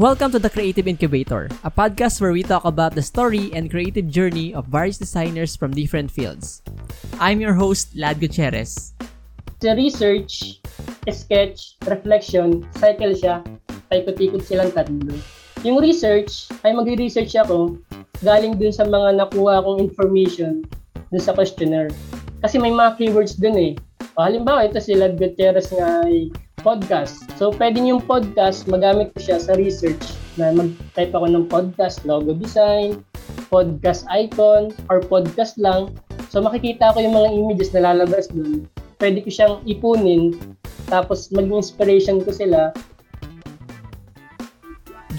Welcome 0.00 0.32
to 0.32 0.40
the 0.40 0.48
Creative 0.48 0.88
Incubator, 0.88 1.52
a 1.64 1.70
podcast 1.70 2.16
where 2.16 2.32
we 2.32 2.40
talk 2.40 2.64
about 2.64 2.96
the 2.96 3.04
story 3.04 3.52
and 3.52 3.68
creative 3.68 4.08
journey 4.08 4.56
of 4.56 4.64
various 4.72 4.96
designers 4.96 5.52
from 5.52 5.76
different 5.76 6.08
fields. 6.08 6.64
I'm 7.20 7.44
your 7.44 7.52
host, 7.52 7.92
Lad 7.92 8.16
Gutierrez. 8.16 8.96
Sa 9.60 9.76
research, 9.76 10.64
sketch, 11.12 11.76
reflection, 11.84 12.64
cycle 12.80 13.12
siya, 13.12 13.44
paikot-ikot 13.92 14.40
silang 14.40 14.72
tatlo. 14.72 15.12
Yung 15.60 15.76
research, 15.76 16.48
ay 16.64 16.72
magre-research 16.72 17.36
ako 17.36 17.76
galing 18.24 18.56
dun 18.56 18.72
sa 18.72 18.88
mga 18.88 19.20
nakuha 19.20 19.60
kong 19.60 19.76
information 19.76 20.64
dun 21.12 21.20
sa 21.20 21.36
questionnaire. 21.36 21.92
Kasi 22.40 22.56
may 22.56 22.72
mga 22.72 22.96
keywords 22.96 23.36
dun 23.36 23.60
eh. 23.60 23.76
Halimbawa, 24.16 24.72
ito 24.72 24.80
si 24.80 24.96
Lad 24.96 25.20
Gutierrez 25.20 25.68
nga 25.68 26.00
ay 26.08 26.32
podcast. 26.62 27.26
So, 27.36 27.50
pwedeng 27.58 27.90
yung 27.90 28.02
podcast, 28.06 28.70
magamit 28.70 29.12
ko 29.12 29.18
siya 29.20 29.38
sa 29.42 29.58
research 29.58 30.02
na 30.40 30.54
mag-type 30.54 31.12
ako 31.12 31.26
ng 31.28 31.44
podcast, 31.50 32.06
logo 32.08 32.32
design, 32.32 33.04
podcast 33.52 34.08
icon, 34.08 34.72
or 34.88 35.02
podcast 35.02 35.60
lang. 35.60 35.92
So, 36.32 36.40
makikita 36.40 36.96
ko 36.96 37.02
yung 37.02 37.12
mga 37.12 37.30
images 37.34 37.70
na 37.76 37.92
lalabas 37.92 38.32
dun. 38.32 38.64
Pwede 38.96 39.20
ko 39.20 39.28
siyang 39.28 39.56
ipunin, 39.68 40.38
tapos 40.88 41.28
mag-inspiration 41.34 42.24
ko 42.24 42.30
sila. 42.32 42.72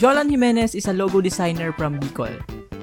Jolan 0.01 0.31
Jimenez 0.31 0.73
is 0.73 0.89
a 0.89 0.95
logo 0.95 1.21
designer 1.21 1.69
from 1.75 2.01
Bicol. 2.01 2.33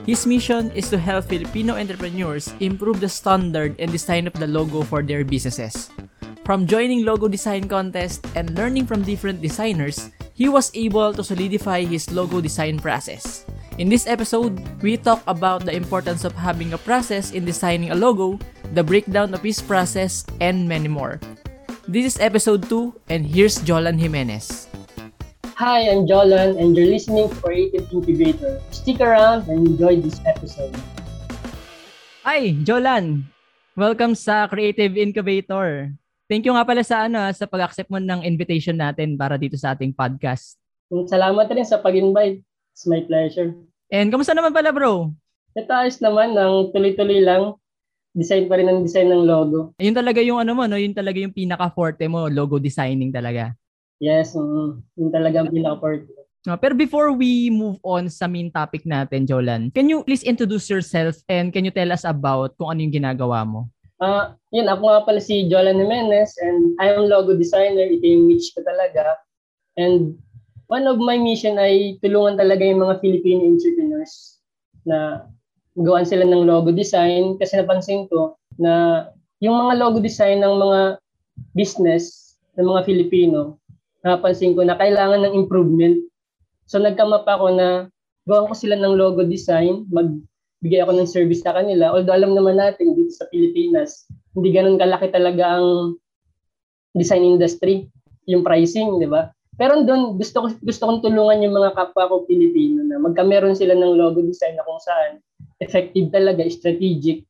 His 0.06 0.24
mission 0.24 0.72
is 0.72 0.88
to 0.88 0.98
help 0.98 1.28
Filipino 1.28 1.76
entrepreneurs 1.76 2.54
improve 2.58 2.98
the 3.04 3.10
standard 3.10 3.76
and 3.78 3.92
design 3.92 4.24
of 4.26 4.34
the 4.34 4.48
logo 4.48 4.82
for 4.82 5.02
their 5.02 5.22
businesses. 5.22 5.90
From 6.50 6.66
joining 6.66 7.06
logo 7.06 7.30
design 7.30 7.70
contest 7.70 8.26
and 8.34 8.58
learning 8.58 8.90
from 8.90 9.06
different 9.06 9.38
designers, 9.38 10.10
he 10.34 10.50
was 10.50 10.74
able 10.74 11.14
to 11.14 11.22
solidify 11.22 11.86
his 11.86 12.10
logo 12.10 12.42
design 12.42 12.82
process. 12.82 13.46
In 13.78 13.86
this 13.86 14.10
episode, 14.10 14.58
we 14.82 14.98
talk 14.98 15.22
about 15.30 15.62
the 15.62 15.70
importance 15.70 16.26
of 16.26 16.34
having 16.34 16.74
a 16.74 16.82
process 16.82 17.30
in 17.30 17.46
designing 17.46 17.94
a 17.94 17.94
logo, 17.94 18.34
the 18.74 18.82
breakdown 18.82 19.30
of 19.30 19.46
his 19.46 19.62
process, 19.62 20.26
and 20.42 20.66
many 20.66 20.90
more. 20.90 21.22
This 21.86 22.02
is 22.02 22.16
episode 22.18 22.66
2, 22.66 22.98
and 23.14 23.22
here's 23.22 23.62
Jolan 23.62 24.02
Jimenez. 24.02 24.66
Hi, 25.54 25.86
I'm 25.86 26.02
Jolan, 26.02 26.58
and 26.58 26.74
you're 26.74 26.90
listening 26.90 27.30
to 27.30 27.34
Creative 27.38 27.86
Incubator. 27.94 28.58
Stick 28.74 28.98
around 28.98 29.46
and 29.46 29.70
enjoy 29.70 30.02
this 30.02 30.18
episode. 30.26 30.74
Hi, 32.26 32.58
Jolan! 32.66 33.30
Welcome 33.78 34.18
sa 34.18 34.50
Creative 34.50 34.98
Incubator. 34.98 35.94
Thank 36.30 36.46
you 36.46 36.54
nga 36.54 36.62
pala 36.62 36.86
sa 36.86 37.10
ano 37.10 37.18
ah, 37.18 37.34
sa 37.34 37.42
pag-accept 37.42 37.90
mo 37.90 37.98
ng 37.98 38.22
invitation 38.22 38.78
natin 38.78 39.18
para 39.18 39.34
dito 39.34 39.58
sa 39.58 39.74
ating 39.74 39.90
podcast. 39.90 40.54
Salamat 41.10 41.50
rin 41.50 41.66
sa 41.66 41.82
pag-invite. 41.82 42.38
It's 42.70 42.86
my 42.86 43.02
pleasure. 43.02 43.58
And 43.90 44.14
kamusta 44.14 44.30
naman 44.30 44.54
pala 44.54 44.70
bro? 44.70 45.10
Ito 45.58 45.74
ayos 45.74 45.98
naman 45.98 46.38
ng 46.38 46.70
tuloy-tuloy 46.70 47.26
lang. 47.26 47.58
Design 48.14 48.46
pa 48.46 48.62
rin 48.62 48.70
ang 48.70 48.86
design 48.86 49.10
ng 49.10 49.26
logo. 49.26 49.74
Yun 49.82 49.90
talaga 49.90 50.22
yung 50.22 50.38
ano 50.38 50.54
mo, 50.54 50.70
no? 50.70 50.78
Yun 50.78 50.94
talaga 50.94 51.18
yung 51.18 51.34
pinaka-forte 51.34 52.06
mo, 52.06 52.30
logo 52.30 52.62
designing 52.62 53.10
talaga. 53.10 53.50
Yes, 53.98 54.38
um, 54.38 54.86
yun 54.94 55.10
talaga 55.10 55.42
ang 55.42 55.50
pinaka-forte. 55.50 56.14
Uh, 56.46 56.54
pero 56.54 56.78
before 56.78 57.10
we 57.10 57.50
move 57.50 57.82
on 57.82 58.06
sa 58.06 58.30
main 58.30 58.54
topic 58.54 58.86
natin, 58.86 59.26
Jolan, 59.26 59.74
can 59.74 59.90
you 59.90 60.06
please 60.06 60.22
introduce 60.22 60.70
yourself 60.70 61.18
and 61.26 61.50
can 61.50 61.66
you 61.66 61.74
tell 61.74 61.90
us 61.90 62.06
about 62.06 62.54
kung 62.54 62.70
ano 62.70 62.86
yung 62.86 62.94
ginagawa 62.94 63.42
mo? 63.42 63.66
Uh, 64.00 64.32
yun, 64.48 64.64
ako 64.64 64.82
nga 64.88 65.04
pala 65.04 65.20
si 65.20 65.44
Jolan 65.52 65.76
Jimenez 65.76 66.32
and 66.40 66.72
I 66.80 66.96
am 66.96 67.04
logo 67.04 67.36
designer. 67.36 67.84
Ito 67.84 68.00
yung 68.00 68.32
niche 68.32 68.56
ko 68.56 68.64
talaga. 68.64 69.20
And 69.76 70.16
one 70.72 70.88
of 70.88 70.96
my 70.96 71.20
mission 71.20 71.60
ay 71.60 72.00
tulungan 72.00 72.40
talaga 72.40 72.64
yung 72.64 72.80
mga 72.80 73.04
Filipino 73.04 73.44
entrepreneurs 73.44 74.40
na 74.88 75.28
gawaan 75.76 76.08
sila 76.08 76.24
ng 76.24 76.48
logo 76.48 76.72
design 76.72 77.36
kasi 77.36 77.60
napansin 77.60 78.08
ko 78.08 78.40
na 78.56 79.04
yung 79.44 79.56
mga 79.56 79.76
logo 79.76 80.00
design 80.00 80.40
ng 80.40 80.56
mga 80.56 80.80
business 81.52 82.36
ng 82.56 82.66
mga 82.66 82.84
Filipino, 82.88 83.60
napansin 84.04 84.56
ko 84.56 84.64
na 84.64 84.76
kailangan 84.76 85.24
ng 85.24 85.36
improvement. 85.36 85.96
So 86.64 86.80
nagkamap 86.80 87.28
ako 87.28 87.52
na 87.52 87.68
gawan 88.28 88.48
ko 88.48 88.54
sila 88.56 88.76
ng 88.80 88.94
logo 88.96 89.24
design, 89.24 89.84
mag 89.92 90.08
bigay 90.60 90.84
ako 90.84 90.92
ng 90.96 91.08
service 91.08 91.40
sa 91.40 91.56
kanila. 91.56 91.92
Although 91.92 92.16
alam 92.16 92.36
naman 92.36 92.60
natin 92.60 92.92
dito 92.92 93.12
sa 93.16 93.28
Pilipinas, 93.32 94.04
hindi 94.36 94.52
ganun 94.52 94.76
kalaki 94.76 95.08
talaga 95.08 95.58
ang 95.58 95.96
design 96.92 97.24
industry, 97.24 97.88
yung 98.28 98.44
pricing, 98.44 99.00
di 99.00 99.08
ba? 99.08 99.32
Pero 99.60 99.84
doon, 99.84 100.16
gusto 100.16 100.36
ko 100.40 100.46
gusto 100.64 100.82
kong 100.88 101.04
tulungan 101.04 101.44
yung 101.44 101.52
mga 101.52 101.76
kapwa 101.76 102.08
ko 102.08 102.24
Pilipino 102.24 102.80
na 102.80 102.96
magkameron 102.96 103.52
sila 103.52 103.76
ng 103.76 103.92
logo 103.96 104.24
design 104.24 104.56
na 104.56 104.64
kung 104.64 104.80
saan 104.80 105.20
effective 105.60 106.08
talaga, 106.08 106.44
strategic, 106.48 107.24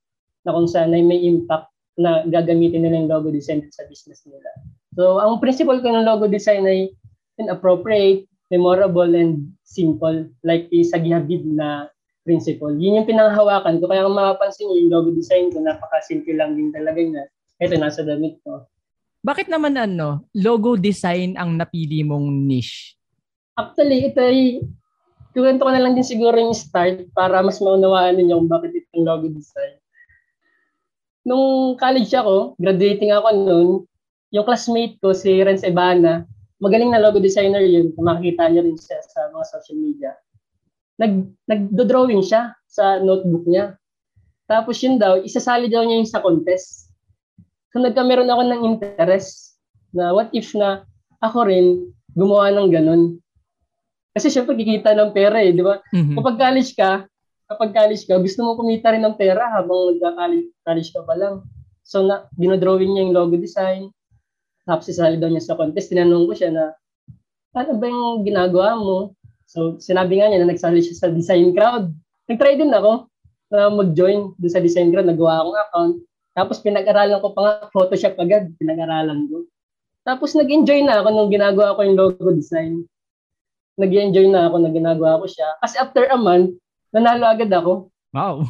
na 0.47 0.55
kung 0.55 0.71
saan 0.71 0.95
ay 0.95 1.03
may 1.03 1.27
impact 1.27 1.71
na 1.99 2.23
gagamitin 2.31 2.87
nila 2.87 3.03
yung 3.03 3.11
logo 3.11 3.29
design 3.35 3.67
sa 3.75 3.83
business 3.91 4.23
nila. 4.31 4.47
So, 4.95 5.19
ang 5.19 5.43
principle 5.43 5.83
ko 5.83 5.91
ng 5.91 6.07
logo 6.07 6.31
design 6.31 6.67
ay 6.71 6.95
appropriate, 7.51 8.31
memorable, 8.53 9.11
and 9.11 9.51
simple. 9.67 10.29
Like 10.47 10.71
sa 10.87 11.03
Gihabib 11.03 11.47
na 11.47 11.91
principle. 12.25 12.77
Yun 12.77 13.01
yung 13.01 13.09
pinanghawakan 13.09 13.81
ko. 13.81 13.89
Kaya 13.89 14.07
kung 14.07 14.17
mapapansin 14.17 14.69
nyo, 14.69 14.77
yung 14.77 14.93
logo 14.93 15.09
design 15.13 15.49
ko, 15.53 15.61
napaka-simple 15.61 16.37
lang 16.37 16.57
din 16.57 16.71
talaga 16.73 17.01
niya. 17.01 17.25
Ito, 17.61 17.77
nasa 17.77 18.05
damit 18.05 18.41
ko. 18.45 18.65
Bakit 19.21 19.53
naman 19.53 19.77
ano, 19.77 20.25
logo 20.33 20.81
design 20.81 21.37
ang 21.37 21.61
napili 21.61 22.01
mong 22.01 22.49
niche? 22.49 22.97
Actually, 23.57 24.09
ito 24.09 24.21
ay, 24.21 24.65
tuwento 25.37 25.69
ko 25.69 25.71
na 25.73 25.81
lang 25.81 25.93
din 25.93 26.07
siguro 26.07 26.41
yung 26.41 26.57
start 26.57 27.13
para 27.13 27.45
mas 27.45 27.61
maunawaan 27.61 28.17
ninyo 28.17 28.41
kung 28.41 28.49
bakit 28.49 28.73
itong 28.73 29.05
logo 29.05 29.29
design. 29.29 29.77
Nung 31.21 31.77
college 31.77 32.09
ako, 32.17 32.57
graduating 32.57 33.13
ako 33.13 33.29
noon, 33.37 33.69
yung 34.33 34.47
classmate 34.49 34.97
ko, 35.05 35.13
si 35.13 35.45
Renz 35.45 35.61
Ebana, 35.61 36.25
magaling 36.57 36.89
na 36.89 37.03
logo 37.03 37.21
designer 37.21 37.61
yun. 37.61 37.93
Makikita 38.01 38.49
niyo 38.49 38.65
rin 38.65 38.79
siya 38.81 39.05
sa 39.05 39.29
mga 39.29 39.45
social 39.53 39.77
media 39.77 40.17
nag 41.01 41.33
nagdo-drawing 41.49 42.21
siya 42.21 42.53
sa 42.69 43.01
notebook 43.01 43.49
niya. 43.49 43.81
Tapos 44.45 44.77
yun 44.85 45.01
daw, 45.01 45.17
isasali 45.25 45.73
daw 45.73 45.81
niya 45.81 46.05
yung 46.05 46.11
sa 46.11 46.21
contest. 46.21 46.93
So 47.73 47.81
nagkameron 47.81 48.29
ako 48.29 48.43
ng 48.45 48.61
interest 48.67 49.57
na 49.97 50.13
what 50.13 50.29
if 50.37 50.53
na 50.53 50.85
ako 51.25 51.49
rin 51.49 51.89
gumawa 52.13 52.53
ng 52.53 52.69
ganun. 52.69 53.03
Kasi 54.13 54.29
syempre 54.29 54.59
kikita 54.59 54.93
ng 54.93 55.15
pera 55.15 55.39
eh, 55.41 55.55
di 55.55 55.63
ba? 55.63 55.79
Mm-hmm. 55.95 56.17
Kapag 56.19 56.37
college 56.37 56.73
ka, 56.75 56.91
kapag 57.47 57.71
college 57.71 58.05
ka, 58.05 58.19
gusto 58.19 58.43
mo 58.43 58.59
kumita 58.59 58.91
rin 58.91 59.07
ng 59.07 59.17
pera 59.17 59.55
habang 59.55 59.97
nagka-college 59.97 60.51
college 60.67 60.91
ka 60.91 61.01
pa 61.07 61.15
lang. 61.15 61.35
So 61.87 62.03
na, 62.03 62.27
dinodrawing 62.35 62.91
niya 62.91 63.07
yung 63.07 63.15
logo 63.15 63.39
design. 63.39 63.89
Tapos 64.67 64.91
isali 64.91 65.17
daw 65.17 65.31
niya 65.31 65.47
sa 65.47 65.55
contest. 65.55 65.95
Tinanong 65.95 66.27
ko 66.27 66.35
siya 66.35 66.51
na, 66.51 66.65
ano 67.55 67.73
ba 67.79 67.87
yung 67.87 68.27
ginagawa 68.27 68.75
mo? 68.75 69.15
So, 69.51 69.83
sinabi 69.83 70.23
nga 70.23 70.31
niya 70.31 70.47
na 70.47 70.55
nagsali 70.55 70.79
siya 70.79 70.95
sa 70.95 71.09
design 71.11 71.51
crowd. 71.51 71.91
Nag-try 72.31 72.55
din 72.55 72.71
ako 72.71 73.11
na 73.51 73.67
mag-join 73.67 74.31
doon 74.39 74.53
sa 74.55 74.63
design 74.63 74.95
crowd. 74.95 75.11
Nagawa 75.11 75.43
akong 75.43 75.59
account. 75.59 75.95
Tapos 76.39 76.57
pinag-aralan 76.63 77.19
ko 77.19 77.35
pa 77.35 77.41
nga 77.43 77.55
Photoshop 77.75 78.15
agad. 78.23 78.55
Pinag-aralan 78.63 79.27
ko. 79.27 79.51
Tapos 80.07 80.39
nag-enjoy 80.39 80.87
na 80.87 81.03
ako 81.03 81.09
nung 81.11 81.35
ginagawa 81.35 81.75
ko 81.75 81.83
yung 81.83 81.99
logo 81.99 82.31
design. 82.31 82.87
Nag-enjoy 83.75 84.31
na 84.31 84.47
ako 84.47 84.63
na 84.63 84.71
ginagawa 84.71 85.19
ko 85.19 85.27
siya. 85.27 85.59
Kasi 85.59 85.83
after 85.83 86.07
a 86.07 86.15
month, 86.15 86.55
nanalo 86.95 87.27
agad 87.27 87.51
ako. 87.51 87.91
Wow. 88.15 88.47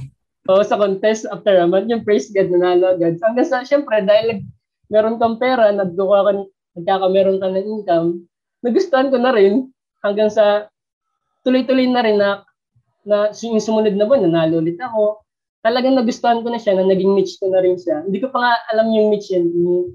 Oo, 0.52 0.60
sa 0.60 0.76
contest 0.76 1.24
after 1.32 1.64
a 1.64 1.66
month, 1.68 1.88
yung 1.88 2.04
praise 2.04 2.28
God, 2.28 2.52
nanalo 2.52 2.92
agad. 2.92 3.16
Hanggang 3.24 3.48
sa, 3.48 3.64
syempre, 3.64 4.04
dahil 4.04 4.44
meron 4.92 5.16
kang 5.16 5.40
pera, 5.40 5.72
nagkukuha 5.72 6.20
ka, 6.28 6.32
nagkakameron 6.76 7.40
ka 7.40 7.48
ng 7.48 7.66
income, 7.80 8.08
nagustuhan 8.60 9.08
ko 9.08 9.16
na 9.16 9.32
rin 9.32 9.72
hanggang 10.04 10.28
sa 10.28 10.68
tuloy-tuloy 11.44 11.86
na 11.88 12.02
rin 12.04 12.16
na, 12.20 12.44
na 13.04 13.32
yung 13.32 13.60
sumunod 13.60 13.96
na 13.96 14.04
buwan, 14.04 14.28
nanalo 14.28 14.60
ulit 14.60 14.76
ako. 14.80 15.24
Talagang 15.60 15.96
nagustuhan 15.96 16.40
ko 16.40 16.48
na 16.48 16.60
siya, 16.60 16.76
na 16.76 16.88
naging 16.88 17.12
niche 17.16 17.36
ko 17.36 17.52
na 17.52 17.60
rin 17.60 17.76
siya. 17.76 18.04
Hindi 18.08 18.18
ko 18.20 18.32
pa 18.32 18.38
nga 18.40 18.52
alam 18.72 18.92
yung 18.92 19.12
niche 19.12 19.36
yan, 19.36 19.46
yung, 19.52 19.92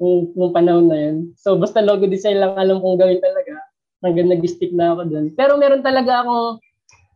yung, 0.00 0.16
yung 0.36 0.52
panahon 0.52 0.86
na 0.88 0.98
yun. 0.98 1.16
So, 1.40 1.56
basta 1.56 1.80
logo 1.80 2.04
design 2.04 2.40
lang 2.40 2.56
alam 2.60 2.80
kong 2.80 3.00
gawin 3.00 3.20
talaga. 3.20 3.56
Hanggang 4.04 4.30
nag-stick 4.30 4.70
na 4.76 4.94
ako 4.94 5.10
doon. 5.10 5.26
Pero 5.34 5.56
meron 5.56 5.82
talaga 5.82 6.22
akong, 6.22 6.60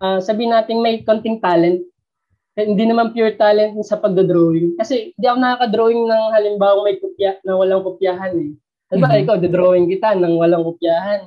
uh, 0.03 0.19
sabihin 0.25 0.57
natin 0.57 0.83
may 0.83 1.05
konting 1.05 1.39
talent. 1.39 1.85
Eh, 2.59 2.69
hindi 2.69 2.85
naman 2.85 3.17
pure 3.17 3.37
talent 3.37 3.81
sa 3.85 3.97
pagdodrawing. 3.97 4.77
Kasi 4.77 5.17
hindi 5.17 5.27
ako 5.29 5.39
nakaka-drawing 5.41 6.03
ng 6.05 6.25
halimbawa 6.37 6.85
may 6.85 6.97
kopya 7.01 7.41
na 7.45 7.57
walang 7.57 7.85
kopyahan 7.85 8.35
eh. 8.37 8.53
Diba, 8.93 9.09
mm-hmm. 9.09 9.25
ikaw, 9.25 9.37
drawing 9.41 9.89
kita 9.89 10.13
nang 10.21 10.37
walang 10.37 10.69
kopyahan 10.69 11.25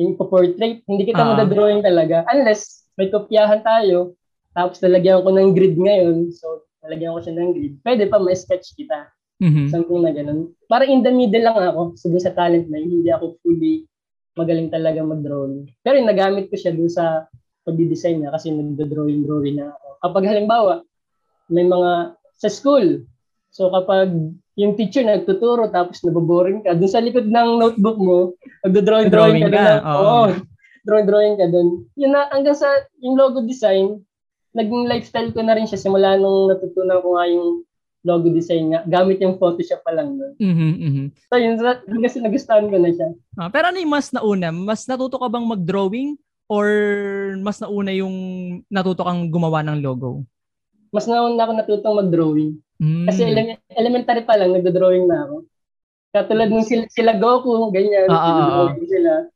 yung 0.00 0.16
portrait, 0.16 0.80
hindi 0.88 1.02
kita 1.04 1.20
uh-huh. 1.20 1.36
madadrawing 1.36 1.84
talaga 1.84 2.24
unless 2.32 2.88
may 2.96 3.12
kopyahan 3.12 3.60
tayo 3.60 4.16
tapos 4.52 4.80
nalagyan 4.84 5.24
ko 5.24 5.30
ng 5.32 5.52
grid 5.56 5.76
ngayon 5.76 6.32
so 6.32 6.64
nalagyan 6.84 7.16
ko 7.16 7.20
siya 7.20 7.34
ng 7.36 7.50
grid 7.56 7.74
pwede 7.84 8.04
pa 8.08 8.20
ma-sketch 8.20 8.76
kita 8.76 9.08
mm-hmm. 9.40 9.68
something 9.68 10.00
na 10.00 10.12
ganun 10.12 10.52
para 10.68 10.88
in 10.88 11.04
the 11.04 11.12
middle 11.12 11.44
lang 11.44 11.56
ako 11.56 11.96
so 11.96 12.08
sa 12.16 12.32
talent 12.32 12.68
na 12.68 12.80
yun, 12.80 13.00
hindi 13.00 13.10
ako 13.12 13.36
fully 13.44 13.84
magaling 14.36 14.72
talaga 14.72 15.04
mag-drawing. 15.04 15.68
Pero 15.84 16.00
yung 16.00 16.08
nagamit 16.08 16.48
ko 16.48 16.56
siya 16.56 16.72
dun 16.72 16.88
sa 16.88 17.28
pagdi-design 17.68 18.24
niya 18.24 18.30
kasi 18.32 18.50
nagdo-drawing-drawing 18.50 19.60
na 19.60 19.72
ako. 19.76 19.86
Kapag 20.02 20.24
halimbawa, 20.28 20.74
may 21.52 21.68
mga 21.68 22.16
sa 22.40 22.48
school, 22.48 23.04
so 23.52 23.68
kapag 23.68 24.08
yung 24.56 24.76
teacher 24.76 25.04
nagtuturo 25.04 25.68
tapos 25.72 26.00
naboboring 26.04 26.64
ka, 26.64 26.76
dun 26.76 26.90
sa 26.90 27.00
likod 27.00 27.28
ng 27.28 27.48
notebook 27.60 27.98
mo, 28.00 28.18
nagdo-drawing-drawing 28.64 29.48
ka, 29.48 29.50
ka 29.52 29.60
na. 29.60 29.76
Oo. 29.84 30.04
Oh. 30.04 30.28
drawing-drawing 30.82 31.36
ka 31.38 31.46
dun. 31.46 31.86
Yun 31.94 32.10
na, 32.10 32.26
hanggang 32.34 32.58
sa 32.58 32.68
yung 32.98 33.14
logo 33.14 33.44
design, 33.46 34.02
naging 34.52 34.90
lifestyle 34.90 35.30
ko 35.32 35.40
na 35.40 35.56
rin 35.56 35.64
siya 35.64 35.80
simula 35.80 36.18
nung 36.18 36.52
natutunan 36.52 37.00
ko 37.00 37.16
nga 37.16 37.24
yung 37.30 37.64
logo 38.02 38.28
design 38.34 38.74
nga, 38.74 38.82
gamit 38.84 39.22
yung 39.22 39.38
Photoshop 39.38 39.80
pa 39.86 39.94
lang 39.94 40.18
nun. 40.18 40.34
Mm-hmm, 40.42 40.72
mm-hmm. 40.82 41.06
So 41.30 41.38
yun, 41.38 41.54
kasi 42.02 42.18
nagustuhan 42.18 42.68
ko 42.68 42.76
na 42.76 42.90
siya. 42.90 43.08
Ah, 43.38 43.48
pero 43.48 43.70
ano 43.70 43.78
yung 43.78 43.94
mas 43.94 44.10
nauna? 44.10 44.50
Mas 44.50 44.84
natuto 44.90 45.22
ka 45.22 45.30
bang 45.30 45.46
mag-drawing 45.46 46.18
or 46.50 46.66
mas 47.40 47.62
nauna 47.62 47.94
yung 47.94 48.16
natuto 48.66 49.06
kang 49.06 49.30
gumawa 49.30 49.62
ng 49.62 49.80
logo? 49.80 50.26
Mas 50.92 51.08
nauna 51.08 51.40
ako 51.40 51.52
natutong 51.56 51.98
mag-drawing. 52.04 52.52
Mm. 52.76 53.06
Kasi 53.08 53.20
ele- 53.24 53.60
elementary 53.72 54.22
pa 54.28 54.36
lang, 54.36 54.52
nagdo-drawing 54.52 55.08
na 55.08 55.24
ako. 55.24 55.36
Katulad 56.12 56.52
ng 56.52 56.66
sila, 56.68 56.84
sila 56.92 57.12
Goku, 57.16 57.72
ganyan, 57.72 58.12
ah, 58.12 58.20
ah, 58.20 58.68
ah. 58.68 58.76
sila. 58.84 59.32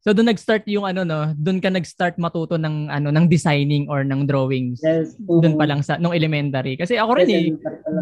So 0.00 0.16
doon 0.16 0.32
nag-start 0.32 0.64
yung 0.64 0.88
ano 0.88 1.04
no, 1.04 1.36
doon 1.36 1.60
ka 1.60 1.68
nag-start 1.68 2.16
matuto 2.16 2.56
ng 2.56 2.88
ano 2.88 3.12
ng 3.12 3.28
designing 3.28 3.84
or 3.92 4.00
ng 4.00 4.24
drawings. 4.24 4.80
Yes. 4.80 5.12
Mm-hmm. 5.20 5.40
Doon 5.44 5.54
pa 5.60 5.68
lang 5.68 5.84
sa 5.84 6.00
nung 6.00 6.16
elementary. 6.16 6.80
Kasi 6.80 6.96
ako 6.96 7.20
rin 7.20 7.28
yes, 7.28 7.36
eh 7.36 7.46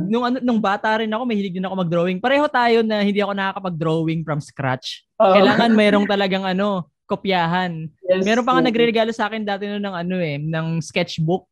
nung 0.06 0.22
ano 0.22 0.38
nung 0.38 0.62
bata 0.62 1.02
rin 1.02 1.10
ako, 1.10 1.26
mahilig 1.26 1.58
din 1.58 1.66
ako 1.66 1.74
mag-drawing. 1.82 2.22
Pareho 2.22 2.46
tayo 2.46 2.86
na 2.86 3.02
hindi 3.02 3.18
ako 3.18 3.34
nakakapag-drawing 3.34 4.22
from 4.22 4.38
scratch. 4.38 5.02
Oh. 5.18 5.34
Kailangan 5.34 5.74
mayroong 5.74 6.06
talagang 6.06 6.46
ano, 6.46 6.86
kopyahan. 7.10 7.90
Yes, 8.06 8.22
Meron 8.22 8.46
pa 8.46 8.54
nga 8.54 8.62
yes. 8.62 8.68
nagre-regalo 8.70 9.10
sa 9.10 9.26
akin 9.26 9.42
dati 9.42 9.66
no 9.66 9.82
ng 9.82 9.96
ano 9.98 10.16
eh, 10.22 10.38
ng 10.38 10.78
sketchbook. 10.78 11.50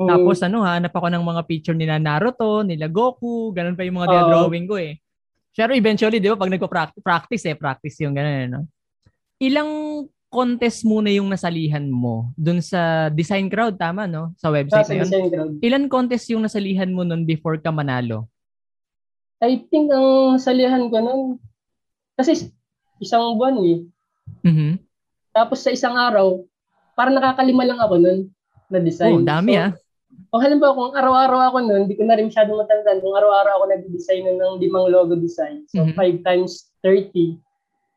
Mm. 0.00 0.08
Tapos 0.08 0.40
ano, 0.40 0.64
hanap 0.64 0.96
ako 0.96 1.12
ng 1.12 1.24
mga 1.24 1.42
picture 1.44 1.76
nila 1.76 2.00
Naruto, 2.00 2.64
nila 2.64 2.88
Goku, 2.88 3.52
ganun 3.52 3.76
pa 3.76 3.84
yung 3.84 4.00
mga 4.00 4.08
oh. 4.08 4.28
drawing 4.32 4.64
ko 4.64 4.80
eh. 4.80 4.96
Pero 5.52 5.76
eventually, 5.76 6.24
di 6.24 6.32
ba, 6.32 6.40
pag 6.40 6.48
nagpa-practice 6.48 7.44
eh, 7.52 7.56
practice 7.58 8.00
yung 8.00 8.16
ganun, 8.16 8.48
no? 8.48 8.64
ilang 9.40 9.70
contest 10.30 10.86
muna 10.86 11.10
yung 11.10 11.26
nasalihan 11.26 11.82
mo 11.90 12.30
dun 12.38 12.62
sa 12.62 13.10
design 13.10 13.50
crowd, 13.50 13.74
tama, 13.74 14.06
no? 14.06 14.30
Sa 14.38 14.52
website 14.52 14.86
ah, 14.86 14.90
na 14.94 14.96
yun. 15.02 15.08
Crowd. 15.10 15.52
Ilan 15.58 15.84
contest 15.90 16.30
yung 16.30 16.46
nasalihan 16.46 16.86
mo 16.92 17.02
nun 17.02 17.26
before 17.26 17.58
ka 17.58 17.74
manalo? 17.74 18.30
I 19.42 19.64
think 19.72 19.90
ang 19.90 20.38
salihan 20.38 20.86
ko 20.86 20.96
nun, 21.02 21.20
kasi 22.14 22.52
isang 23.02 23.34
buwan 23.34 23.58
eh. 23.64 23.80
Mm-hmm. 24.46 24.72
Tapos 25.34 25.64
sa 25.64 25.72
isang 25.74 25.96
araw, 25.98 26.44
parang 26.94 27.16
nakakalima 27.16 27.66
lang 27.66 27.80
ako 27.80 27.96
nun 27.98 28.18
na 28.70 28.78
design. 28.78 29.24
Oh, 29.24 29.26
dami 29.26 29.56
so, 29.56 29.60
ah. 29.66 29.70
Kung 30.30 30.42
halimbawa, 30.46 30.78
kung 30.78 30.94
araw-araw 30.94 31.40
ako 31.50 31.58
nun, 31.66 31.80
hindi 31.90 31.98
ko 31.98 32.06
na 32.06 32.14
rin 32.14 32.30
masyadong 32.30 32.62
matandaan, 32.62 33.02
kung 33.02 33.18
araw-araw 33.18 33.52
ako 33.58 33.64
nag-design 33.74 34.30
ng 34.30 34.62
limang 34.62 34.86
logo 34.86 35.18
design. 35.18 35.66
So, 35.66 35.82
mm-hmm. 35.82 36.22
5 36.22 36.26
times 36.26 36.70
30. 36.86 37.34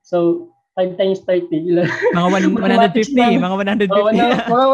So, 0.02 0.50
5 0.74 0.98
times 0.98 1.22
30, 1.30 1.70
ilan? 1.70 1.86
Mga 2.18 2.30
150, 2.98 3.38
mga 3.46 3.56
150. 3.86 4.50
mga 4.50 4.66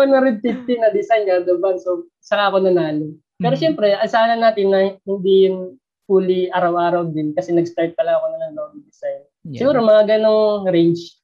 150 0.71 0.81
na 0.83 0.89
design 0.95 1.23
kada 1.27 1.53
ban. 1.59 1.75
So, 1.75 2.07
saka 2.23 2.55
ako 2.55 2.63
nanalo. 2.63 3.11
Pero 3.39 3.55
hmm. 3.55 3.63
syempre, 3.63 3.87
asahan 3.95 4.39
natin 4.39 4.67
na 4.71 4.95
hindi 5.03 5.47
yun 5.47 5.79
fully 6.07 6.47
araw-araw 6.55 7.11
din 7.11 7.35
kasi 7.35 7.51
nag-start 7.51 7.93
pala 7.93 8.17
ako 8.17 8.25
na 8.31 8.37
ng 8.49 8.55
logo 8.55 8.75
design. 8.87 9.21
Yeah. 9.47 9.59
Siguro 9.63 9.83
mga 9.83 10.17
ganong 10.17 10.67
range. 10.71 11.19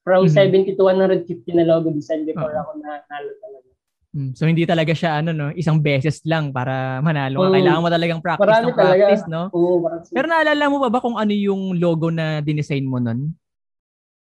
From 0.00 0.24
mm-hmm. 0.28 0.72
70 0.72 0.80
to 0.80 0.84
150 0.88 1.60
na 1.60 1.68
logo 1.68 1.92
design 1.92 2.24
before 2.24 2.52
uh-huh. 2.52 2.64
ako 2.64 2.80
nanalo 2.80 3.32
talaga. 3.40 3.69
Mm, 4.10 4.34
so 4.34 4.42
hindi 4.42 4.66
talaga 4.66 4.90
siya 4.90 5.22
ano 5.22 5.30
no, 5.30 5.54
isang 5.54 5.78
beses 5.78 6.18
lang 6.26 6.50
para 6.50 6.98
manalo. 6.98 7.46
Mm. 7.46 7.54
Kailangan 7.54 7.82
mo 7.82 7.90
talagang 7.94 8.20
practice 8.22 8.58
ng 8.58 8.74
practice, 8.74 9.22
talaga. 9.22 9.34
no? 9.34 9.42
Oo, 9.54 9.86
Pero 10.10 10.26
naalala 10.26 10.64
mo 10.66 10.82
pa 10.82 10.90
ba 10.90 10.98
kung 10.98 11.14
ano 11.14 11.30
yung 11.30 11.78
logo 11.78 12.10
na 12.10 12.42
dinesign 12.42 12.90
mo 12.90 12.98
nun? 12.98 13.30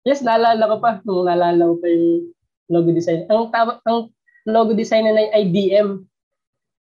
Yes, 0.03 0.27
naalala 0.27 0.71
ko 0.71 0.77
pa. 0.83 0.91
Nung 1.06 1.27
naalala 1.27 1.71
ko 1.71 1.75
pa 1.79 1.87
yung 1.87 2.35
logo 2.71 2.91
design. 2.91 3.27
Ang, 3.31 3.50
tawag, 3.55 3.79
ang 3.87 4.11
logo 4.47 4.75
design 4.75 5.06
na 5.06 5.19
ay 5.19 5.47
IDM. 5.47 6.03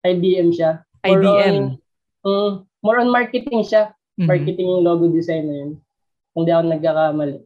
IDM 0.04 0.48
siya. 0.52 0.84
More 1.04 1.20
IDM? 1.24 1.56
On, 2.24 2.28
um, 2.28 2.50
more 2.80 3.00
on 3.00 3.12
marketing 3.12 3.64
siya. 3.64 3.92
Mm-hmm. 4.16 4.28
Marketing 4.28 4.68
yung 4.68 4.84
logo 4.84 5.08
design 5.08 5.44
na 5.48 5.56
yun. 5.56 5.70
Kung 6.32 6.44
di 6.44 6.52
ako 6.52 6.64
nagkakamali. 6.68 7.36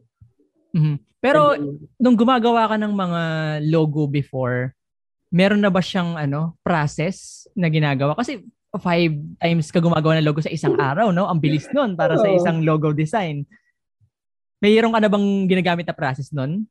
Mm-hmm. 0.75 0.95
Pero 1.19 1.55
IDM. 1.55 1.75
nung 1.99 2.15
gumagawa 2.19 2.71
ka 2.71 2.75
ng 2.75 2.93
mga 2.95 3.21
logo 3.67 4.07
before, 4.07 4.75
meron 5.35 5.59
na 5.59 5.67
ba 5.67 5.83
siyang 5.83 6.15
ano 6.15 6.55
process 6.63 7.43
na 7.51 7.67
ginagawa? 7.67 8.15
Kasi 8.15 8.39
five 8.79 9.11
times 9.39 9.67
ka 9.71 9.83
gumagawa 9.83 10.19
ng 10.19 10.27
logo 10.27 10.39
sa 10.39 10.51
isang 10.51 10.79
araw, 10.79 11.11
no? 11.11 11.27
Ang 11.27 11.43
bilis 11.43 11.67
nun 11.75 11.99
para 11.99 12.15
sa 12.15 12.31
isang 12.31 12.63
logo 12.63 12.95
design. 12.95 13.43
Mayroon 14.63 14.95
ka 14.95 14.99
na 15.03 15.11
bang 15.11 15.27
ginagamit 15.51 15.87
na 15.87 15.95
process 15.95 16.31
nun? 16.31 16.63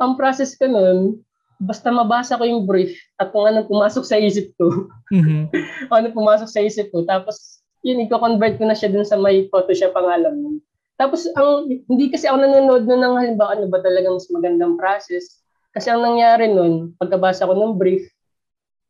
Ang 0.00 0.16
process 0.16 0.56
ko 0.56 0.64
nun, 0.64 1.20
basta 1.60 1.92
mabasa 1.92 2.40
ko 2.40 2.44
yung 2.48 2.64
brief 2.64 2.96
at 3.20 3.28
kung 3.32 3.44
ano 3.44 3.68
pumasok 3.68 4.04
sa 4.04 4.16
isip 4.16 4.52
ko. 4.56 4.88
Mm-hmm. 5.12 5.52
ano 5.92 6.08
pumasok 6.16 6.48
sa 6.48 6.64
isip 6.64 6.88
ko. 6.88 7.04
Tapos, 7.04 7.60
yun, 7.84 8.00
i-convert 8.04 8.56
ko 8.56 8.64
na 8.64 8.76
siya 8.76 8.88
dun 8.88 9.04
sa 9.04 9.20
may 9.20 9.48
Photoshop 9.52 9.92
pangalan 9.92 10.40
mo. 10.40 10.48
Tapos, 10.96 11.28
ang, 11.36 11.68
hindi 11.68 12.12
kasi 12.12 12.28
ako 12.28 12.36
nanonood 12.40 12.84
nun 12.84 13.00
ng 13.00 13.14
halimbawa 13.16 13.56
ano 13.56 13.68
ba 13.68 13.80
talagang 13.80 14.16
mas 14.16 14.28
magandang 14.32 14.76
process. 14.76 15.39
Kasi 15.70 15.86
ang 15.90 16.02
nangyari 16.02 16.50
nun, 16.50 16.98
pagkabasa 16.98 17.46
ko 17.46 17.54
ng 17.54 17.78
brief, 17.78 18.02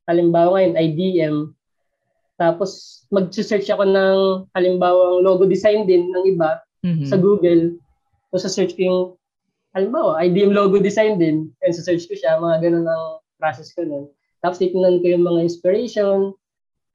halimbawa 0.08 0.56
ngayon, 0.56 0.74
IDM, 0.80 1.36
tapos 2.40 3.04
mag-search 3.12 3.68
ako 3.68 3.84
ng 3.84 4.18
halimbawa 4.56 5.20
logo 5.20 5.44
design 5.44 5.84
din 5.84 6.08
ng 6.08 6.24
iba 6.24 6.56
mm-hmm. 6.80 7.04
sa 7.04 7.20
Google. 7.20 7.76
So 8.32 8.40
sa 8.40 8.48
search 8.48 8.80
ko 8.80 8.80
yung, 8.80 9.02
halimbawa, 9.76 10.24
IDM 10.24 10.56
logo 10.56 10.80
design 10.80 11.20
din. 11.20 11.52
And 11.60 11.76
sa 11.76 11.84
search 11.84 12.08
ko 12.08 12.16
siya, 12.16 12.40
mga 12.40 12.64
ganun 12.64 12.88
ang 12.88 13.20
process 13.36 13.76
ko 13.76 13.84
nun. 13.84 14.08
Tapos 14.40 14.56
titignan 14.56 15.04
ko 15.04 15.12
yung 15.12 15.28
mga 15.28 15.52
inspiration. 15.52 16.32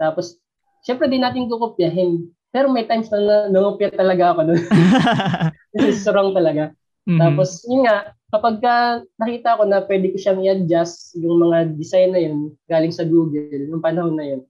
Tapos, 0.01 0.41
syempre 0.81 1.05
di 1.13 1.21
natin 1.21 1.45
kukopyahin. 1.45 2.25
Pero 2.49 2.73
may 2.73 2.89
times 2.89 3.13
na 3.13 3.45
nangopya 3.53 3.93
talaga 3.93 4.33
ako 4.33 4.41
nun. 4.49 4.61
This 5.77 6.01
is 6.01 6.09
wrong 6.09 6.33
talaga. 6.33 6.73
Mm-hmm. 7.05 7.21
Tapos, 7.21 7.61
yun 7.69 7.85
nga, 7.85 8.14
kapag 8.33 8.61
ka 8.61 9.05
nakita 9.21 9.59
ko 9.59 9.63
na 9.69 9.85
pwede 9.85 10.11
ko 10.13 10.17
siyang 10.17 10.41
i-adjust 10.41 11.17
yung 11.21 11.37
mga 11.39 11.77
design 11.77 12.09
na 12.13 12.21
yun 12.21 12.37
galing 12.65 12.93
sa 12.93 13.05
Google, 13.05 13.69
yung 13.69 13.83
panahon 13.83 14.17
na 14.17 14.25
yun, 14.25 14.41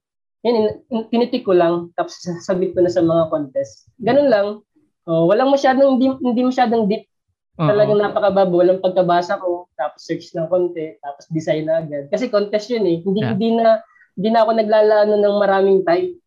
yun, 0.46 0.78
tinitik 1.10 1.42
ko 1.42 1.58
lang, 1.58 1.90
tapos 1.98 2.22
submit 2.46 2.78
ko 2.78 2.86
na 2.86 2.92
sa 2.94 3.02
mga 3.02 3.34
contest. 3.34 3.90
Ganun 3.98 4.30
lang. 4.30 4.48
Oh, 5.06 5.26
walang 5.30 5.50
masyadong 5.50 5.98
hindi, 5.98 6.14
hindi 6.22 6.42
masyadong 6.46 6.86
deep. 6.86 7.10
Uh-huh. 7.56 7.72
Talagang 7.72 8.04
napakababa, 8.04 8.52
walang 8.52 8.84
pagkabasa 8.84 9.40
ko, 9.40 9.72
tapos 9.80 10.04
search 10.04 10.36
ng 10.36 10.50
konti, 10.52 11.00
tapos 11.00 11.24
design 11.32 11.66
na 11.66 11.80
agad. 11.82 12.12
Kasi 12.12 12.28
contest 12.28 12.68
yun 12.68 12.84
eh. 12.84 12.98
Hindi 13.00 13.22
yeah. 13.24 13.32
hindi 13.32 13.50
na 13.56 13.80
hindi 14.16 14.30
na 14.32 14.40
ako 14.44 14.52
naglalaano 14.60 15.14
ng 15.18 15.36
maraming 15.40 15.80
time 15.88 16.20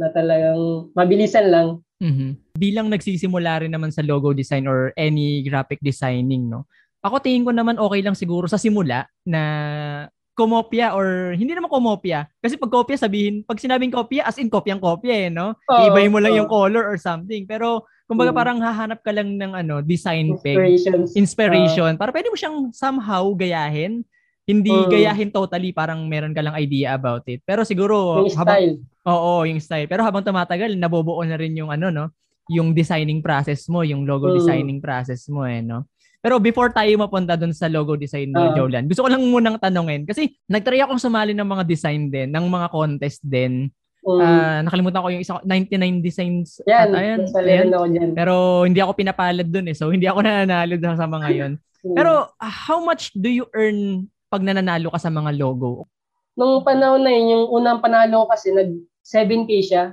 na 0.00 0.08
talagang 0.12 0.92
mabilisan 0.96 1.46
lang. 1.52 1.68
Mm-hmm. 2.02 2.30
Bilang 2.60 2.86
nagsisimula 2.92 3.64
rin 3.64 3.72
naman 3.72 3.88
sa 3.88 4.04
logo 4.04 4.36
design 4.36 4.68
or 4.68 4.92
any 4.96 5.40
graphic 5.46 5.80
designing, 5.80 6.48
no? 6.52 6.68
Ako 7.00 7.22
tingin 7.22 7.46
ko 7.46 7.52
naman 7.54 7.78
okay 7.78 8.02
lang 8.02 8.18
siguro 8.18 8.50
sa 8.50 8.60
simula 8.60 9.06
na 9.22 9.42
kumopya 10.36 10.92
or 10.92 11.32
hindi 11.32 11.56
naman 11.56 11.72
kumopya. 11.72 12.28
Kasi 12.44 12.60
pag 12.60 12.68
kopya 12.68 13.00
sabihin, 13.00 13.40
pag 13.46 13.56
sinabing 13.56 13.88
kopya, 13.88 14.28
as 14.28 14.36
in 14.36 14.52
kopyang 14.52 14.82
kopya 14.82 15.26
eh, 15.26 15.30
no? 15.32 15.56
Oh, 15.70 15.88
Ibayin 15.88 16.12
mo 16.12 16.20
lang 16.20 16.36
oh. 16.36 16.38
yung 16.44 16.50
color 16.52 16.84
or 16.84 17.00
something. 17.00 17.48
Pero 17.48 17.88
kumbaga 18.04 18.30
hmm. 18.30 18.38
parang 18.38 18.58
hahanap 18.60 19.00
ka 19.00 19.16
lang 19.16 19.40
ng 19.40 19.56
ano, 19.56 19.80
design 19.80 20.36
peg. 20.44 20.60
Inspiration. 21.16 21.96
Uh, 21.96 21.98
para 21.98 22.12
pwede 22.12 22.28
mo 22.28 22.36
siyang 22.36 22.68
somehow 22.76 23.32
gayahin. 23.32 24.04
Hindi 24.46 24.70
uh, 24.70 24.86
gayahin 24.86 25.34
totally, 25.34 25.74
parang 25.74 26.06
meron 26.06 26.30
ka 26.30 26.38
lang 26.38 26.54
idea 26.54 26.94
about 26.94 27.26
it. 27.26 27.42
Pero 27.42 27.66
siguro 27.66 28.22
yung 28.22 28.38
habang, 28.38 28.54
style. 28.62 28.74
Oo, 29.02 29.42
yung 29.42 29.58
style. 29.58 29.90
Pero 29.90 30.06
habang 30.06 30.22
tumatagal, 30.22 30.78
nabubuo 30.78 31.18
na 31.26 31.34
rin 31.34 31.58
yung 31.58 31.74
ano, 31.74 31.90
no? 31.90 32.14
Yung 32.54 32.70
designing 32.70 33.18
process 33.18 33.66
mo, 33.66 33.82
yung 33.82 34.06
logo 34.06 34.30
uh, 34.30 34.38
designing 34.38 34.78
process 34.78 35.26
mo 35.26 35.42
eh, 35.42 35.66
no? 35.66 35.90
Pero 36.22 36.38
before 36.38 36.70
tayo 36.70 36.90
mapunta 36.94 37.34
dun 37.34 37.50
sa 37.50 37.66
logo 37.66 37.98
design 37.98 38.30
mo, 38.30 38.50
uh, 38.50 38.54
Jolan, 38.54 38.86
gusto 38.86 39.02
ko 39.02 39.10
lang 39.10 39.22
munang 39.26 39.58
tanongin. 39.58 40.06
Kasi 40.06 40.38
nagtry 40.46 40.78
akong 40.78 41.02
sumali 41.02 41.34
ng 41.34 41.46
mga 41.46 41.62
design 41.66 42.06
din, 42.06 42.30
ng 42.30 42.46
mga 42.46 42.66
contest 42.70 43.22
din. 43.26 43.66
Um, 44.06 44.22
uh, 44.22 44.62
nakalimutan 44.62 45.02
ko 45.02 45.10
yung 45.10 45.22
isa 45.26 45.42
99 45.42 46.06
designs. 46.06 46.62
Yan, 46.70 46.94
ayan, 46.94 47.26
ayan. 47.34 47.66
Ako 47.74 47.86
dyan. 47.90 48.10
Pero 48.14 48.62
hindi 48.62 48.78
ako 48.78 48.94
pinapalad 48.94 49.46
dun 49.50 49.66
eh. 49.66 49.74
So 49.74 49.90
hindi 49.90 50.06
ako 50.06 50.22
nananalo 50.26 50.78
sa 50.78 51.10
mga 51.10 51.28
yon. 51.34 51.52
Pero 51.82 52.30
uh, 52.30 52.54
how 52.70 52.78
much 52.78 53.10
do 53.18 53.26
you 53.26 53.50
earn 53.54 54.06
pag 54.26 54.42
nananalo 54.42 54.90
ka 54.90 54.98
sa 55.00 55.10
mga 55.12 55.34
logo? 55.38 55.86
Nung 56.36 56.60
panahon 56.66 57.00
na 57.00 57.12
yun, 57.14 57.26
yung 57.32 57.44
unang 57.48 57.80
panalo 57.80 58.28
kasi 58.28 58.52
nag 58.52 58.76
7K 59.00 59.50
siya. 59.62 59.84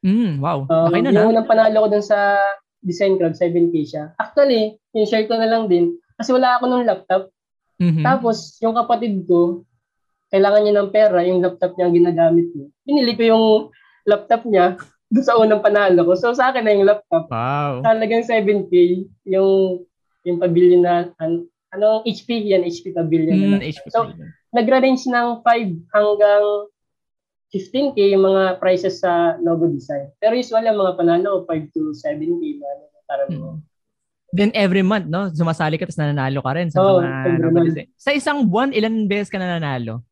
Mm, 0.00 0.40
wow. 0.40 0.64
Okay 0.64 1.00
um, 1.02 1.04
na 1.04 1.12
Yung 1.12 1.30
unang 1.36 1.48
panalo 1.50 1.84
ko 1.84 1.88
dun 1.92 2.04
sa 2.06 2.38
design 2.80 3.20
crowd, 3.20 3.36
7K 3.36 3.74
siya. 3.84 4.04
Actually, 4.16 4.80
in-share 4.96 5.28
ko 5.28 5.36
na 5.36 5.50
lang 5.50 5.68
din, 5.68 5.98
kasi 6.16 6.32
wala 6.32 6.56
ako 6.56 6.64
ng 6.70 6.88
laptop. 6.88 7.28
Mhm. 7.80 8.04
Tapos, 8.04 8.56
yung 8.64 8.72
kapatid 8.72 9.24
ko, 9.28 9.64
kailangan 10.32 10.62
niya 10.64 10.74
ng 10.80 10.92
pera, 10.94 11.18
yung 11.26 11.42
laptop 11.42 11.74
niya 11.76 11.84
ang 11.90 11.96
ginagamit 11.96 12.48
niya. 12.54 12.68
Pinili 12.86 13.12
ko 13.18 13.22
yung 13.26 13.44
laptop 14.06 14.46
niya 14.48 14.78
doon 15.12 15.26
sa 15.26 15.36
unang 15.36 15.60
panalo 15.60 16.00
ko. 16.06 16.12
So, 16.16 16.32
sa 16.32 16.54
akin 16.54 16.62
na 16.64 16.72
yung 16.72 16.88
laptop. 16.88 17.28
Wow. 17.28 17.82
Talagang 17.84 18.24
7K, 18.24 19.04
yung 19.28 19.84
yung 20.24 20.36
pavilion 20.36 20.84
na, 20.84 21.08
an, 21.16 21.48
anong 21.74 22.02
HP? 22.06 22.50
Yan, 22.50 22.66
HP 22.66 22.94
pavilion. 22.94 23.58
Mm. 23.58 23.62
HP 23.62 23.90
So, 23.90 24.10
nagra-range 24.54 25.06
ng 25.06 25.42
5 25.42 25.94
hanggang 25.94 26.44
15K 27.50 28.14
yung 28.14 28.24
mga 28.26 28.62
prices 28.62 29.02
sa 29.02 29.34
logo 29.42 29.66
design. 29.66 30.10
Pero 30.22 30.38
usually, 30.38 30.70
ang 30.70 30.78
mga 30.78 30.94
panalo, 30.98 31.42
5 31.46 31.74
to 31.74 31.90
7K. 31.94 32.42
Mga, 32.58 32.74
parang, 33.06 33.30
Mm. 33.30 33.58
Then 34.30 34.54
every 34.54 34.86
month, 34.86 35.10
no? 35.10 35.26
Sumasali 35.34 35.74
ka 35.74 35.90
tapos 35.90 35.98
nananalo 35.98 36.38
ka 36.38 36.54
rin 36.54 36.70
sa 36.70 36.78
Oo, 36.78 37.02
mga 37.02 37.42
logo 37.42 37.66
design. 37.66 37.90
Sa 37.98 38.14
isang 38.14 38.46
buwan, 38.46 38.70
ilan 38.70 39.10
beses 39.10 39.26
ka 39.26 39.42
nananalo? 39.42 40.06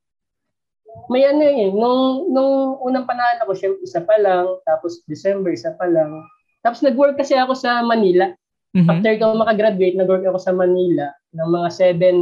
may 1.07 1.23
ano 1.23 1.41
eh, 1.41 1.71
nung, 1.71 2.27
nung 2.35 2.83
unang 2.83 3.07
panalo 3.07 3.47
ko, 3.47 3.55
syempre 3.55 3.87
isa 3.87 4.03
pa 4.03 4.19
lang, 4.19 4.45
tapos 4.67 4.99
December, 5.07 5.55
isa 5.55 5.73
pa 5.79 5.87
lang. 5.87 6.27
Tapos 6.61 6.83
nag-work 6.83 7.15
kasi 7.15 7.39
ako 7.39 7.55
sa 7.55 7.81
Manila. 7.87 8.35
Mhm. 8.75 8.91
After 8.91 9.13
ko 9.17 9.39
makagraduate, 9.39 9.95
nag-work 9.95 10.27
ako 10.27 10.43
sa 10.43 10.51
Manila 10.53 11.09
ng 11.35 11.49
mga 11.49 11.69
seven, 11.73 12.17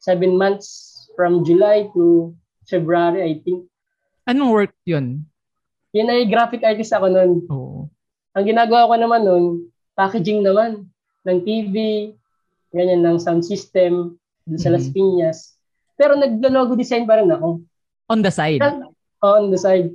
seven 0.00 0.32
months 0.36 0.68
from 1.14 1.44
July 1.44 1.90
to 1.92 2.32
February, 2.64 3.20
I 3.20 3.34
think. 3.44 3.66
Anong 4.24 4.52
work 4.54 4.74
yun? 4.86 5.26
Yun 5.90 6.08
ay 6.08 6.30
graphic 6.30 6.62
artist 6.62 6.94
ako 6.94 7.10
noon. 7.10 7.32
Oo. 7.50 7.90
Ang 8.38 8.44
ginagawa 8.46 8.86
ko 8.86 8.94
naman 8.94 9.22
noon, 9.26 9.44
packaging 9.98 10.40
naman 10.40 10.86
ng 11.26 11.38
TV, 11.42 11.74
ganyan, 12.70 13.02
ng 13.02 13.18
sound 13.18 13.42
system, 13.42 14.14
dun 14.46 14.60
sa 14.60 14.70
Mhm. 14.70 14.74
Las 14.78 14.86
Piñas. 14.88 15.38
Pero 15.98 16.14
naglo-logo 16.16 16.78
design 16.78 17.04
pa 17.04 17.18
rin 17.18 17.28
ako. 17.28 17.60
On 18.08 18.20
the 18.22 18.32
side. 18.32 18.62
on 19.20 19.52
the 19.52 19.60
side. 19.60 19.92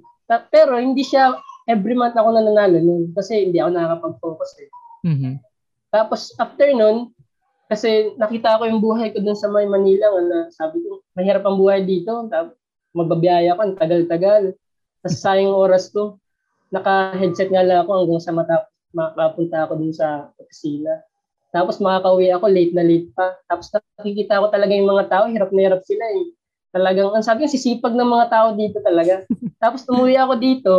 Pero 0.53 0.77
hindi 0.77 1.01
siya 1.01 1.33
every 1.65 1.97
month 1.97 2.13
ako 2.13 2.29
nananalo 2.29 2.77
nun 2.77 3.09
kasi 3.09 3.49
hindi 3.49 3.57
ako 3.57 3.73
nakakapag-focus 3.73 4.51
eh. 4.61 4.69
Mhm. 5.01 5.41
Tapos 5.89 6.29
after 6.37 6.69
nun, 6.69 7.09
kasi 7.65 8.13
nakita 8.21 8.61
ko 8.61 8.69
yung 8.69 8.81
buhay 8.81 9.09
ko 9.09 9.21
dun 9.21 9.37
sa 9.37 9.49
may 9.49 9.65
Manila 9.65 10.13
na 10.21 10.53
sabi 10.53 10.81
ko, 10.85 11.01
mahirap 11.17 11.41
ang 11.45 11.57
buhay 11.57 11.81
dito. 11.81 12.29
Magbabiyaya 12.93 13.57
ko, 13.57 13.61
ang 13.65 13.75
tagal-tagal. 13.75 14.53
Tapos 15.01 15.17
sayang 15.17 15.53
oras 15.53 15.89
ko. 15.89 16.21
Naka-headset 16.69 17.49
nga 17.49 17.65
lang 17.65 17.85
ako 17.85 17.91
hanggang 18.05 18.23
sa 18.23 18.33
mata 18.33 18.69
makapunta 18.95 19.67
ako 19.67 19.73
dun 19.75 19.91
sa 19.91 20.31
opisina. 20.39 21.03
Tapos 21.51 21.79
makakauwi 21.83 22.31
ako, 22.31 22.45
late 22.47 22.73
na 22.75 22.83
late 22.83 23.11
pa. 23.11 23.35
Tapos 23.47 23.67
nakikita 23.99 24.39
ko 24.39 24.47
talaga 24.51 24.71
yung 24.71 24.91
mga 24.91 25.05
tao, 25.11 25.23
hirap 25.27 25.51
na 25.51 25.61
hirap 25.67 25.81
sila 25.83 26.05
eh. 26.15 26.25
Talagang, 26.75 27.15
ang 27.15 27.23
sabi 27.23 27.43
ko, 27.43 27.51
sisipag 27.51 27.95
ng 27.95 28.11
mga 28.11 28.27
tao 28.27 28.47
dito 28.55 28.79
talaga. 28.83 29.23
Tapos 29.63 29.87
umuwi 29.87 30.19
ako 30.19 30.33
dito, 30.35 30.73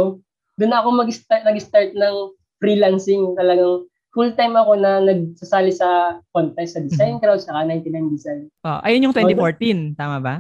doon 0.60 0.72
ako 0.72 0.88
mag-start, 1.04 1.44
nag-start 1.44 1.96
ng 1.96 2.16
freelancing. 2.60 3.32
Talagang 3.36 3.88
full-time 4.16 4.56
ako 4.56 4.80
na 4.80 5.04
nagsasali 5.04 5.68
sa 5.76 6.16
contest 6.32 6.72
sa 6.72 6.80
design 6.80 7.20
crowd, 7.20 7.44
sa 7.44 7.52
99 7.60 8.16
design. 8.16 8.48
Oh, 8.64 8.80
ayun 8.80 9.12
yung 9.12 9.14
2014, 9.14 9.92
tama 9.92 10.16
ba? 10.24 10.34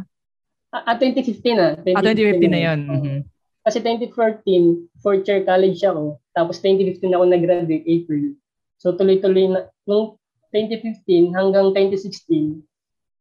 Ah, 0.72 0.92
ah, 0.92 0.96
2015 0.96 1.60
ah. 1.60 1.76
Ah, 1.92 2.00
2015 2.00 2.48
na 2.48 2.60
yun. 2.72 2.80
Mhm. 2.88 3.16
Kasi 3.60 3.84
2014, 3.84 4.88
fourth 5.04 5.28
year 5.28 5.44
college 5.44 5.84
ako. 5.84 6.16
Tapos 6.32 6.56
2015 6.64 7.12
ako 7.12 7.24
nag-graduate, 7.28 7.84
April. 7.84 8.32
So 8.80 8.96
tuloy-tuloy 8.96 9.52
na, 9.52 9.68
nung 9.84 10.16
2015 10.56 11.36
hanggang 11.36 11.76
2016, 11.76 12.64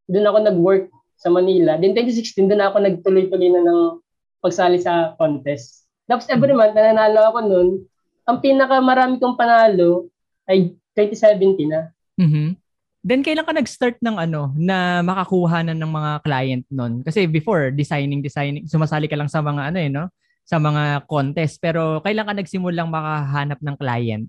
doon 0.07 0.25
ako 0.31 0.37
nag-work 0.39 0.85
sa 1.19 1.27
Manila. 1.27 1.75
Then 1.75 1.91
2016, 1.99 2.47
doon 2.47 2.63
ako 2.63 2.77
nagtuloy-tuloy 2.79 3.49
na 3.51 3.61
ng 3.67 3.79
pagsali 4.39 4.79
sa 4.79 5.19
contest. 5.19 5.83
Tapos 6.07 6.29
every 6.31 6.55
month, 6.55 6.77
nananalo 6.77 7.19
ako 7.27 7.39
noon. 7.43 7.69
Ang 8.29 8.37
pinakamarami 8.39 9.19
kong 9.19 9.35
panalo 9.35 10.07
ay 10.49 10.73
2017 10.95 11.69
na. 11.69 11.91
Mhm. 12.15 12.55
Then 13.05 13.21
kailan 13.21 13.45
ka 13.45 13.53
nag-start 13.53 14.01
ng 14.01 14.17
ano 14.17 14.49
na 14.57 15.05
makakuha 15.05 15.61
na 15.61 15.77
ng 15.77 15.91
mga 15.91 16.11
client 16.25 16.65
nun? 16.73 17.05
Kasi 17.05 17.29
before 17.29 17.69
designing 17.69 18.25
designing 18.25 18.65
sumasali 18.65 19.05
ka 19.05 19.13
lang 19.13 19.29
sa 19.29 19.45
mga 19.45 19.61
ano 19.69 19.77
eh 19.77 19.89
no? 19.93 20.09
Sa 20.41 20.57
mga 20.57 21.05
contest 21.05 21.61
pero 21.61 22.01
kailan 22.01 22.25
ka 22.25 22.33
nagsimulang 22.33 22.89
makahanap 22.89 23.61
ng 23.61 23.77
client? 23.77 24.25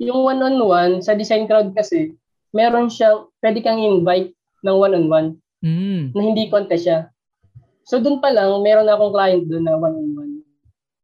Yung 0.00 0.24
one-on-one, 0.24 1.04
sa 1.04 1.12
design 1.12 1.44
crowd 1.44 1.76
kasi, 1.76 2.16
meron 2.56 2.88
siyang, 2.88 3.28
pwede 3.44 3.60
kang 3.60 3.76
invite 3.76 4.32
ng 4.64 4.76
one-on-one 4.76 5.36
Mm. 5.60 6.16
na 6.16 6.20
hindi 6.24 6.48
contest 6.48 6.88
siya. 6.88 7.12
So 7.84 8.00
doon 8.00 8.16
pa 8.24 8.32
lang, 8.32 8.48
meron 8.64 8.88
na 8.88 8.96
akong 8.96 9.12
client 9.12 9.44
doon 9.44 9.64
na 9.68 9.76
one-on-one. 9.76 10.40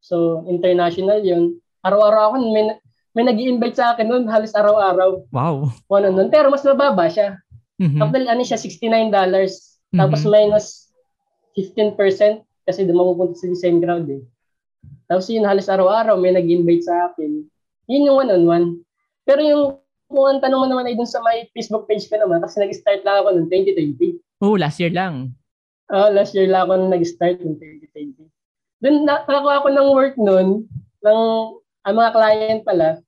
So 0.01 0.49
international 0.49 1.21
yun. 1.21 1.61
Araw-araw 1.85 2.33
ako, 2.33 2.37
may, 2.57 2.73
may 3.17 3.25
nag 3.25 3.41
invite 3.41 3.81
sa 3.81 3.97
akin 3.97 4.05
noon, 4.05 4.29
halos 4.29 4.53
araw-araw, 4.53 5.25
Wow. 5.33 5.73
one-on-one. 5.89 6.29
Pero 6.29 6.53
mas 6.53 6.61
mababa 6.61 7.09
siya. 7.09 7.41
Mhm. 7.81 7.97
After 7.99 8.21
ano 8.21 8.43
siya, 8.45 8.61
$69. 8.61 9.81
Tapos 9.89 10.21
Mhm. 10.21 10.29
minus 10.29 10.67
15% 11.57 12.45
kasi 12.63 12.85
doon 12.85 13.01
mapupunta 13.01 13.41
sa 13.41 13.49
design 13.49 13.81
crowd 13.81 14.05
eh. 14.11 14.21
Tapos 15.09 15.25
yun, 15.27 15.49
halos 15.49 15.65
araw-araw 15.65 16.21
may 16.21 16.37
nag-invite 16.37 16.85
sa 16.85 17.09
akin. 17.09 17.41
Yun 17.89 18.07
yung 18.07 18.17
one-on-one. 18.21 18.67
Pero 19.25 19.41
yung 19.41 19.63
kung 20.07 20.27
ang 20.29 20.39
tanong 20.39 20.61
mo 20.61 20.67
naman 20.69 20.87
ay 20.87 20.95
dun 20.95 21.09
sa 21.09 21.19
my 21.19 21.49
Facebook 21.51 21.89
page 21.89 22.07
ko 22.07 22.15
naman 22.15 22.39
kasi 22.39 22.61
nag-start 22.61 23.03
lang 23.03 23.25
ako 23.25 23.29
noong 23.33 23.49
2020. 23.49 24.21
Oh, 24.39 24.55
last 24.55 24.77
year 24.79 24.93
lang. 24.93 25.33
Ah, 25.89 26.13
last 26.13 26.37
year 26.37 26.47
lang 26.47 26.69
ako 26.69 26.73
nung 26.77 26.93
nag-start 26.93 27.41
ng 27.41 27.57
2020. 27.57 28.29
Doon 28.79 29.09
nakakuha 29.09 29.65
ako 29.65 29.69
ng 29.73 29.89
work 29.91 30.15
noon 30.21 30.69
ng 31.01 31.21
ang 31.87 31.95
mga 31.97 32.11
client 32.13 32.61
pala 32.63 33.01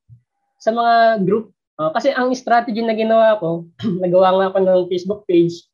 sa 0.58 0.70
mga 0.74 1.24
group. 1.24 1.54
Ah, 1.78 1.94
kasi 1.94 2.10
ang 2.10 2.34
strategy 2.34 2.82
na 2.82 2.94
ginawa 2.98 3.38
ko, 3.38 3.64
nagawa 4.02 4.34
nga 4.34 4.46
ako 4.50 4.58
ng 4.62 4.80
Facebook 4.90 5.22
page. 5.30 5.64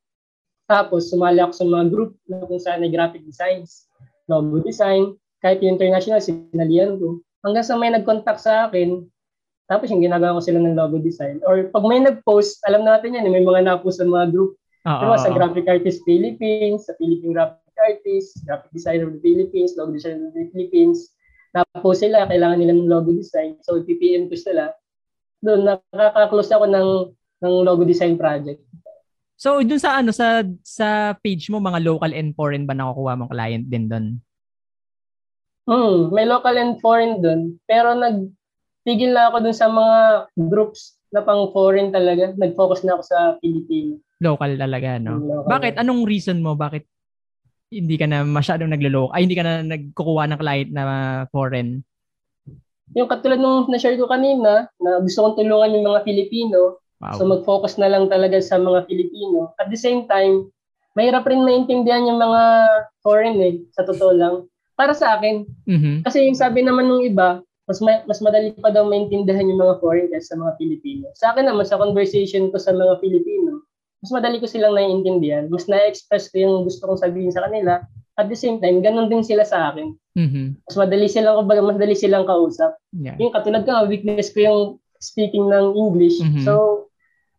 Tapos 0.68 1.12
sumali 1.12 1.40
ako 1.40 1.52
sa 1.52 1.66
mga 1.68 1.84
group 1.92 2.10
na 2.28 2.44
kung 2.44 2.60
saan 2.60 2.84
ay 2.84 2.92
graphic 2.92 3.24
designs, 3.24 3.88
logo 4.28 4.60
design, 4.64 5.16
kahit 5.44 5.60
yung 5.60 5.76
international, 5.76 6.20
sinalian 6.20 6.96
ko. 6.96 7.20
Hanggang 7.44 7.64
sa 7.64 7.76
may 7.76 7.92
nag-contact 7.92 8.40
sa 8.40 8.68
akin, 8.68 9.04
tapos 9.68 9.92
yung 9.92 10.04
ginagawa 10.04 10.40
ko 10.40 10.44
sila 10.44 10.60
ng 10.60 10.76
logo 10.76 11.00
design. 11.00 11.40
Or 11.44 11.68
pag 11.68 11.84
may 11.84 12.00
nag-post, 12.00 12.64
alam 12.64 12.84
natin 12.84 13.16
yan, 13.16 13.28
may 13.28 13.44
mga 13.44 13.64
na-post 13.64 14.00
sa 14.00 14.08
mga 14.08 14.32
group 14.32 14.56
Oo. 14.84 15.00
Diba, 15.00 15.16
sa 15.16 15.32
Graphic 15.32 15.64
Artist 15.64 16.04
Philippines, 16.04 16.84
sa 16.84 16.92
Philippine 17.00 17.32
Graphic 17.32 17.76
Artist, 17.80 18.44
Graphic 18.44 18.70
Designer 18.76 19.08
of 19.08 19.16
the 19.16 19.22
Philippines, 19.24 19.72
Logo 19.80 19.96
Designer 19.96 20.28
of 20.28 20.36
the 20.36 20.44
Philippines. 20.52 21.13
Tapos 21.54 22.02
sila, 22.02 22.26
kailangan 22.26 22.58
nila 22.58 22.74
ng 22.74 22.90
logo 22.90 23.14
design. 23.14 23.54
So, 23.62 23.78
PPM 23.78 24.26
ko 24.26 24.34
sila. 24.34 24.74
Doon, 25.38 25.78
nakaka-close 25.94 26.50
ako 26.50 26.66
ng, 26.66 26.88
ng 27.46 27.54
logo 27.62 27.86
design 27.86 28.18
project. 28.18 28.58
So, 29.38 29.62
dun 29.62 29.82
sa 29.82 29.98
ano 29.98 30.14
sa 30.14 30.46
sa 30.62 31.12
page 31.18 31.50
mo 31.50 31.58
mga 31.58 31.82
local 31.82 32.14
and 32.14 32.32
foreign 32.38 32.70
ba 32.70 32.74
nakukuha 32.74 33.18
mong 33.18 33.34
client 33.34 33.66
din 33.66 33.90
doon? 33.90 34.06
Hmm, 35.66 36.14
may 36.14 36.24
local 36.24 36.54
and 36.54 36.78
foreign 36.78 37.18
doon. 37.18 37.58
Pero 37.66 37.98
nagtigil 37.98 39.10
na 39.10 39.28
ako 39.28 39.36
dun 39.42 39.56
sa 39.56 39.66
mga 39.66 39.98
groups 40.38 40.96
na 41.10 41.22
pang 41.26 41.50
foreign 41.50 41.90
talaga. 41.90 42.30
Nag-focus 42.38 42.86
na 42.86 42.94
ako 42.98 43.02
sa 43.04 43.18
Pilipino. 43.42 43.98
Local 44.22 44.54
talaga, 44.54 45.02
no? 45.02 45.18
Local. 45.18 45.50
Bakit? 45.50 45.74
Anong 45.82 46.06
reason 46.06 46.38
mo? 46.38 46.54
Bakit 46.54 46.93
hindi 47.70 47.96
ka 47.96 48.06
na 48.08 48.22
masyadong 48.24 48.70
naglolo 48.70 49.08
ay 49.12 49.24
hindi 49.24 49.36
ka 49.36 49.44
na 49.44 49.54
nagkukuha 49.64 50.24
ng 50.30 50.40
client 50.40 50.70
na 50.72 50.84
foreign? 51.30 51.80
Yung 52.92 53.08
katulad 53.08 53.40
nung 53.40 53.66
na-share 53.72 53.96
ko 53.96 54.06
kanina, 54.06 54.68
na 54.78 54.90
gusto 55.00 55.24
kong 55.24 55.40
tulungan 55.40 55.72
yung 55.72 55.86
mga 55.88 56.04
Pilipino, 56.04 56.78
Wow. 57.04 57.20
So 57.20 57.28
mag-focus 57.28 57.76
na 57.76 57.92
lang 57.92 58.08
talaga 58.08 58.40
sa 58.40 58.56
mga 58.56 58.88
Pilipino. 58.88 59.52
At 59.60 59.68
the 59.68 59.76
same 59.76 60.08
time, 60.08 60.48
mahirap 60.96 61.28
rin 61.28 61.44
maintindihan 61.44 62.08
yung 62.08 62.16
mga 62.16 62.42
foreign 63.04 63.36
eh, 63.44 63.60
sa 63.76 63.84
totoo 63.84 64.12
lang. 64.16 64.34
Para 64.72 64.96
sa 64.96 65.20
akin, 65.20 65.44
Mhm. 65.68 66.06
kasi 66.06 66.24
yung 66.24 66.38
sabi 66.38 66.64
naman 66.64 66.88
ng 66.88 67.04
iba, 67.12 67.44
mas 67.68 67.78
ma- 67.84 68.04
mas 68.08 68.24
madali 68.24 68.56
pa 68.56 68.72
daw 68.72 68.88
maintindihan 68.88 69.44
yung 69.44 69.60
mga 69.60 69.84
foreign 69.84 70.08
kaysa 70.08 70.32
sa 70.32 70.40
mga 70.40 70.56
Pilipino. 70.56 71.04
Sa 71.12 71.36
akin 71.36 71.44
naman, 71.44 71.68
sa 71.68 71.76
conversation 71.76 72.48
ko 72.48 72.56
sa 72.56 72.72
mga 72.72 72.96
Pilipino, 73.04 73.60
mas 74.04 74.12
madali 74.12 74.36
ko 74.36 74.44
silang 74.44 74.76
naiintindihan. 74.76 75.48
Mas 75.48 75.64
na-express 75.64 76.28
ko 76.28 76.36
yung 76.36 76.68
gusto 76.68 76.84
kong 76.84 77.00
sabihin 77.00 77.32
sa 77.32 77.48
kanila. 77.48 77.80
At 78.20 78.28
the 78.28 78.36
same 78.36 78.60
time, 78.60 78.84
ganun 78.84 79.08
din 79.08 79.24
sila 79.24 79.48
sa 79.48 79.72
akin. 79.72 79.96
Mhm. 80.12 80.60
Mas 80.68 80.76
madali 80.76 81.08
silang, 81.08 81.40
kumbaga, 81.40 81.64
mas 81.64 81.80
madali 81.80 81.96
silang 81.96 82.28
kausap. 82.28 82.76
Yeah. 82.92 83.16
Yung 83.16 83.32
katulad 83.32 83.64
ko, 83.64 83.88
weakness 83.88 84.28
ko 84.28 84.38
yung 84.44 84.60
speaking 85.00 85.48
ng 85.48 85.72
English. 85.72 86.20
Mhm. 86.20 86.44
So, 86.44 86.84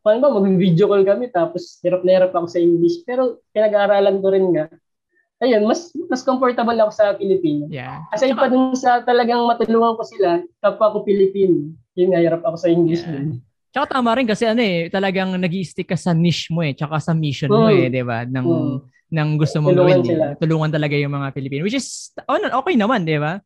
paano 0.01 0.25
ba, 0.25 0.34
mag-video 0.34 0.89
call 0.89 1.05
kami 1.05 1.29
tapos 1.29 1.77
hirap 1.86 2.01
na 2.01 2.17
hirap 2.17 2.34
ako 2.34 2.50
sa 2.50 2.57
English. 2.57 3.05
Pero 3.05 3.45
pinag-aaralan 3.53 4.17
ko 4.19 4.27
rin 4.34 4.50
nga. 4.50 4.65
ayun, 5.36 5.67
mas 5.67 5.91
mas 6.07 6.24
comfortable 6.24 6.79
ako 6.79 6.91
sa 6.95 7.12
Pilipino. 7.13 7.67
Yeah. 7.67 8.07
Kasi 8.10 8.31
pa 8.31 8.48
dun 8.48 8.72
sa 8.74 9.03
talagang 9.03 9.43
matulungan 9.43 10.00
ko 10.00 10.03
sila, 10.07 10.39
kapwa 10.63 10.95
ko 10.95 11.03
Pilipino, 11.03 11.75
yun 11.93 12.15
nga, 12.15 12.24
hirap 12.24 12.41
ako 12.41 12.55
sa 12.55 12.72
English 12.72 13.03
Yeah. 13.03 13.13
din. 13.13 13.27
Tsaka 13.75 14.00
tama 14.00 14.15
rin 14.15 14.24
kasi 14.24 14.48
ano 14.48 14.63
eh, 14.63 14.88
talagang 14.88 15.36
nag 15.36 15.51
stick 15.67 15.91
ka 15.91 16.00
sa 16.00 16.15
niche 16.15 16.48
mo 16.48 16.63
eh, 16.63 16.72
tsaka 16.72 16.96
sa 17.03 17.12
mission 17.12 17.51
mo 17.51 17.67
Mm. 17.67 17.75
eh, 17.75 17.86
'di 17.91 18.03
ba? 18.08 18.24
Ng 18.24 18.48
Mm. 18.48 18.75
ng 19.12 19.29
gusto 19.36 19.60
mong 19.60 19.75
Tulungan 19.75 20.00
gawin. 20.00 20.08
sila. 20.08 20.25
Tulungan 20.39 20.72
talaga 20.72 20.96
yung 20.96 21.12
mga 21.12 21.27
Pilipino. 21.36 21.62
Which 21.67 21.75
is 21.75 22.15
oh, 22.24 22.39
okay 22.39 22.79
naman, 22.79 23.03
'di 23.03 23.20
ba? 23.20 23.44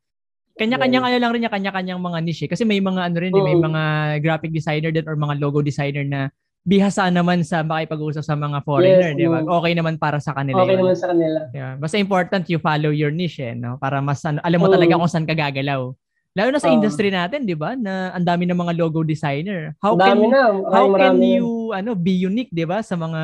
Kanya-kanyang 0.53 1.01
ano 1.09 1.17
lang 1.17 1.31
rin 1.33 1.41
niya, 1.41 1.49
kanya-kanyang 1.49 1.97
mga 1.97 2.19
niche 2.21 2.45
eh. 2.45 2.49
Kasi 2.53 2.61
may 2.61 2.77
mga 2.77 3.09
ano 3.09 3.17
rin, 3.17 3.33
eh, 3.33 3.41
may 3.41 3.57
Oo. 3.57 3.65
mga 3.65 3.81
graphic 4.21 4.53
designer 4.53 4.93
din 4.93 5.07
or 5.09 5.17
mga 5.17 5.41
logo 5.41 5.65
designer 5.65 6.05
na 6.05 6.29
bihasa 6.61 7.09
naman 7.09 7.41
sa 7.41 7.65
makipag-usap 7.65 8.21
sa 8.21 8.37
mga 8.37 8.61
foreigner, 8.61 9.09
Yes, 9.09 9.17
'di 9.17 9.27
ba? 9.33 9.41
mm. 9.41 9.49
Okay 9.49 9.73
naman 9.73 9.97
para 9.97 10.21
sa 10.21 10.37
kanila 10.37 10.61
Okay 10.61 10.77
yun. 10.77 10.81
naman 10.85 10.93
sa 10.93 11.07
kanila. 11.09 11.39
Yeah. 11.57 11.73
Basta 11.81 11.97
important 11.97 12.45
you 12.53 12.61
follow 12.61 12.93
your 12.93 13.09
niche 13.09 13.41
eh, 13.41 13.57
no? 13.57 13.81
Para 13.81 13.97
mas 13.97 14.21
ano, 14.21 14.37
alam 14.45 14.61
mo 14.61 14.69
Oo. 14.69 14.75
talaga 14.77 14.93
kung 14.93 15.09
saan 15.09 15.25
ka 15.25 15.33
gagalaw. 15.33 15.89
Lalo 16.37 16.53
na 16.53 16.61
sa 16.61 16.69
Oo. 16.69 16.77
industry 16.77 17.09
natin, 17.09 17.41
'di 17.45 17.57
ba? 17.57 17.73
Na 17.73 18.13
ang 18.13 18.21
dami 18.25 18.45
ng 18.45 18.53
mga 18.57 18.73
logo 18.77 19.01
designer. 19.01 19.73
How 19.81 19.97
Ang 19.97 20.01
can 20.05 20.19
na. 20.29 20.41
how 20.69 20.85
Marami, 20.85 20.93
can 20.93 21.13
marami. 21.17 21.29
you 21.41 21.47
ano 21.73 21.89
be 21.97 22.13
unique, 22.13 22.53
'di 22.53 22.65
ba? 22.69 22.85
Sa 22.85 22.93
mga 22.93 23.21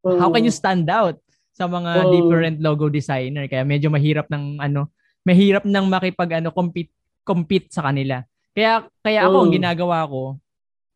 Mm. 0.00 0.16
how 0.16 0.32
can 0.32 0.42
you 0.48 0.50
stand 0.54 0.88
out 0.88 1.20
sa 1.52 1.68
mga 1.68 2.08
Oo. 2.08 2.10
different 2.10 2.56
logo 2.64 2.88
designer? 2.90 3.44
Kaya 3.46 3.62
medyo 3.68 3.92
mahirap 3.92 4.26
ng 4.32 4.58
ano, 4.58 4.88
mahirap 5.28 5.62
nang 5.68 5.86
makipag 5.92 6.40
ano 6.40 6.50
compete 6.50 6.90
compete 7.22 7.68
sa 7.70 7.84
kanila. 7.86 8.24
Kaya 8.56 8.88
kaya 9.04 9.28
ako 9.28 9.36
ang 9.44 9.50
Oo. 9.52 9.56
ginagawa 9.60 9.98
ko, 10.08 10.40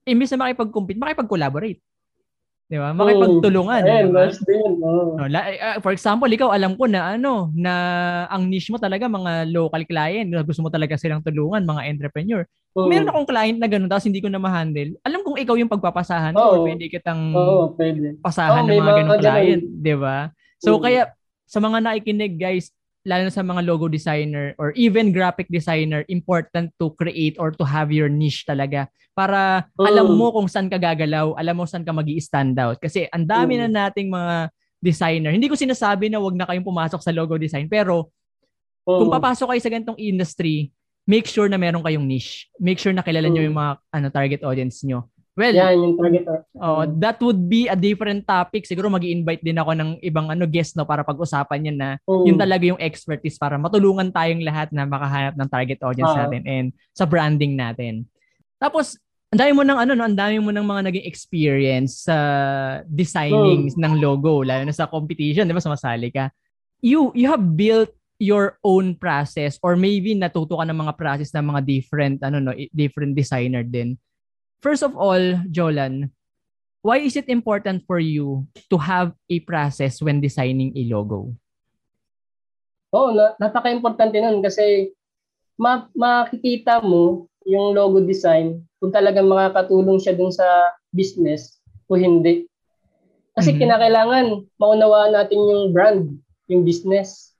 imbis 0.08 0.32
na 0.34 0.48
makipag-compete, 0.48 0.98
makipag-collaborate. 1.00 1.80
'Di 2.68 2.76
ba? 2.80 2.96
Makipagtulungan, 2.96 3.82
Ayun, 3.84 4.08
'di 4.08 4.14
ba? 4.14 4.24
mas 4.28 4.38
din. 4.40 4.72
No, 4.80 5.20
uh, 5.20 5.78
for 5.84 5.92
example, 5.92 6.28
ikaw 6.28 6.48
alam 6.50 6.74
ko 6.80 6.88
na 6.88 7.14
ano, 7.14 7.52
na 7.52 7.72
ang 8.32 8.48
niche 8.48 8.72
mo 8.72 8.80
talaga 8.80 9.04
mga 9.04 9.52
local 9.52 9.84
client, 9.84 10.32
na 10.32 10.40
gusto 10.40 10.64
mo 10.64 10.72
talaga 10.72 10.96
silang 10.96 11.20
tulungan, 11.20 11.62
mga 11.62 11.82
entrepreneur. 11.92 12.42
Mm. 12.74 12.88
Meron 12.90 13.10
akong 13.12 13.28
client 13.30 13.58
na 13.60 13.68
ganun 13.70 13.86
tapos 13.86 14.08
hindi 14.08 14.18
ko 14.18 14.26
na 14.26 14.42
ma-handle. 14.42 14.98
Alam 15.06 15.22
kong 15.22 15.38
ikaw 15.38 15.54
yung 15.54 15.70
pagpapasahan 15.70 16.34
ko 16.34 16.42
or 16.42 16.58
Oo. 16.58 16.66
pwede 16.66 16.84
kitang 16.90 17.22
Oo, 17.36 17.64
pwede. 17.78 18.18
pasahan 18.18 18.66
Oo, 18.66 18.68
ng 18.72 18.80
mga 18.80 18.92
ganung 18.98 19.14
ganun. 19.20 19.22
client, 19.22 19.62
'di 19.78 19.94
ba? 20.00 20.18
So 20.58 20.80
Mm. 20.80 20.82
kaya 20.82 21.02
sa 21.44 21.58
mga 21.60 21.78
nakikinig 21.84 22.34
guys, 22.40 22.72
lalo 23.04 23.28
na 23.28 23.32
sa 23.32 23.44
mga 23.44 23.62
logo 23.68 23.86
designer 23.86 24.56
or 24.56 24.72
even 24.74 25.12
graphic 25.12 25.44
designer, 25.52 26.02
important 26.08 26.72
to 26.80 26.90
create 26.96 27.36
or 27.36 27.52
to 27.52 27.62
have 27.62 27.92
your 27.92 28.08
niche 28.08 28.48
talaga 28.48 28.88
para 29.12 29.68
Mm. 29.78 29.86
alam 29.86 30.06
mo 30.10 30.32
kung 30.32 30.48
saan 30.48 30.66
ka 30.66 30.80
gagalaw, 30.80 31.36
alam 31.38 31.54
mo 31.54 31.68
saan 31.68 31.84
ka 31.84 31.92
magi 31.92 32.18
stand 32.18 32.56
out. 32.58 32.80
Kasi 32.80 33.06
ang 33.12 33.28
dami 33.28 33.60
na 33.60 33.68
Mm. 33.68 33.74
nating 33.76 34.08
mga 34.10 34.34
designer. 34.80 35.30
Hindi 35.32 35.48
ko 35.48 35.54
sinasabi 35.56 36.10
na 36.10 36.18
wag 36.18 36.34
na 36.34 36.44
kayong 36.44 36.66
pumasok 36.66 37.00
sa 37.00 37.14
logo 37.14 37.38
design, 37.38 37.68
pero 37.68 38.10
Oo. 38.84 38.98
kung 39.00 39.12
papasok 39.12 39.54
kayo 39.54 39.60
sa 39.62 39.72
ganitong 39.72 39.96
industry, 39.96 40.68
make 41.04 41.28
sure 41.28 41.48
na 41.48 41.56
meron 41.56 41.84
kayong 41.84 42.04
niche. 42.04 42.48
Make 42.56 42.80
sure 42.80 42.92
na 42.92 43.04
kilala 43.04 43.28
nyo 43.28 43.44
Mm. 43.44 43.48
yung 43.48 43.56
mga 43.56 43.72
ano 43.92 44.06
target 44.10 44.40
audience 44.42 44.80
nyo. 44.84 45.08
Well, 45.34 45.50
Yan, 45.50 45.74
yung 45.82 45.94
target. 45.98 46.22
Oh, 46.62 46.86
Mm. 46.86 47.02
that 47.02 47.18
would 47.18 47.50
be 47.50 47.66
a 47.66 47.74
different 47.74 48.22
topic. 48.22 48.70
Siguro 48.70 48.86
magi-invite 48.86 49.42
din 49.42 49.58
ako 49.58 49.74
ng 49.74 49.90
ibang 49.98 50.30
ano 50.30 50.46
guest 50.46 50.78
no 50.78 50.86
para 50.86 51.02
pag-usapan 51.02 51.74
yan 51.74 51.76
na 51.78 51.88
Mm. 52.06 52.22
yun 52.30 52.38
talaga 52.38 52.64
yung 52.70 52.78
expertise 52.78 53.34
para 53.34 53.58
matulungan 53.58 54.14
tayong 54.14 54.46
lahat 54.46 54.70
na 54.70 54.86
makahanap 54.86 55.34
ng 55.34 55.48
target 55.50 55.82
audience 55.82 56.14
Ah. 56.14 56.30
natin 56.30 56.42
and 56.46 56.66
sa 56.94 57.02
branding 57.02 57.58
natin. 57.58 58.06
Tapos 58.62 58.94
ang 59.34 59.42
dami 59.42 59.52
mo 59.58 59.62
ng 59.66 59.74
ano 59.74 59.92
no, 59.98 60.06
ang 60.06 60.14
dami 60.14 60.38
mo 60.38 60.54
ng 60.54 60.62
mga 60.62 60.80
naging 60.86 61.06
experience 61.10 62.06
sa 62.06 62.16
designing 62.86 63.74
Hmm. 63.74 63.82
ng 63.82 63.94
logo 63.98 64.46
lalo 64.46 64.62
na 64.62 64.70
sa 64.70 64.86
competition, 64.86 65.50
'di 65.50 65.54
ba? 65.58 65.58
Sumasali 65.58 66.14
ka. 66.14 66.30
You 66.78 67.10
you 67.18 67.26
have 67.26 67.42
built 67.58 67.90
your 68.22 68.62
own 68.62 68.94
process 68.94 69.58
or 69.66 69.74
maybe 69.74 70.14
natuto 70.14 70.54
ka 70.54 70.62
ng 70.62 70.78
mga 70.78 70.94
process 70.94 71.34
ng 71.34 71.50
mga 71.50 71.60
different 71.66 72.16
ano 72.22 72.38
no, 72.38 72.54
different 72.70 73.18
designer 73.18 73.66
din. 73.66 73.98
First 74.64 74.80
of 74.80 74.96
all, 74.96 75.44
Jolan, 75.52 76.08
why 76.80 77.04
is 77.04 77.20
it 77.20 77.28
important 77.28 77.84
for 77.84 78.00
you 78.00 78.48
to 78.72 78.80
have 78.80 79.12
a 79.28 79.44
process 79.44 80.00
when 80.00 80.24
designing 80.24 80.72
a 80.72 80.88
logo? 80.88 81.36
Oo, 82.96 83.12
na, 83.12 83.36
napaka-importante 83.36 84.16
nun 84.24 84.40
kasi 84.40 84.88
ma- 85.60 85.92
makikita 85.92 86.80
mo 86.80 87.28
yung 87.44 87.76
logo 87.76 88.00
design 88.00 88.64
kung 88.80 88.88
talagang 88.88 89.28
makakatulong 89.28 90.00
siya 90.00 90.16
dun 90.16 90.32
sa 90.32 90.72
business 90.96 91.60
o 91.84 92.00
hindi. 92.00 92.48
Kasi 93.36 93.52
Mhm. 93.52 93.68
kinakailangan 93.68 94.26
maunawaan 94.56 95.12
natin 95.12 95.44
yung 95.44 95.76
brand, 95.76 96.08
yung 96.48 96.64
business, 96.64 97.36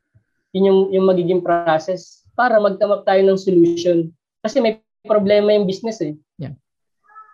yun 0.52 0.68
yung, 0.68 0.80
yung 0.92 1.08
magiging 1.08 1.40
process 1.40 2.20
para 2.36 2.60
magtamap 2.60 3.08
tayo 3.08 3.24
ng 3.24 3.40
solution. 3.40 4.12
Kasi 4.44 4.60
may 4.60 4.76
problema 5.08 5.56
yung 5.56 5.64
business 5.64 6.04
eh. 6.04 6.12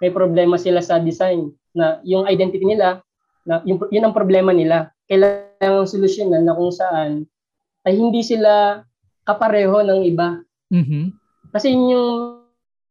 May 0.00 0.10
problema 0.10 0.56
sila 0.56 0.80
sa 0.80 0.98
design 0.98 1.52
na 1.76 2.00
yung 2.02 2.24
identity 2.26 2.64
nila, 2.64 3.04
na 3.44 3.60
yung, 3.68 3.78
yun 3.92 4.04
ang 4.04 4.16
problema 4.16 4.50
nila. 4.50 4.90
Kailangan 5.06 5.86
solusyon 5.86 6.32
na, 6.32 6.40
na 6.40 6.56
kung 6.56 6.72
saan 6.72 7.28
ay 7.84 7.96
hindi 7.96 8.24
sila 8.24 8.82
kapareho 9.24 9.84
ng 9.84 10.00
iba. 10.08 10.40
Mhm. 10.72 11.12
Kasi 11.52 11.72
yun 11.72 11.92
yung 11.92 12.10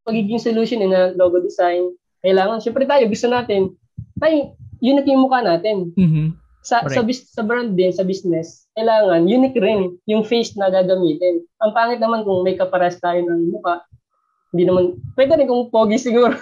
magiging 0.05 0.41
solution 0.41 0.81
eh, 0.85 0.89
na 0.89 1.01
logo 1.13 1.41
design. 1.41 1.93
Kailangan, 2.21 2.61
syempre 2.61 2.83
tayo, 2.85 3.05
gusto 3.07 3.27
natin, 3.29 3.73
tayo, 4.19 4.57
unique 4.81 5.09
yung 5.09 5.23
mukha 5.25 5.39
natin. 5.41 5.91
Mhm. 5.95 6.35
Sa, 6.59 6.83
Correct. 6.83 6.95
sa, 6.99 7.01
bis- 7.07 7.29
sa 7.31 7.41
brand 7.45 7.71
din, 7.71 7.89
sa 7.95 8.03
business, 8.03 8.67
kailangan 8.75 9.31
unique 9.31 9.55
rin 9.55 9.95
yung 10.11 10.27
face 10.27 10.59
na 10.59 10.67
gagamitin. 10.67 11.39
Ang 11.63 11.71
pangit 11.71 12.03
naman 12.03 12.27
kung 12.27 12.43
may 12.43 12.59
kapares 12.59 12.99
tayo 12.99 13.23
ng 13.23 13.55
mukha, 13.55 13.79
hindi 14.49 14.63
naman, 14.65 14.97
pwede 15.13 15.37
rin 15.37 15.49
kung 15.49 15.69
pogi 15.69 16.01
siguro. 16.01 16.33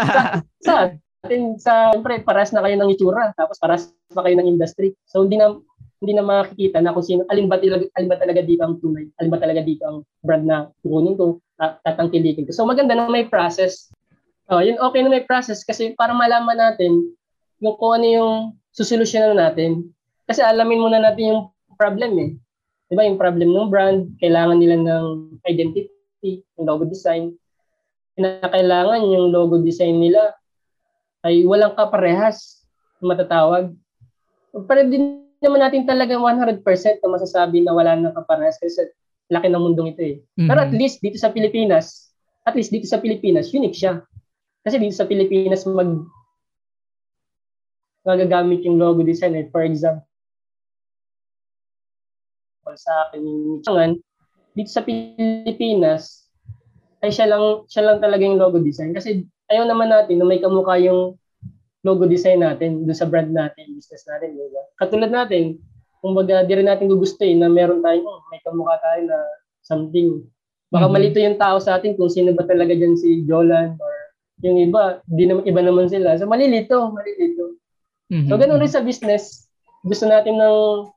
sa 0.66 0.94
atin, 1.26 1.58
sa, 1.58 1.90
syempre, 1.90 2.22
paras 2.22 2.54
na 2.54 2.62
kayo 2.62 2.78
ng 2.78 2.92
itsura, 2.94 3.34
tapos 3.34 3.58
paras 3.58 3.90
na 4.14 4.22
kayo 4.22 4.38
ng 4.38 4.50
industry. 4.54 4.94
So, 5.10 5.26
hindi 5.26 5.36
na, 5.36 5.58
hindi 5.98 6.12
na 6.14 6.24
makikita 6.24 6.78
na 6.78 6.94
kung 6.94 7.04
sino, 7.04 7.26
alin 7.28 7.50
ba 7.50 7.58
talaga, 7.58 7.84
alin 7.98 8.10
ba 8.10 8.18
talaga 8.18 8.40
dito 8.46 8.62
ang 8.62 8.78
tunay, 8.78 9.10
alin 9.18 9.30
ba 9.34 9.38
talaga 9.42 9.60
dito 9.66 9.82
ang 9.82 10.06
brand 10.22 10.46
na 10.46 10.70
kukunin 10.80 11.18
ko, 11.18 11.42
ta- 11.58 11.76
tatangkilikin 11.82 12.46
ko. 12.46 12.52
So, 12.54 12.64
maganda 12.64 12.94
na 12.94 13.10
may 13.10 13.26
process. 13.26 13.90
Oh, 14.50 14.62
yun 14.62 14.78
okay 14.82 15.02
na 15.02 15.10
may 15.10 15.22
process 15.22 15.62
kasi 15.62 15.94
para 15.94 16.10
malaman 16.10 16.58
natin 16.58 17.14
yung 17.62 17.78
kung 17.78 18.02
ano 18.02 18.06
yung 18.06 18.34
susolusyonan 18.74 19.38
natin. 19.38 19.90
Kasi 20.26 20.42
alamin 20.42 20.82
muna 20.82 20.98
natin 20.98 21.34
yung 21.34 21.42
problem 21.78 22.12
eh. 22.18 22.30
Di 22.90 22.98
ba 22.98 23.06
yung 23.06 23.20
problem 23.20 23.54
ng 23.54 23.70
brand, 23.70 24.10
kailangan 24.18 24.58
nila 24.58 24.76
ng 24.82 25.06
identity, 25.46 25.86
yung 26.22 26.64
logo 26.68 26.84
design. 26.84 27.32
Kinakailangan 28.16 29.00
yung 29.08 29.32
logo 29.32 29.60
design 29.60 30.00
nila 30.00 30.36
ay 31.24 31.44
walang 31.44 31.76
kaparehas 31.76 32.64
matatawag. 33.00 33.72
Pero 34.52 34.80
din 34.84 35.24
naman 35.40 35.64
natin 35.64 35.88
talaga 35.88 36.20
100% 36.20 37.00
na 37.00 37.08
masasabi 37.08 37.64
na 37.64 37.72
wala 37.72 37.96
nang 37.96 38.12
kaparehas 38.12 38.60
kasi 38.60 38.92
laki 39.32 39.48
ng 39.48 39.62
mundong 39.62 39.96
ito 39.96 40.02
eh. 40.04 40.16
Pero 40.36 40.58
at 40.60 40.72
Mhm. 40.72 40.76
least 40.76 41.00
dito 41.00 41.16
sa 41.16 41.32
Pilipinas, 41.32 42.12
at 42.44 42.52
least 42.52 42.68
dito 42.68 42.84
sa 42.84 43.00
Pilipinas, 43.00 43.54
unique 43.56 43.78
siya. 43.78 44.04
Kasi 44.60 44.76
dito 44.76 44.92
sa 44.92 45.08
Pilipinas 45.08 45.64
mag 45.64 46.04
magagamit 48.04 48.64
yung 48.64 48.76
logo 48.76 49.00
design 49.00 49.36
eh. 49.36 49.46
For 49.48 49.64
example, 49.64 50.04
sa 52.76 53.08
akin 53.08 53.20
yung 53.24 53.64
dito 54.54 54.70
sa 54.70 54.82
Pilipinas, 54.82 56.26
ay 57.00 57.10
siya 57.10 57.30
lang, 57.30 57.64
siya 57.70 57.82
lang 57.86 57.98
talaga 58.02 58.22
yung 58.22 58.36
logo 58.36 58.60
design. 58.60 58.92
Kasi 58.92 59.24
ayaw 59.48 59.64
naman 59.64 59.88
natin 59.88 60.20
na 60.20 60.26
may 60.28 60.42
kamukha 60.42 60.76
yung 60.80 61.16
logo 61.80 62.04
design 62.04 62.44
natin 62.44 62.84
doon 62.84 62.96
sa 62.96 63.08
brand 63.08 63.32
natin, 63.32 63.72
business 63.72 64.04
natin. 64.04 64.36
Diba? 64.36 64.62
Katulad 64.76 65.08
natin, 65.08 65.56
kumbaga 66.04 66.44
di 66.44 66.52
rin 66.56 66.68
natin 66.68 66.92
gugustuhin 66.92 67.40
na 67.40 67.48
meron 67.48 67.80
tayong, 67.80 68.04
oh, 68.04 68.20
may 68.28 68.40
kamukha 68.44 68.76
tayo 68.84 69.00
na 69.08 69.18
something. 69.64 70.20
Baka 70.70 70.86
Mhm. 70.86 70.92
malito 70.92 71.18
yung 71.18 71.40
tao 71.40 71.56
sa 71.58 71.80
atin 71.80 71.96
kung 71.96 72.12
sino 72.12 72.36
ba 72.36 72.44
talaga 72.44 72.76
dyan 72.76 72.94
si 72.94 73.24
Jolan 73.24 73.74
or 73.80 73.94
yung 74.40 74.56
iba, 74.60 75.00
di 75.08 75.24
naman, 75.28 75.44
iba 75.44 75.60
naman 75.64 75.88
sila. 75.88 76.16
So 76.16 76.28
malilito, 76.28 76.92
malilito. 76.92 77.56
Mhm. 78.12 78.28
So 78.28 78.36
ganun 78.36 78.60
rin 78.60 78.72
sa 78.72 78.84
business. 78.84 79.48
Gusto 79.84 80.04
natin 80.08 80.36
ng 80.36 80.88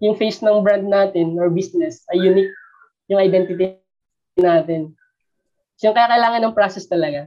yung 0.00 0.16
face 0.16 0.40
ng 0.40 0.64
brand 0.64 0.88
natin 0.88 1.36
or 1.36 1.52
business 1.52 2.00
ay 2.08 2.24
unique 2.24 2.52
yung 3.10 3.18
identity 3.18 3.74
natin. 4.38 4.94
So 5.74 5.90
yung 5.90 5.96
kaya 5.98 6.14
kailangan 6.14 6.40
ng 6.46 6.56
process 6.56 6.86
talaga. 6.86 7.26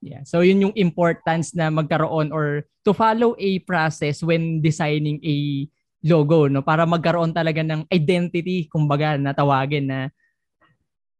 Yeah. 0.00 0.22
So 0.24 0.40
yun 0.40 0.62
yung 0.64 0.76
importance 0.78 1.52
na 1.52 1.68
magkaroon 1.68 2.32
or 2.32 2.64
to 2.86 2.96
follow 2.96 3.36
a 3.36 3.60
process 3.66 4.24
when 4.24 4.64
designing 4.64 5.20
a 5.20 5.66
logo 6.00 6.48
no 6.48 6.64
para 6.64 6.88
magkaroon 6.88 7.36
talaga 7.36 7.60
ng 7.60 7.84
identity 7.92 8.64
kumbaga 8.72 9.20
na 9.20 9.36
tawagin 9.36 9.84
na 9.84 9.98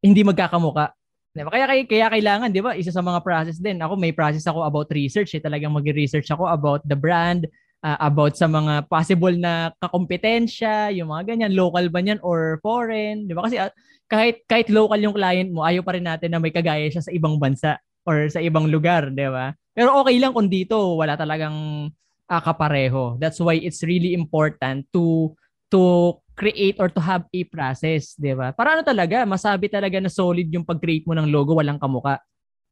hindi 0.00 0.24
magkakamuka. 0.24 0.96
Diba? 1.30 1.52
Kaya, 1.52 1.66
kaya, 1.70 1.82
kaya 1.86 2.06
kailangan, 2.10 2.50
di 2.50 2.58
ba, 2.58 2.74
isa 2.74 2.90
sa 2.90 3.04
mga 3.04 3.22
process 3.22 3.62
din. 3.62 3.78
Ako 3.78 3.94
may 3.94 4.10
process 4.10 4.42
ako 4.50 4.66
about 4.66 4.90
research. 4.90 5.38
Eh. 5.38 5.42
Talagang 5.44 5.70
mag-research 5.70 6.26
ako 6.26 6.50
about 6.50 6.82
the 6.88 6.98
brand, 6.98 7.46
uh, 7.84 7.98
about 8.00 8.36
sa 8.36 8.46
mga 8.46 8.86
possible 8.86 9.34
na 9.36 9.72
kakompetensya, 9.80 10.92
yung 10.94 11.12
mga 11.12 11.34
ganyan, 11.34 11.52
local 11.56 11.88
ba 11.88 12.00
niyan 12.00 12.20
or 12.22 12.60
foreign, 12.64 13.26
'di 13.26 13.34
ba? 13.36 13.44
Kasi 13.48 13.56
uh, 13.60 13.72
kahit 14.10 14.44
kahit 14.46 14.68
local 14.72 15.00
yung 15.00 15.16
client 15.16 15.50
mo, 15.52 15.64
ayaw 15.64 15.84
pa 15.84 15.96
rin 15.96 16.06
natin 16.06 16.32
na 16.32 16.40
may 16.42 16.52
kagaya 16.52 16.86
siya 16.88 17.04
sa 17.04 17.12
ibang 17.14 17.40
bansa 17.40 17.78
or 18.04 18.28
sa 18.28 18.40
ibang 18.40 18.68
lugar, 18.68 19.08
'di 19.12 19.28
ba? 19.28 19.56
Pero 19.72 19.96
okay 20.02 20.16
lang 20.20 20.34
kung 20.36 20.50
dito 20.50 20.76
wala 20.98 21.14
talagang 21.16 21.88
uh, 22.28 22.42
kapareho. 22.42 23.16
That's 23.16 23.40
why 23.40 23.56
it's 23.56 23.82
really 23.82 24.12
important 24.12 24.86
to 24.92 25.34
to 25.70 26.14
create 26.34 26.80
or 26.80 26.88
to 26.88 27.00
have 27.00 27.28
a 27.30 27.42
process, 27.48 28.16
'di 28.16 28.34
ba? 28.36 28.52
Para 28.52 28.76
ano 28.78 28.82
talaga, 28.84 29.24
masabi 29.24 29.68
talaga 29.68 30.00
na 30.00 30.10
solid 30.12 30.48
yung 30.48 30.66
pag-create 30.66 31.06
mo 31.06 31.14
ng 31.16 31.28
logo, 31.28 31.56
walang 31.56 31.80
kamuka 31.80 32.20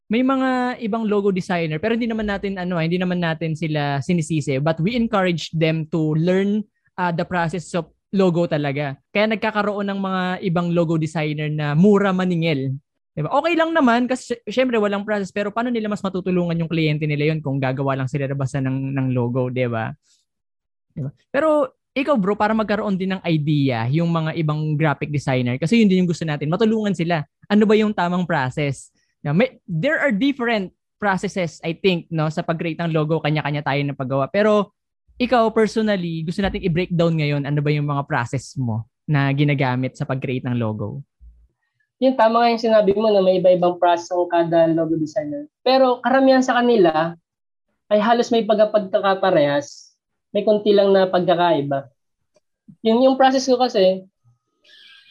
may 0.09 0.25
mga 0.25 0.81
ibang 0.81 1.05
logo 1.05 1.29
designer 1.29 1.77
pero 1.77 1.93
hindi 1.93 2.09
naman 2.09 2.25
natin 2.25 2.57
ano 2.57 2.81
hindi 2.81 2.97
naman 2.97 3.21
natin 3.21 3.53
sila 3.53 4.01
sinisisi 4.01 4.57
but 4.57 4.81
we 4.81 4.97
encourage 4.97 5.53
them 5.53 5.85
to 5.93 6.17
learn 6.17 6.65
uh, 6.97 7.13
the 7.13 7.25
process 7.29 7.71
of 7.77 7.93
logo 8.13 8.49
talaga. 8.49 8.97
Kaya 9.13 9.29
nagkakaroon 9.29 9.85
ng 9.93 10.01
mga 10.01 10.23
ibang 10.49 10.73
logo 10.73 10.97
designer 10.97 11.53
na 11.53 11.77
mura 11.77 12.13
maningil. 12.13 12.73
Diba? 13.13 13.29
Okay 13.35 13.55
lang 13.59 13.75
naman 13.75 14.07
kasi 14.07 14.39
syempre 14.47 14.79
walang 14.79 15.03
process 15.03 15.35
pero 15.35 15.51
paano 15.51 15.75
nila 15.75 15.91
mas 15.91 16.01
matutulungan 16.01 16.55
yung 16.55 16.71
kliyente 16.71 17.03
nila 17.05 17.35
yon 17.35 17.43
kung 17.43 17.59
gagawa 17.59 17.99
lang 17.99 18.09
sila 18.09 18.31
basta 18.33 18.63
ng 18.63 18.95
ng 18.95 19.09
logo, 19.11 19.51
'di 19.51 19.67
ba? 19.67 19.91
Diba? 20.95 21.11
Pero 21.29 21.75
ikaw 21.99 22.15
bro, 22.15 22.39
para 22.39 22.55
magkaroon 22.55 22.95
din 22.95 23.19
ng 23.19 23.23
idea 23.27 23.91
yung 23.91 24.07
mga 24.07 24.39
ibang 24.39 24.79
graphic 24.79 25.11
designer 25.11 25.59
kasi 25.59 25.83
yun 25.83 25.91
din 25.91 26.07
yung 26.07 26.11
gusto 26.11 26.23
natin, 26.23 26.47
matulungan 26.47 26.95
sila. 26.95 27.27
Ano 27.51 27.67
ba 27.67 27.75
yung 27.75 27.91
tamang 27.91 28.23
process? 28.23 28.95
Now, 29.23 29.35
may, 29.35 29.59
there 29.67 29.99
are 29.99 30.15
different 30.15 30.71
processes, 30.99 31.63
I 31.63 31.79
think, 31.79 32.11
no, 32.11 32.31
sa 32.31 32.43
pag-create 32.43 32.79
ng 32.83 32.95
logo, 32.95 33.23
kanya-kanya 33.23 33.63
tayo 33.63 33.81
ng 33.83 33.99
paggawa. 33.99 34.27
Pero 34.31 34.75
ikaw 35.19 35.51
personally, 35.51 36.23
gusto 36.23 36.43
nating 36.43 36.67
i-breakdown 36.67 37.19
ngayon 37.19 37.43
ano 37.47 37.59
ba 37.59 37.71
yung 37.75 37.87
mga 37.87 38.07
process 38.07 38.55
mo 38.59 38.87
na 39.07 39.31
ginagamit 39.35 39.99
sa 39.99 40.07
pag-create 40.07 40.47
ng 40.47 40.59
logo? 40.59 41.03
Yung 41.99 42.15
tama 42.15 42.43
nga 42.43 42.55
yung 42.55 42.63
sinabi 42.63 42.95
mo 42.95 43.11
na 43.11 43.19
may 43.19 43.43
iba-ibang 43.43 43.79
process 43.83 44.15
ang 44.15 44.31
kada 44.31 44.71
logo 44.71 44.95
designer. 44.95 45.51
Pero 45.67 45.99
karamihan 45.99 46.43
sa 46.43 46.55
kanila 46.55 47.19
ay 47.91 47.99
halos 47.99 48.31
may 48.31 48.47
pagkapagkakaparehas. 48.47 49.91
May 50.31 50.47
konti 50.47 50.71
lang 50.71 50.95
na 50.95 51.11
pagkakaiba. 51.11 51.91
Yung, 52.87 53.03
yung 53.03 53.17
process 53.19 53.49
ko 53.49 53.59
kasi, 53.59 54.07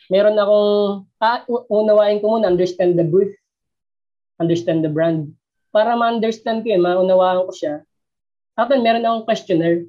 meron 0.07 0.37
akong, 0.39 1.09
ah, 1.19 1.41
unawain 1.67 2.21
ko 2.21 2.37
muna, 2.37 2.47
understand 2.47 2.95
the 2.95 3.03
brief 3.03 3.33
understand 4.37 4.85
the 4.85 4.91
brand. 4.91 5.33
Para 5.73 5.93
ma-understand 5.93 6.63
ko 6.63 6.73
yun, 6.73 6.81
maunawaan 6.81 7.45
ko 7.45 7.53
siya, 7.53 7.85
akin 8.57 8.81
meron 8.81 9.05
akong 9.05 9.27
questionnaire. 9.29 9.85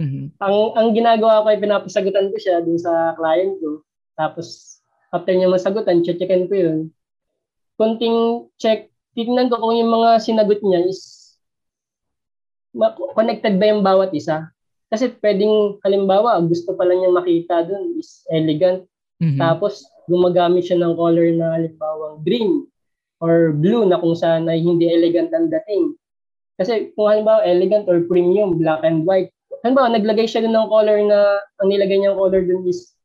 Mm-hmm. 0.00 0.24
Ang 0.40 0.56
ang 0.74 0.88
ginagawa 0.96 1.44
ko 1.44 1.46
ay 1.52 1.60
pinapasagutan 1.60 2.32
ko 2.32 2.36
siya 2.40 2.64
dun 2.64 2.78
sa 2.80 3.14
client 3.14 3.54
ko. 3.60 3.84
Tapos 4.16 4.78
after 5.14 5.34
niya 5.34 5.50
masagutan, 5.50 6.02
check-checkin 6.02 6.50
ko 6.50 6.54
yun. 6.54 6.78
Kunting 7.76 8.48
check, 8.56 8.90
tignan 9.14 9.50
ko 9.50 9.60
kung 9.60 9.76
yung 9.76 9.92
mga 9.92 10.22
sinagot 10.22 10.60
niya 10.62 10.86
is 10.88 11.34
connected 13.18 13.58
ba 13.58 13.70
yung 13.70 13.82
bawat 13.82 14.14
isa. 14.14 14.50
Kasi 14.90 15.14
pwedeng, 15.22 15.78
halimbawa, 15.86 16.42
gusto 16.42 16.74
pala 16.74 16.94
niya 16.98 17.14
makita 17.14 17.62
dun 17.66 17.94
is 17.98 18.26
elegant. 18.30 18.86
Mm-hmm. 19.22 19.38
Tapos 19.38 19.86
gumagamit 20.10 20.66
siya 20.66 20.82
ng 20.82 20.98
color 20.98 21.30
na 21.38 21.54
halimbawa 21.54 22.18
green 22.26 22.66
or 23.20 23.52
blue 23.52 23.84
na 23.84 24.00
kung 24.00 24.16
saan 24.16 24.48
ay 24.48 24.60
hindi 24.60 24.88
elegant 24.88 25.30
ang 25.36 25.52
dating. 25.52 25.94
Kasi 26.60 26.92
kung 26.96 27.08
halimbawa 27.08 27.44
elegant 27.44 27.88
or 27.88 28.04
premium, 28.04 28.56
black 28.56 28.84
and 28.84 29.04
white, 29.04 29.32
halimbawa 29.64 29.92
naglagay 29.92 30.28
siya 30.28 30.44
dun 30.44 30.56
ng 30.56 30.68
color 30.72 30.98
na 31.04 31.40
ang 31.60 31.68
nilagay 31.68 32.00
niyang 32.00 32.16
color 32.16 32.44
dun 32.44 32.64
is 32.68 32.96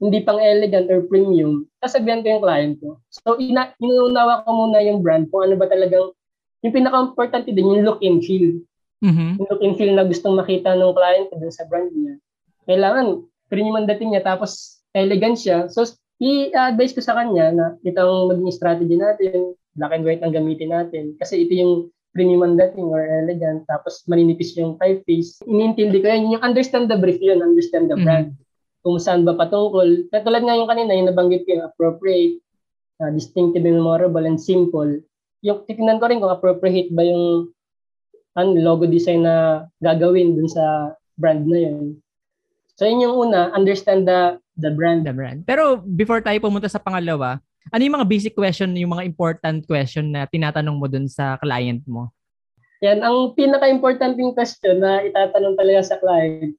hindi 0.00 0.24
pang 0.24 0.40
elegant 0.40 0.88
or 0.88 1.04
premium, 1.04 1.68
sasabihan 1.84 2.24
ko 2.24 2.26
yung 2.32 2.44
client 2.44 2.74
ko. 2.80 2.96
So, 3.12 3.36
ina, 3.36 3.76
inuunawa 3.76 4.48
ko 4.48 4.50
muna 4.56 4.80
yung 4.80 5.04
brand 5.04 5.28
kung 5.28 5.44
ano 5.44 5.60
ba 5.60 5.68
talagang, 5.68 6.16
yung 6.64 6.72
pinaka-importante 6.72 7.52
din, 7.52 7.68
yung 7.68 7.84
look 7.84 8.00
and 8.00 8.24
feel. 8.24 8.64
Mm-hmm. 9.04 9.30
Yung 9.36 9.48
look 9.52 9.60
and 9.60 9.76
feel 9.76 9.92
na 9.92 10.08
gustong 10.08 10.40
makita 10.40 10.72
ng 10.72 10.96
client 10.96 11.28
ko 11.28 11.34
dun 11.36 11.52
sa 11.52 11.68
brand 11.68 11.92
niya. 11.92 12.16
Kailangan, 12.64 13.28
premium 13.52 13.76
ang 13.76 13.88
dating 13.92 14.16
niya, 14.16 14.24
tapos 14.24 14.80
elegant 14.96 15.36
siya. 15.36 15.68
So, 15.68 15.84
i-advise 16.16 16.96
ko 16.96 17.04
sa 17.04 17.20
kanya 17.20 17.52
na 17.52 17.66
itong 17.84 18.32
maging 18.32 18.56
strategy 18.56 18.96
natin, 18.96 19.52
black 19.74 19.92
and 19.94 20.04
white 20.06 20.22
ang 20.22 20.34
gamitin 20.34 20.74
natin. 20.74 21.14
Kasi 21.18 21.46
ito 21.46 21.52
yung 21.54 21.74
premium 22.10 22.42
ang 22.42 22.58
dating 22.58 22.90
or 22.90 23.06
elegant, 23.06 23.62
tapos 23.70 24.02
maninipis 24.10 24.58
yung 24.58 24.74
typeface. 24.82 25.38
Inintindi 25.46 26.02
ko 26.02 26.06
yan. 26.10 26.34
Yung 26.34 26.42
understand 26.42 26.90
the 26.90 26.98
brief 26.98 27.22
yun, 27.22 27.38
understand 27.42 27.86
the 27.86 27.98
brand. 27.98 28.34
Mm-hmm. 28.34 28.82
Kung 28.82 28.96
saan 28.98 29.22
ba 29.22 29.36
patungkol. 29.36 30.10
Katulad 30.10 30.42
nga 30.42 30.56
yung 30.58 30.70
kanina, 30.70 30.96
yung 30.96 31.12
nabanggit 31.12 31.46
ko 31.46 31.60
yung 31.60 31.66
appropriate, 31.68 32.40
uh, 32.98 33.12
distinctive 33.12 33.62
and 33.62 33.78
memorable, 33.78 34.24
and 34.24 34.40
simple. 34.40 34.88
Yung 35.44 35.62
tignan 35.68 36.00
ko 36.02 36.10
rin 36.10 36.18
kung 36.18 36.32
appropriate 36.32 36.90
ba 36.90 37.04
yung 37.04 37.52
ano, 38.34 38.56
logo 38.58 38.86
design 38.86 39.26
na 39.26 39.66
gagawin 39.82 40.34
dun 40.34 40.48
sa 40.50 40.94
brand 41.20 41.44
na 41.46 41.58
yun. 41.70 41.98
So 42.80 42.88
yun 42.88 43.04
yung 43.04 43.28
una, 43.28 43.52
understand 43.52 44.08
the 44.08 44.40
the 44.56 44.72
brand. 44.72 45.04
The 45.04 45.12
brand. 45.12 45.44
Pero 45.44 45.76
before 45.84 46.24
tayo 46.24 46.40
pumunta 46.40 46.66
sa 46.66 46.80
pangalawa, 46.80 47.38
ano 47.68 47.82
yung 47.84 47.96
mga 48.00 48.08
basic 48.08 48.32
question, 48.32 48.72
yung 48.72 48.96
mga 48.96 49.04
important 49.04 49.60
question 49.68 50.08
na 50.08 50.24
tinatanong 50.24 50.76
mo 50.80 50.88
dun 50.88 51.04
sa 51.04 51.36
client 51.36 51.84
mo? 51.84 52.08
Yan, 52.80 53.04
ang 53.04 53.36
pinaka-importanting 53.36 54.32
question 54.32 54.80
na 54.80 55.04
itatanong 55.04 55.54
talaga 55.60 55.80
sa 55.84 56.00
client, 56.00 56.56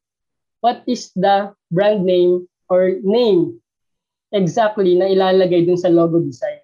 what 0.61 0.85
is 0.85 1.09
the 1.17 1.49
brand 1.73 2.05
name 2.05 2.45
or 2.69 3.01
name 3.01 3.57
exactly 4.29 4.93
na 4.93 5.09
ilalagay 5.09 5.65
dun 5.65 5.81
sa 5.81 5.89
logo 5.89 6.21
design? 6.21 6.61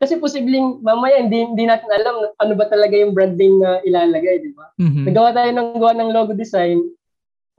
Kasi 0.00 0.16
posibleng 0.16 0.80
mamaya 0.80 1.20
hindi, 1.20 1.44
hindi 1.44 1.64
natin 1.68 1.88
alam 1.92 2.32
ano 2.40 2.52
ba 2.56 2.68
talaga 2.68 2.96
yung 2.96 3.12
brand 3.12 3.36
name 3.36 3.60
na 3.60 3.80
ilalagay, 3.84 4.44
di 4.44 4.52
ba? 4.56 4.68
Mm-hmm. 4.80 5.04
Nagawa 5.08 5.28
tayo 5.36 5.50
ng 5.52 5.68
gawa 5.76 5.92
ng 5.96 6.10
logo 6.12 6.32
design. 6.32 6.80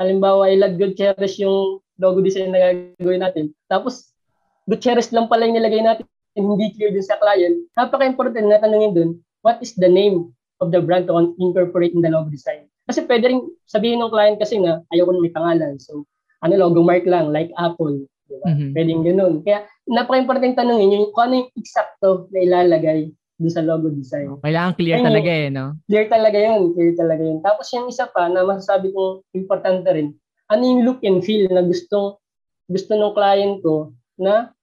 Halimbawa, 0.01 0.49
Ilad 0.49 0.77
Gutierrez 0.77 1.37
yung 1.37 1.81
logo 2.01 2.21
design 2.21 2.53
na 2.53 2.61
gagawin 2.97 3.21
natin. 3.21 3.45
Tapos, 3.69 4.10
Gutierrez 4.71 5.11
lang 5.11 5.27
pala 5.27 5.43
yung 5.43 5.59
nilagay 5.59 5.83
natin 5.83 6.07
hindi 6.35 6.71
clear 6.75 6.95
din 6.95 7.03
sa 7.03 7.19
client, 7.19 7.59
napaka-important 7.75 8.47
na 8.47 8.61
tanongin 8.63 8.95
dun, 8.95 9.09
what 9.43 9.59
is 9.59 9.75
the 9.75 9.89
name 9.89 10.31
of 10.63 10.71
the 10.71 10.79
brand 10.79 11.09
to 11.09 11.35
incorporate 11.43 11.91
in 11.91 11.99
the 11.99 12.07
logo 12.07 12.31
design? 12.31 12.71
Kasi 12.87 13.03
pwede 13.03 13.35
rin 13.35 13.41
sabihin 13.67 13.99
ng 13.99 14.13
client 14.13 14.37
kasi 14.39 14.57
na 14.57 14.79
ayaw 14.95 15.09
ko 15.09 15.11
na 15.15 15.23
may 15.23 15.33
pangalan. 15.33 15.75
So, 15.77 16.07
ano, 16.41 16.53
logo 16.55 16.81
mark 16.81 17.03
lang, 17.03 17.35
like 17.35 17.51
Apple. 17.59 18.07
Diba? 18.31 18.47
Mm-hmm. 18.47 18.71
Pwedeng 18.71 19.01
ganun. 19.03 19.33
Kaya, 19.43 19.67
napaka-important 19.91 20.55
tanongin 20.55 20.95
yung 20.95 21.07
kung 21.11 21.23
ano 21.29 21.33
yung 21.43 21.49
eksakto 21.59 22.31
na 22.31 22.39
ilalagay 22.39 23.11
doon 23.41 23.53
sa 23.53 23.65
logo 23.65 23.91
design. 23.91 24.39
Kailangan 24.39 24.73
clear 24.79 24.97
Kaya, 25.01 25.07
talaga 25.11 25.31
eh, 25.35 25.47
no? 25.51 25.65
Clear 25.89 26.05
talaga 26.07 26.37
yun. 26.39 26.61
Clear 26.71 26.93
talaga 26.95 27.23
yun. 27.27 27.39
Tapos 27.43 27.65
yung 27.75 27.87
isa 27.91 28.05
pa 28.07 28.31
na 28.31 28.47
masasabi 28.47 28.93
kong 28.95 29.25
importante 29.35 29.89
rin, 29.91 30.15
ano 30.47 30.61
yung 30.63 30.81
look 30.87 31.03
and 31.03 31.25
feel 31.27 31.43
na 31.51 31.65
gustong 31.65 32.15
gusto 32.71 32.91
ng 32.95 33.13
client 33.17 33.59
ko 33.59 33.91
na 34.15 34.55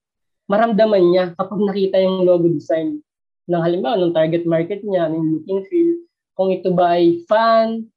maramdaman 0.48 1.04
niya 1.12 1.24
kapag 1.36 1.60
nakita 1.60 2.00
yung 2.00 2.24
logo 2.24 2.48
design 2.48 3.04
ng 3.48 3.62
halimbawa 3.62 4.00
ng 4.00 4.16
target 4.16 4.44
market 4.48 4.80
niya, 4.84 5.08
ng 5.08 5.40
looking 5.40 5.62
feel, 5.68 5.90
kung 6.36 6.52
ito 6.52 6.72
ba 6.72 6.96
ay 6.96 7.24
fun, 7.28 7.88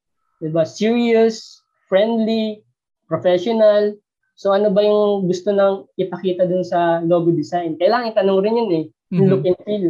diba, 0.44 0.64
serious, 0.68 1.64
friendly, 1.88 2.64
professional. 3.08 3.96
So 4.36 4.56
ano 4.56 4.72
ba 4.72 4.84
yung 4.84 5.28
gusto 5.28 5.52
nang 5.52 5.88
ipakita 6.00 6.48
dun 6.48 6.64
sa 6.64 7.04
logo 7.04 7.32
design? 7.32 7.76
Kailangan 7.80 8.16
itanong 8.16 8.40
rin 8.44 8.60
yun 8.60 8.72
eh, 8.72 8.86
yung 9.12 9.28
mm-hmm. 9.28 9.30
look 9.32 9.44
and 9.48 9.60
feel. 9.68 9.88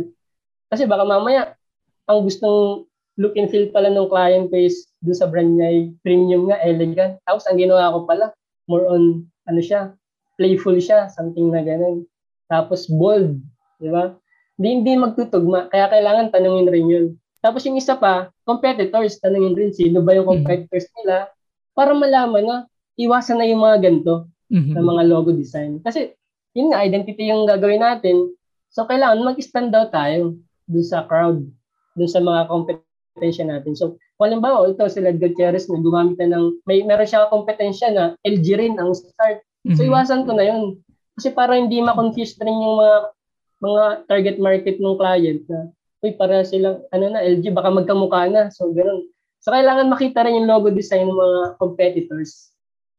Kasi 0.74 0.89
baka 0.89 1.06
mamaya, 1.06 1.54
ang 2.10 2.26
gustong 2.26 2.86
look 3.21 3.38
and 3.38 3.54
feel 3.54 3.69
pala 3.69 3.93
ng 3.93 4.10
client 4.10 4.50
base 4.50 4.89
dun 5.06 5.17
sa 5.17 5.30
brand 5.30 5.58
niya 5.58 5.67
ay 5.69 5.80
premium 6.02 6.50
nga, 6.50 6.58
elegant. 6.65 7.21
Tapos 7.26 7.45
ang 7.45 7.62
ginawa 7.62 7.93
ko 7.93 8.10
pala, 8.10 8.34
more 8.65 8.86
on, 8.89 9.26
ano 9.45 9.62
siya, 9.62 9.93
playful 10.41 10.78
siya, 10.82 11.10
something 11.13 11.54
na 11.54 11.62
ganun 11.62 12.06
tapos 12.52 12.92
bold, 12.92 13.40
di 13.80 13.88
ba? 13.88 14.12
Hindi, 14.60 14.84
hindi 14.84 14.94
magtutugma, 15.00 15.72
kaya 15.72 15.88
kailangan 15.88 16.36
tanungin 16.36 16.68
rin 16.68 16.88
yun. 16.92 17.06
Tapos 17.40 17.64
yung 17.64 17.80
isa 17.80 17.96
pa, 17.96 18.28
competitors, 18.44 19.18
tanungin 19.24 19.56
rin 19.56 19.72
sino 19.72 20.04
ba 20.04 20.12
yung 20.12 20.28
mm-hmm. 20.28 20.44
competitors 20.44 20.86
mm-hmm. 20.92 21.00
nila 21.08 21.18
para 21.72 21.96
malaman 21.96 22.44
na 22.44 22.58
iwasan 23.00 23.40
na 23.40 23.48
yung 23.48 23.64
mga 23.64 23.78
ganito 23.88 24.28
mm-hmm. 24.52 24.76
na 24.76 24.82
mga 24.84 25.04
logo 25.08 25.32
design. 25.32 25.80
Kasi 25.80 26.12
yun 26.52 26.76
nga, 26.76 26.84
identity 26.84 27.32
yung 27.32 27.48
gagawin 27.48 27.80
natin. 27.80 28.36
So 28.70 28.84
kailangan 28.84 29.24
mag-stand 29.24 29.72
out 29.72 29.96
tayo 29.96 30.36
dun 30.68 30.86
sa 30.86 31.08
crowd, 31.08 31.48
dun 31.96 32.12
sa 32.12 32.20
mga 32.20 32.52
kompetensya 32.52 33.48
natin. 33.48 33.74
So, 33.76 33.96
kung 34.16 34.32
halimbawa, 34.32 34.70
ito 34.70 34.86
si 34.88 35.02
Led 35.04 35.20
Gutierrez 35.20 35.68
na 35.68 35.82
gumamit 35.82 36.16
na 36.22 36.38
ng, 36.38 36.62
may, 36.64 36.86
meron 36.86 37.10
siya 37.10 37.28
kompetensya 37.28 37.92
na 37.92 38.04
LG 38.24 38.48
rin 38.56 38.76
ang 38.78 38.96
start. 38.96 39.44
So, 39.66 39.82
mm-hmm. 39.82 39.90
iwasan 39.92 40.24
ko 40.24 40.32
na 40.38 40.46
yun. 40.48 40.80
Kasi 41.19 41.30
para 41.36 41.60
hindi 41.60 41.80
ma-confuse 41.84 42.38
rin 42.39 42.56
yung 42.56 42.78
mga 42.80 42.97
mga 43.62 43.84
target 44.10 44.38
market 44.41 44.76
ng 44.82 44.97
client 44.97 45.41
na 45.45 45.69
uy, 46.02 46.17
para 46.17 46.41
silang, 46.41 46.82
ano 46.89 47.13
na, 47.13 47.21
LG, 47.21 47.54
baka 47.54 47.69
magkamukha 47.69 48.26
na. 48.28 48.50
So, 48.50 48.74
ganun. 48.74 49.06
So, 49.41 49.54
kailangan 49.54 49.89
makita 49.89 50.26
rin 50.26 50.41
yung 50.41 50.50
logo 50.50 50.74
design 50.74 51.06
ng 51.06 51.17
mga 51.17 51.39
competitors. 51.62 52.54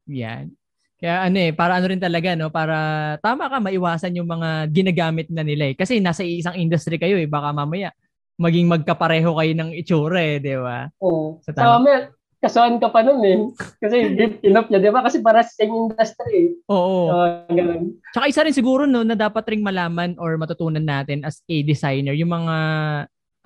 Yan. 0.07 0.55
Kaya 1.03 1.27
ano 1.27 1.39
eh, 1.43 1.51
para 1.51 1.75
ano 1.75 1.91
rin 1.91 1.99
talaga, 1.99 2.39
no? 2.39 2.47
Para 2.47 3.19
tama 3.19 3.51
ka, 3.51 3.59
maiwasan 3.59 4.15
yung 4.15 4.31
mga 4.31 4.71
ginagamit 4.71 5.27
na 5.35 5.43
nila 5.43 5.71
eh. 5.71 5.75
Kasi 5.75 5.99
nasa 5.99 6.23
isang 6.23 6.55
industry 6.55 6.95
kayo 6.95 7.19
eh, 7.19 7.27
baka 7.27 7.51
mamaya 7.51 7.91
maging 8.39 8.71
magkapareho 8.71 9.35
kayo 9.35 9.53
ng 9.55 9.71
itsura 9.75 10.23
eh, 10.23 10.39
di 10.39 10.55
ba? 10.55 10.87
Oo. 11.03 11.43
So, 11.43 11.51
tama. 11.51 11.83
mamaya, 11.83 12.15
kasuhan 12.43 12.83
ka 12.83 12.91
pa 12.91 13.07
nun 13.07 13.23
eh. 13.23 13.39
Kasi 13.79 14.19
deep 14.19 14.43
enough 14.43 14.67
niya, 14.67 14.83
di 14.83 14.91
ba? 14.91 15.07
Kasi 15.07 15.23
para 15.23 15.47
sa 15.47 15.55
same 15.55 15.71
industry 15.71 16.35
eh. 16.35 16.49
Oo. 16.75 17.07
So, 17.07 17.17
ganun. 17.55 18.03
Tsaka 18.11 18.27
isa 18.27 18.43
rin 18.43 18.53
siguro 18.57 18.83
no, 18.83 19.07
na 19.07 19.15
dapat 19.15 19.47
ring 19.47 19.63
malaman 19.63 20.19
or 20.19 20.35
matutunan 20.35 20.83
natin 20.83 21.23
as 21.23 21.39
a 21.47 21.63
designer, 21.63 22.11
yung 22.19 22.35
mga 22.35 22.57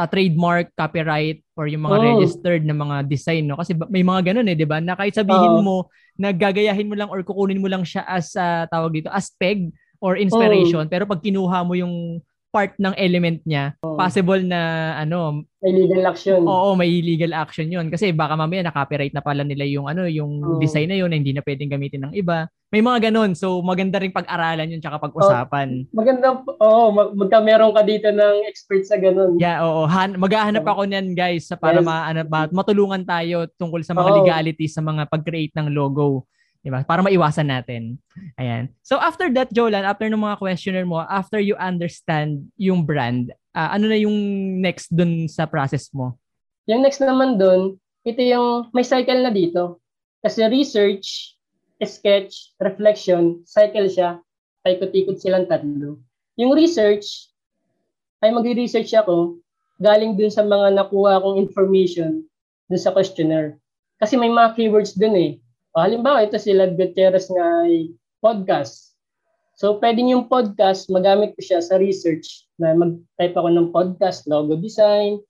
uh, 0.01 0.09
trademark, 0.09 0.73
copyright, 0.73 1.45
or 1.61 1.69
yung 1.69 1.85
mga 1.85 1.97
oh. 2.01 2.05
registered 2.17 2.65
na 2.65 2.73
mga 2.73 3.05
design, 3.05 3.45
no? 3.45 3.61
Kasi 3.61 3.77
may 3.93 4.01
mga 4.01 4.33
ganun 4.33 4.49
eh, 4.49 4.57
di 4.57 4.65
ba? 4.65 4.81
Na 4.81 4.97
kahit 4.97 5.13
sabihin 5.13 5.61
oh. 5.61 5.65
mo, 5.65 5.77
naggagayahin 6.17 6.89
mo 6.89 6.97
lang 6.97 7.13
or 7.13 7.21
kukunin 7.21 7.61
mo 7.61 7.69
lang 7.69 7.85
siya 7.85 8.01
as, 8.09 8.33
uh, 8.33 8.65
tawag 8.73 8.97
dito, 8.97 9.13
as 9.13 9.29
peg 9.37 9.69
or 10.01 10.17
inspiration. 10.17 10.89
Oh. 10.89 10.91
Pero 10.91 11.05
pag 11.05 11.21
kinuha 11.21 11.59
mo 11.69 11.77
yung 11.77 12.25
part 12.57 12.73
ng 12.81 12.97
element 12.97 13.45
niya, 13.45 13.77
oh. 13.85 14.01
possible 14.01 14.41
na 14.41 14.97
ano, 14.97 15.45
may 15.61 15.77
legal 15.77 16.09
action. 16.09 16.41
Oo, 16.49 16.73
may 16.73 16.89
legal 17.05 17.37
action 17.37 17.69
'yun 17.69 17.93
kasi 17.93 18.17
baka 18.17 18.33
mamaya 18.33 18.65
na-copyright 18.65 19.13
na 19.13 19.21
pala 19.21 19.45
nila 19.45 19.69
yung 19.69 19.85
ano, 19.85 20.09
yung 20.09 20.41
oh. 20.41 20.57
design 20.57 20.89
na 20.89 20.97
'yun 20.97 21.13
na 21.13 21.21
hindi 21.21 21.37
na 21.37 21.45
pwedeng 21.45 21.69
gamitin 21.69 22.09
ng 22.09 22.17
iba. 22.17 22.49
May 22.73 22.81
mga 22.81 23.13
ganun. 23.13 23.37
So 23.37 23.61
maganda 23.61 24.01
ring 24.01 24.17
pag-aralan 24.17 24.73
'yun 24.73 24.81
tsaka 24.81 24.97
pag-usapan. 25.05 25.85
Oh, 25.85 26.01
maganda 26.01 26.27
oo, 26.41 26.85
mag- 26.97 27.13
magka 27.13 27.39
meron 27.45 27.77
ka 27.77 27.85
dito 27.85 28.09
ng 28.09 28.49
expert 28.49 28.89
sa 28.89 28.97
ganun. 28.97 29.37
Yeah, 29.37 29.61
oo. 29.61 29.85
Han- 29.85 30.17
maghahanap 30.17 30.65
oh. 30.65 30.73
ako 30.73 30.83
niyan, 30.89 31.13
guys, 31.13 31.53
sa 31.53 31.61
para 31.61 31.85
yes. 31.85 31.87
ma- 31.87 32.09
ano, 32.09 32.25
matulungan 32.57 33.05
tayo 33.05 33.45
tungkol 33.61 33.85
sa 33.85 33.93
mga 33.93 34.09
oh. 34.09 34.17
legalities 34.25 34.73
sa 34.73 34.81
mga 34.81 35.05
pag-create 35.13 35.53
ng 35.53 35.69
logo. 35.77 36.25
Diba? 36.65 36.83
Para 36.85 37.05
maiwasan 37.05 37.49
natin. 37.49 38.01
Ayan. 38.41 38.73
So 38.83 38.99
after 38.99 39.29
that, 39.37 39.53
Jolan, 39.53 39.87
after 39.87 40.09
ng 40.09 40.21
mga 40.21 40.39
questioner 40.41 40.85
mo, 40.87 41.05
after 41.07 41.39
you 41.39 41.55
understand 41.57 42.49
yung 42.57 42.85
brand, 42.87 43.33
uh, 43.55 43.71
ano 43.73 43.89
na 43.89 43.99
yung 43.99 44.15
next 44.61 44.93
dun 44.93 45.27
sa 45.27 45.47
process 45.47 45.93
mo? 45.93 46.17
Yung 46.67 46.83
next 46.83 46.99
naman 46.99 47.39
dun, 47.39 47.79
ito 48.03 48.21
yung 48.23 48.71
may 48.75 48.83
cycle 48.83 49.23
na 49.23 49.31
dito. 49.31 49.79
Kasi 50.23 50.43
research, 50.51 51.39
sketch, 51.83 52.57
reflection, 52.59 53.47
cycle 53.47 53.87
siya. 53.87 54.19
Paikot-ikot 54.67 55.23
silang 55.23 55.47
tatlo. 55.47 56.03
Yung 56.37 56.53
research, 56.53 57.31
ay 58.25 58.35
magre-research 58.35 58.91
ako 58.97 59.39
galing 59.79 60.17
dun 60.17 60.33
sa 60.33 60.43
mga 60.43 60.73
nakuha 60.73 61.21
kong 61.21 61.37
information 61.39 62.25
dun 62.67 62.81
sa 62.81 62.91
questionnaire. 62.91 63.61
Kasi 64.01 64.19
may 64.19 64.29
mga 64.29 64.57
keywords 64.57 64.97
dun 64.97 65.15
eh 65.15 65.33
o, 65.77 65.85
halimbawa, 65.85 66.25
ito 66.25 66.41
si 66.41 66.57
Lad 66.57 66.73
Gutierrez 66.81 67.29
ay 67.37 67.93
podcast. 68.25 68.97
So, 69.61 69.77
pwedeng 69.77 70.09
yung 70.09 70.25
podcast, 70.25 70.89
magamit 70.89 71.37
ko 71.37 71.45
siya 71.45 71.61
sa 71.61 71.77
research 71.77 72.49
na 72.57 72.73
mag-type 72.73 73.37
ako 73.37 73.53
ng 73.53 73.69
podcast, 73.77 74.25
logo 74.25 74.57
design, 74.57 75.21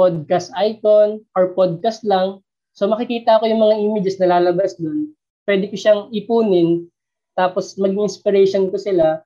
podcast 0.00 0.48
icon, 0.56 1.20
or 1.36 1.52
podcast 1.52 2.00
lang. 2.08 2.40
So, 2.72 2.88
makikita 2.88 3.40
ko 3.40 3.44
yung 3.44 3.60
mga 3.60 3.76
images 3.76 4.16
na 4.16 4.40
lalabas 4.40 4.80
doon. 4.80 5.12
Pwede 5.44 5.68
ko 5.68 5.76
siyang 5.76 6.08
ipunin, 6.16 6.88
tapos 7.36 7.76
maging 7.76 8.08
inspiration 8.08 8.72
ko 8.72 8.80
sila. 8.80 9.20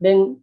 Then, 0.00 0.40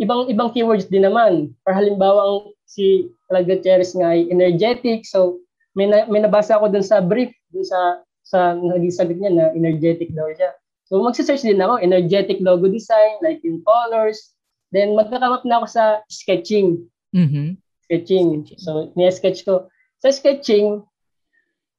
ibang 0.00 0.32
ibang 0.32 0.56
keywords 0.56 0.88
din 0.88 1.04
naman. 1.04 1.52
Para 1.60 1.76
halimbawa, 1.76 2.24
ang 2.24 2.56
si 2.64 3.12
Lad 3.28 3.44
Gutierrez 3.44 3.92
nga 3.92 4.16
ay 4.16 4.32
energetic. 4.32 5.04
So, 5.04 5.44
may, 5.76 5.92
na, 5.92 6.08
may 6.08 6.24
nabasa 6.24 6.56
ako 6.56 6.72
dun 6.72 6.84
sa 6.84 7.04
brief, 7.04 7.36
dun 7.52 7.68
sa 7.68 8.00
sa 8.28 8.52
naging 8.52 8.92
sagot 8.92 9.16
niya 9.16 9.32
na 9.32 9.44
energetic 9.56 10.12
daw 10.12 10.28
siya. 10.36 10.52
So 10.84 11.00
magse-search 11.00 11.48
din 11.48 11.64
ako, 11.64 11.80
energetic 11.80 12.44
logo 12.44 12.68
design, 12.68 13.16
like 13.24 13.40
yung 13.40 13.64
colors. 13.64 14.36
Then 14.68 14.92
magkakamap 14.92 15.48
na 15.48 15.64
ako 15.64 15.66
sa 15.72 15.84
sketching. 16.12 16.84
Mm-hmm. 17.16 17.56
Sketching. 17.88 18.44
So 18.60 18.92
ni-sketch 18.92 19.48
ko. 19.48 19.72
Sa 20.04 20.12
sketching, 20.12 20.84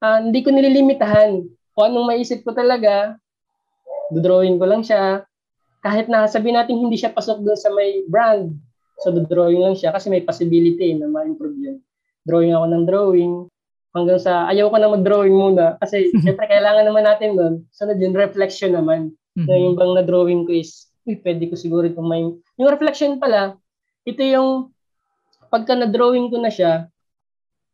uh, 0.02 0.20
hindi 0.26 0.42
ko 0.42 0.50
nililimitahan. 0.50 1.46
Kung 1.78 1.86
anong 1.86 2.10
maisip 2.10 2.42
ko 2.42 2.58
talaga, 2.58 3.14
drawing 4.10 4.58
ko 4.58 4.66
lang 4.66 4.82
siya. 4.82 5.22
Kahit 5.86 6.10
na 6.10 6.26
sabihin 6.26 6.58
natin 6.58 6.82
hindi 6.82 6.98
siya 6.98 7.14
pasok 7.14 7.46
doon 7.46 7.56
sa 7.56 7.70
may 7.72 8.04
brand. 8.10 8.58
So, 9.00 9.16
drawing 9.16 9.64
lang 9.64 9.80
siya 9.80 9.96
kasi 9.96 10.12
may 10.12 10.28
possibility 10.28 10.92
na 10.92 11.08
ma-improve 11.08 11.56
yun. 11.56 11.78
Drawing 12.28 12.52
ako 12.52 12.66
ng 12.68 12.84
drawing 12.84 13.34
hanggang 13.94 14.22
sa 14.22 14.46
ayaw 14.50 14.70
ko 14.70 14.78
na 14.78 14.92
mag-drawing 14.94 15.34
muna 15.34 15.76
kasi 15.82 16.10
syempre 16.24 16.46
kailangan 16.46 16.86
naman 16.86 17.06
natin 17.06 17.30
doon. 17.38 17.54
Sunod 17.74 17.98
yung 17.98 18.16
reflection 18.18 18.78
naman. 18.78 19.14
Mm-hmm. 19.38 19.46
Na 19.48 19.56
yung 19.56 19.76
bang 19.78 19.94
na-drawing 20.04 20.44
ko 20.46 20.52
is, 20.52 20.90
uy, 21.06 21.16
pwede 21.22 21.48
ko 21.48 21.56
siguro 21.56 21.86
itong 21.88 22.10
may... 22.10 22.28
Yung 22.60 22.70
reflection 22.70 23.22
pala, 23.22 23.56
ito 24.04 24.22
yung 24.26 24.74
pagka 25.48 25.74
na-drawing 25.78 26.30
ko 26.30 26.38
na 26.42 26.52
siya, 26.52 26.92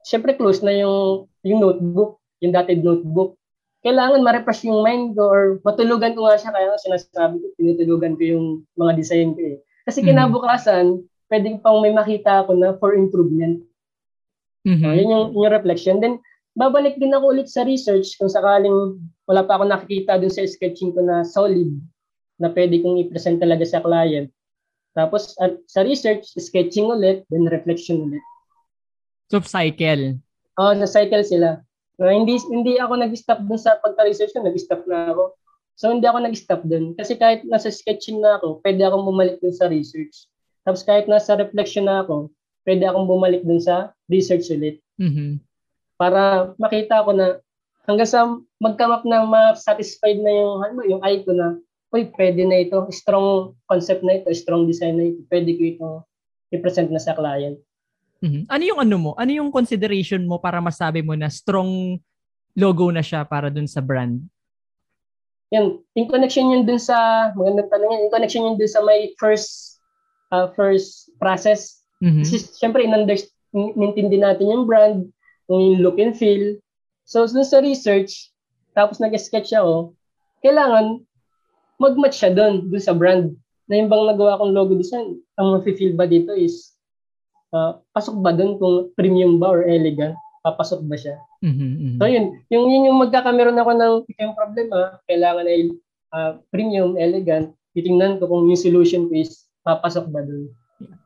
syempre 0.06 0.38
close 0.38 0.62
na 0.62 0.76
yung, 0.76 1.26
yung 1.42 1.60
notebook, 1.64 2.22
yung 2.44 2.54
dated 2.54 2.86
notebook. 2.86 3.36
Kailangan 3.82 4.22
ma-refresh 4.22 4.66
yung 4.70 4.82
mind 4.82 5.18
ko 5.18 5.24
or 5.26 5.44
matulugan 5.62 6.14
ko 6.14 6.26
nga 6.30 6.38
siya 6.38 6.54
kaya 6.54 6.78
sinasabi 6.78 7.36
ko, 7.42 7.46
tinutulugan 7.58 8.14
ko 8.18 8.24
yung 8.24 8.46
mga 8.78 8.92
design 8.94 9.34
ko 9.34 9.42
eh. 9.42 9.58
Kasi 9.86 10.02
mm-hmm. 10.02 10.10
kinabukasan, 10.14 10.86
pwede 11.30 11.58
pang 11.62 11.82
may 11.82 11.94
makita 11.94 12.46
ako 12.46 12.58
na 12.58 12.78
for 12.78 12.94
improvement. 12.94 13.65
Mm-hmm. 14.66 14.86
Uh, 14.86 14.96
yun 14.98 15.14
yung, 15.14 15.26
yung 15.38 15.54
reflection. 15.54 15.98
Then, 16.02 16.18
babalik 16.58 16.98
din 16.98 17.14
ako 17.14 17.38
ulit 17.38 17.48
sa 17.48 17.64
research 17.64 18.18
kung 18.18 18.32
sakaling 18.32 18.98
wala 19.30 19.42
pa 19.46 19.58
ako 19.58 19.70
nakikita 19.70 20.18
dun 20.18 20.34
sa 20.34 20.46
sketching 20.46 20.94
ko 20.94 21.02
na 21.06 21.22
solid 21.26 21.70
na 22.38 22.52
pwede 22.52 22.82
kong 22.82 23.00
i-present 23.06 23.40
talaga 23.40 23.64
sa 23.64 23.82
client. 23.82 24.32
Tapos 24.96 25.36
at, 25.44 25.60
sa 25.68 25.84
research, 25.84 26.32
sketching 26.40 26.88
ulit, 26.88 27.28
then 27.28 27.48
reflection 27.52 28.08
ulit. 28.08 28.24
So 29.28 29.44
cycle. 29.44 30.22
Oo, 30.56 30.72
oh, 30.72 30.74
sa 30.86 30.88
cycle 30.88 31.26
sila. 31.26 31.60
Uh, 32.00 32.12
hindi 32.12 32.40
hindi 32.52 32.80
ako 32.80 33.04
nag-stop 33.04 33.44
dun 33.44 33.60
sa 33.60 33.80
pagka-research 33.84 34.32
ko, 34.36 34.44
nag-stop 34.44 34.84
na 34.88 35.12
ako. 35.12 35.36
So 35.76 35.92
hindi 35.92 36.08
ako 36.08 36.20
nag-stop 36.24 36.62
dun. 36.64 36.96
Kasi 36.96 37.20
kahit 37.20 37.44
nasa 37.48 37.68
sketching 37.68 38.24
na 38.24 38.40
ako, 38.40 38.64
pwede 38.64 38.84
akong 38.88 39.04
bumalik 39.04 39.40
dun 39.44 39.56
sa 39.56 39.68
research. 39.68 40.32
Tapos 40.64 40.88
kahit 40.88 41.12
nasa 41.12 41.36
reflection 41.36 41.92
na 41.92 42.04
ako, 42.08 42.32
pwede 42.66 42.84
akong 42.90 43.08
bumalik 43.08 43.46
dun 43.46 43.62
sa 43.62 43.94
research 44.10 44.50
ulit. 44.52 44.82
Mm-hmm. 44.98 45.40
Para 45.96 46.52
makita 46.58 47.06
ko 47.06 47.14
na 47.16 47.40
hanggang 47.86 48.10
sa 48.10 48.26
mag-come 48.58 48.94
up 48.94 49.06
na 49.06 49.24
ma-satisfied 49.24 50.20
na 50.20 50.34
yung, 50.34 50.54
ano, 50.66 50.80
yung 50.84 51.02
eye 51.06 51.22
ko 51.22 51.32
na, 51.32 51.62
uy, 51.94 52.10
pwede 52.18 52.44
na 52.44 52.66
ito, 52.66 52.82
strong 52.92 53.56
concept 53.70 54.02
na 54.02 54.20
ito, 54.20 54.34
strong 54.34 54.66
design 54.66 54.98
na 54.98 55.06
ito, 55.14 55.22
pwede 55.30 55.56
ko 55.56 55.64
ito 55.64 55.88
i-present 56.52 56.90
na 56.90 57.00
sa 57.00 57.14
client. 57.14 57.56
Mm-hmm. 58.26 58.44
Ano 58.50 58.64
yung 58.66 58.80
ano 58.82 58.96
mo? 58.98 59.12
Ano 59.16 59.32
yung 59.32 59.54
consideration 59.54 60.26
mo 60.26 60.42
para 60.42 60.58
masabi 60.58 61.06
mo 61.06 61.14
na 61.14 61.30
strong 61.30 62.02
logo 62.58 62.90
na 62.90 63.06
siya 63.06 63.22
para 63.22 63.54
dun 63.54 63.70
sa 63.70 63.80
brand? 63.86 64.18
Yan, 65.54 65.78
in 65.94 66.10
connection 66.10 66.50
yun 66.50 66.66
dun 66.66 66.82
sa, 66.82 67.30
magandang 67.38 67.70
tanong 67.70 67.92
yan, 67.94 68.02
in 68.10 68.12
connection 68.12 68.44
yun 68.50 68.58
dun 68.58 68.72
sa 68.72 68.82
my 68.82 69.14
first 69.22 69.78
uh, 70.34 70.50
first 70.58 71.14
process 71.22 71.85
Mm-hmm. 72.06 72.22
Kasi 72.22 72.36
syempre, 72.54 72.86
inintindi 72.86 74.22
natin 74.22 74.54
yung 74.54 74.70
brand, 74.70 75.10
yung 75.50 75.82
look 75.82 75.98
and 75.98 76.14
feel. 76.14 76.62
So, 77.10 77.26
dun 77.26 77.42
sa 77.42 77.66
research, 77.66 78.30
tapos 78.78 79.02
nag-sketch 79.02 79.58
ako, 79.58 79.98
kailangan 80.46 81.02
mag-match 81.82 82.22
siya 82.22 82.32
doon, 82.38 82.70
doon 82.70 82.84
sa 82.84 82.94
brand. 82.94 83.34
Na 83.66 83.82
yung 83.82 83.90
bang 83.90 84.06
nagawa 84.06 84.38
kong 84.38 84.54
logo 84.54 84.78
design, 84.78 85.18
ang 85.42 85.58
mafe-feel 85.58 85.98
ba 85.98 86.06
dito 86.06 86.38
is, 86.38 86.78
uh, 87.50 87.82
pasok 87.98 88.22
ba 88.22 88.30
doon 88.30 88.62
kung 88.62 88.76
premium 88.94 89.42
ba 89.42 89.50
or 89.50 89.66
elegant? 89.66 90.14
Papasok 90.46 90.86
ba 90.86 90.94
siya? 90.94 91.18
Mm-hmm, 91.42 91.72
mm-hmm. 91.74 91.98
So 91.98 92.06
yun, 92.06 92.26
yung, 92.54 92.66
yun 92.70 92.88
yung 92.94 93.02
magkakameron 93.02 93.58
ako 93.58 93.72
ng 93.74 93.94
yung 94.22 94.38
problema, 94.38 95.02
kailangan 95.10 95.50
ay 95.50 95.74
uh, 96.14 96.38
premium, 96.54 96.94
elegant, 97.02 97.58
titingnan 97.74 98.22
ko 98.22 98.30
kung 98.30 98.46
yung 98.46 98.62
solution 98.62 99.10
ko 99.10 99.14
is 99.18 99.50
papasok 99.66 100.06
ba 100.14 100.22
doon. 100.22 100.54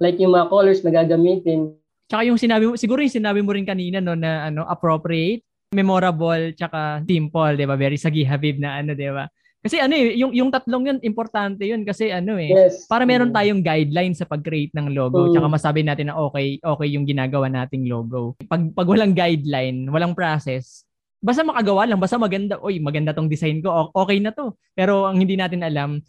Like 0.02 0.18
yung 0.18 0.34
mga 0.34 0.50
colors 0.50 0.82
na 0.82 0.92
gagamitin. 0.94 1.76
Tsaka 2.10 2.26
yung 2.26 2.42
sinabi 2.42 2.66
mo, 2.66 2.74
siguro 2.74 3.06
yung 3.06 3.14
sinabi 3.14 3.46
mo 3.46 3.54
rin 3.54 3.68
kanina 3.68 4.02
no 4.02 4.18
na 4.18 4.50
ano 4.50 4.66
appropriate, 4.66 5.46
memorable, 5.70 6.54
tsaka 6.58 7.06
simple, 7.06 7.54
'di 7.54 7.66
ba? 7.70 7.78
Very 7.78 7.98
Sagi 8.02 8.26
Habib 8.26 8.58
na 8.58 8.82
ano, 8.82 8.98
'di 8.98 9.10
ba? 9.14 9.30
Kasi 9.60 9.78
ano 9.78 9.94
eh, 9.94 10.16
yung 10.18 10.32
yung 10.34 10.50
tatlong 10.50 10.88
'yun 10.88 10.98
importante 11.06 11.68
'yun 11.68 11.84
kasi 11.86 12.10
ano 12.10 12.40
eh, 12.40 12.50
yes. 12.50 12.90
para 12.90 13.06
meron 13.06 13.30
tayong 13.30 13.62
guideline 13.62 14.16
sa 14.16 14.26
pag-create 14.26 14.74
ng 14.74 14.96
logo, 14.96 15.30
mm. 15.30 15.32
tsaka 15.36 15.48
masabi 15.52 15.86
natin 15.86 16.10
na 16.10 16.18
okay, 16.18 16.58
okay 16.64 16.88
yung 16.90 17.06
ginagawa 17.06 17.52
nating 17.52 17.86
logo. 17.86 18.34
Pag 18.48 18.74
pag 18.74 18.88
walang 18.90 19.14
guideline, 19.14 19.86
walang 19.92 20.18
process, 20.18 20.88
basta 21.20 21.44
makagawa 21.44 21.84
lang, 21.86 22.00
basta 22.00 22.16
maganda, 22.16 22.56
oy, 22.64 22.80
maganda 22.80 23.12
tong 23.12 23.28
design 23.28 23.60
ko, 23.60 23.92
okay 23.92 24.24
na 24.24 24.32
to. 24.32 24.56
Pero 24.74 25.06
ang 25.06 25.20
hindi 25.20 25.36
natin 25.36 25.62
alam, 25.62 26.00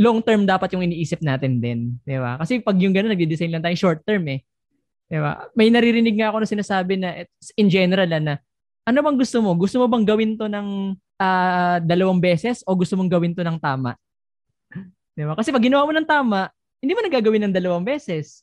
long 0.00 0.24
term 0.24 0.48
dapat 0.48 0.72
yung 0.72 0.80
iniisip 0.80 1.20
natin 1.20 1.60
din, 1.60 2.00
di 2.08 2.16
ba? 2.16 2.40
Kasi 2.40 2.64
pag 2.64 2.80
yung 2.80 2.96
gano'n 2.96 3.12
nagde-design 3.12 3.52
lang 3.52 3.60
tayo 3.60 3.76
short 3.76 4.00
term 4.08 4.24
eh. 4.32 4.40
Diba? 5.10 5.50
May 5.52 5.68
naririnig 5.68 6.16
nga 6.16 6.32
ako 6.32 6.40
na 6.40 6.48
sinasabi 6.48 6.94
na 6.96 7.26
in 7.58 7.68
general 7.68 8.08
na 8.08 8.40
ano 8.86 8.98
bang 9.04 9.18
gusto 9.18 9.42
mo? 9.44 9.52
Gusto 9.58 9.76
mo 9.82 9.86
bang 9.90 10.06
gawin 10.08 10.38
to 10.40 10.48
ng 10.48 10.96
uh, 11.20 11.76
dalawang 11.84 12.22
beses 12.22 12.64
o 12.64 12.72
gusto 12.72 12.96
mong 12.96 13.12
gawin 13.12 13.36
to 13.36 13.44
ng 13.44 13.60
tama? 13.60 13.98
Diba? 15.18 15.36
Kasi 15.36 15.52
pag 15.52 15.66
ginawa 15.66 15.84
mo 15.84 15.92
ng 15.92 16.08
tama, 16.08 16.48
hindi 16.80 16.96
mo 16.96 17.04
nagagawin 17.04 17.50
ng 17.50 17.54
dalawang 17.54 17.84
beses. 17.84 18.40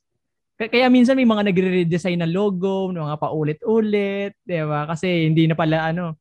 Kaya 0.58 0.90
minsan 0.90 1.14
may 1.14 1.26
mga 1.26 1.54
nagre-redesign 1.54 2.22
ng 2.22 2.34
logo, 2.34 2.90
mga 2.90 3.22
paulit-ulit, 3.22 4.34
'di 4.42 4.66
ba? 4.66 4.90
Kasi 4.90 5.30
hindi 5.30 5.46
na 5.46 5.54
pala 5.54 5.94
ano, 5.94 6.18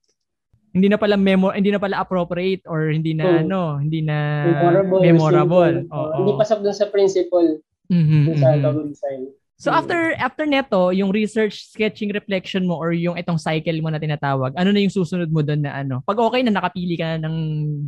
hindi 0.76 0.92
na 0.92 1.00
pala 1.00 1.16
memo, 1.16 1.56
hindi 1.56 1.72
na 1.72 1.80
pala 1.80 2.04
appropriate 2.04 2.68
or 2.68 2.92
hindi 2.92 3.16
na 3.16 3.24
oh. 3.24 3.40
ano, 3.40 3.60
hindi 3.80 4.04
na 4.04 4.44
memorable. 4.44 5.00
memorable. 5.00 5.74
Oo. 5.88 6.16
Hindi 6.20 6.32
pasok 6.36 6.60
dun 6.60 6.76
sa 6.76 6.92
principle 6.92 7.64
mm-hmm, 7.88 8.36
sa 8.36 8.60
mm-hmm. 8.60 8.92
design. 8.92 9.22
So 9.56 9.72
after 9.72 10.12
after 10.20 10.44
neto, 10.44 10.92
yung 10.92 11.16
research, 11.16 11.72
sketching, 11.72 12.12
reflection 12.12 12.68
mo 12.68 12.76
or 12.76 12.92
yung 12.92 13.16
itong 13.16 13.40
cycle 13.40 13.80
mo 13.80 13.88
na 13.88 13.96
tinatawag, 13.96 14.52
ano 14.52 14.68
na 14.68 14.84
yung 14.84 14.92
susunod 14.92 15.32
mo 15.32 15.40
doon 15.40 15.64
na 15.64 15.80
ano? 15.80 16.04
Pag 16.04 16.20
okay 16.20 16.44
na 16.44 16.52
nakapili 16.52 17.00
ka 17.00 17.16
na 17.16 17.24
ng 17.24 17.36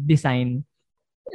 design. 0.09 0.65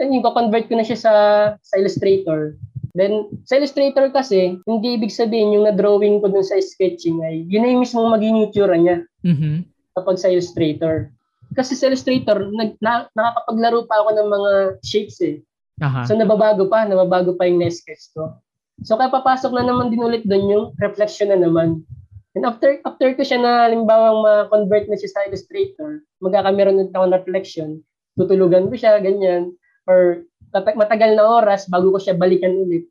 Yung 0.01 0.25
convert 0.25 0.65
ko 0.65 0.73
na 0.73 0.81
siya 0.81 0.97
sa, 0.97 1.13
sa 1.61 1.77
Illustrator. 1.77 2.57
Then, 2.97 3.29
sa 3.45 3.61
Illustrator 3.61 4.09
kasi, 4.09 4.57
hindi 4.65 4.97
ibig 4.97 5.13
sabihin 5.13 5.53
yung 5.53 5.69
na-drawing 5.69 6.17
ko 6.17 6.33
dun 6.33 6.41
sa 6.41 6.57
sketching 6.57 7.21
ay, 7.21 7.45
yun 7.45 7.61
na 7.61 7.69
yung 7.69 7.85
mismo 7.85 8.01
magiging 8.09 8.49
itsura 8.49 8.73
niya. 8.73 9.05
Mm-hmm. 9.21 9.69
Kapag 9.93 10.17
sa 10.17 10.33
Illustrator. 10.33 11.13
Kasi 11.53 11.77
sa 11.77 11.89
Illustrator, 11.89 12.49
nag, 12.49 12.75
na, 12.81 13.07
nakakapaglaro 13.13 13.85
pa 13.85 14.01
ako 14.01 14.09
ng 14.17 14.29
mga 14.29 14.51
shapes 14.81 15.17
eh. 15.21 15.37
Aha. 15.81 16.05
So, 16.05 16.17
nababago 16.17 16.69
pa, 16.69 16.85
nababago 16.85 17.33
pa 17.37 17.49
yung 17.49 17.61
na-sketch 17.61 18.13
ko. 18.13 18.43
So 18.81 18.97
kaya 18.97 19.13
papasok 19.13 19.53
na 19.53 19.69
naman 19.69 19.93
din 19.93 20.01
ulit 20.01 20.25
doon 20.25 20.49
yung 20.49 20.65
reflection 20.81 21.29
na 21.29 21.37
naman. 21.37 21.85
And 22.33 22.49
after 22.49 22.81
after 22.81 23.13
ko 23.13 23.21
siya 23.21 23.37
na 23.37 23.69
halimbawa 23.69 24.17
ma-convert 24.25 24.89
na 24.89 24.97
siya 24.97 25.13
sa 25.13 25.23
Illustrator, 25.29 26.01
magkakameron 26.17 26.81
ulit 26.81 26.93
ako 26.97 27.05
ng 27.05 27.15
reflection, 27.21 27.69
tutulugan 28.17 28.73
ko 28.73 28.75
siya, 28.75 28.97
ganyan. 28.97 29.53
Or 29.85 30.25
matagal 30.51 31.13
na 31.13 31.21
oras 31.21 31.69
bago 31.69 31.93
ko 31.93 31.99
siya 32.01 32.17
balikan 32.17 32.57
ulit 32.57 32.89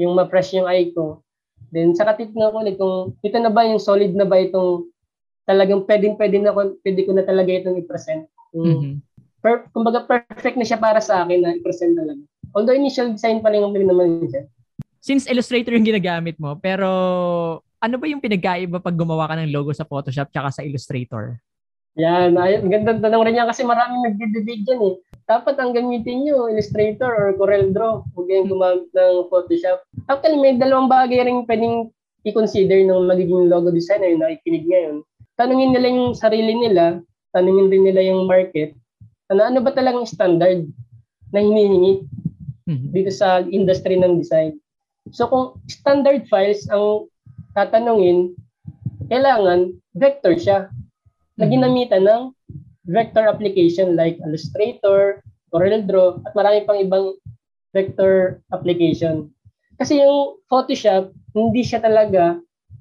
yung 0.00 0.16
ma-fresh 0.16 0.56
yung 0.56 0.64
eye 0.64 0.88
ko. 0.96 1.20
Then 1.68 1.92
saka 1.92 2.16
titignan 2.16 2.56
ko 2.56 2.64
ulit 2.64 2.80
kung 2.80 3.12
ito 3.20 3.36
na 3.36 3.52
ba 3.52 3.68
yung 3.68 3.82
solid 3.82 4.16
na 4.16 4.24
ba 4.24 4.40
itong 4.40 4.88
talagang 5.50 5.82
pwedeng 5.90 6.14
pwede 6.14 6.36
na 6.38 6.54
pwede 6.54 7.00
ko 7.02 7.10
na 7.10 7.26
talaga 7.26 7.50
itong 7.50 7.82
i-present. 7.82 8.30
Yung, 8.54 8.66
mm-hmm. 8.66 8.94
per, 9.42 9.66
kumbaga 9.74 10.06
perfect 10.06 10.54
na 10.54 10.66
siya 10.66 10.78
para 10.78 11.02
sa 11.02 11.26
akin 11.26 11.42
na 11.42 11.58
i-present 11.58 11.98
talaga. 11.98 12.22
Although 12.54 12.78
initial 12.78 13.10
design 13.10 13.42
pa 13.42 13.50
lang 13.50 13.66
yung 13.66 13.74
naman 13.74 14.30
siya 14.30 14.46
since 15.00 15.24
Illustrator 15.26 15.72
yung 15.74 15.88
ginagamit 15.88 16.36
mo, 16.36 16.54
pero 16.60 16.88
ano 17.80 17.94
ba 17.96 18.06
yung 18.06 18.20
pinagkaiba 18.20 18.78
pag 18.78 18.96
gumawa 18.96 19.26
ka 19.32 19.40
ng 19.40 19.52
logo 19.52 19.72
sa 19.72 19.88
Photoshop 19.88 20.28
tsaka 20.28 20.60
sa 20.60 20.62
Illustrator? 20.62 21.40
Yan, 21.98 22.38
ay, 22.38 22.62
ganda 22.62 22.94
tanong 23.00 23.24
rin 23.26 23.40
yan 23.40 23.50
kasi 23.50 23.66
maraming 23.66 24.06
nagdi-debate 24.06 24.62
dyan 24.62 24.80
eh. 24.94 24.94
Dapat 25.26 25.58
ang 25.58 25.74
gamitin 25.74 26.22
nyo, 26.22 26.46
Illustrator 26.46 27.10
or 27.10 27.34
Corel 27.34 27.74
Draw. 27.74 28.14
Huwag 28.14 28.26
kayong 28.30 28.50
gumamit 28.52 28.86
ng 28.94 29.26
Photoshop. 29.26 29.82
Actually, 30.06 30.38
may 30.38 30.54
dalawang 30.54 30.86
bagay 30.86 31.26
rin 31.26 31.42
pwedeng 31.48 31.90
i-consider 32.22 32.84
ng 32.84 33.08
magiging 33.10 33.48
logo 33.50 33.74
designer 33.74 34.12
yung 34.12 34.22
nakikinig 34.22 34.68
ngayon. 34.68 34.96
Tanungin 35.40 35.72
nila 35.72 35.88
yung 35.88 36.12
sarili 36.12 36.52
nila, 36.52 37.00
tanungin 37.32 37.72
din 37.72 37.88
nila 37.88 38.04
yung 38.04 38.28
market, 38.28 38.76
ano, 39.32 39.48
ano 39.48 39.64
ba 39.64 39.72
talagang 39.72 40.04
standard 40.04 40.68
na 41.32 41.40
hinihingi 41.40 42.04
mm-hmm. 42.68 42.90
dito 42.92 43.08
sa 43.08 43.40
industry 43.48 43.96
ng 43.96 44.20
design. 44.20 44.60
So 45.16 45.24
kung 45.32 45.56
standard 45.72 46.28
files 46.28 46.68
ang 46.68 47.08
tatanungin, 47.56 48.36
kailangan 49.08 49.72
vector 49.96 50.36
siya 50.36 50.68
na 51.40 51.48
mm-hmm. 51.48 51.52
ginamitan 51.56 52.04
ng 52.04 52.22
vector 52.90 53.24
application 53.24 53.96
like 53.96 54.20
Illustrator, 54.20 55.24
CorelDRAW, 55.56 56.20
at 56.28 56.36
marami 56.36 56.68
pang 56.68 56.78
ibang 56.78 57.06
vector 57.72 58.44
application. 58.52 59.32
Kasi 59.80 60.02
yung 60.02 60.42
Photoshop, 60.50 61.14
hindi 61.32 61.62
siya 61.64 61.80
talaga 61.80 62.36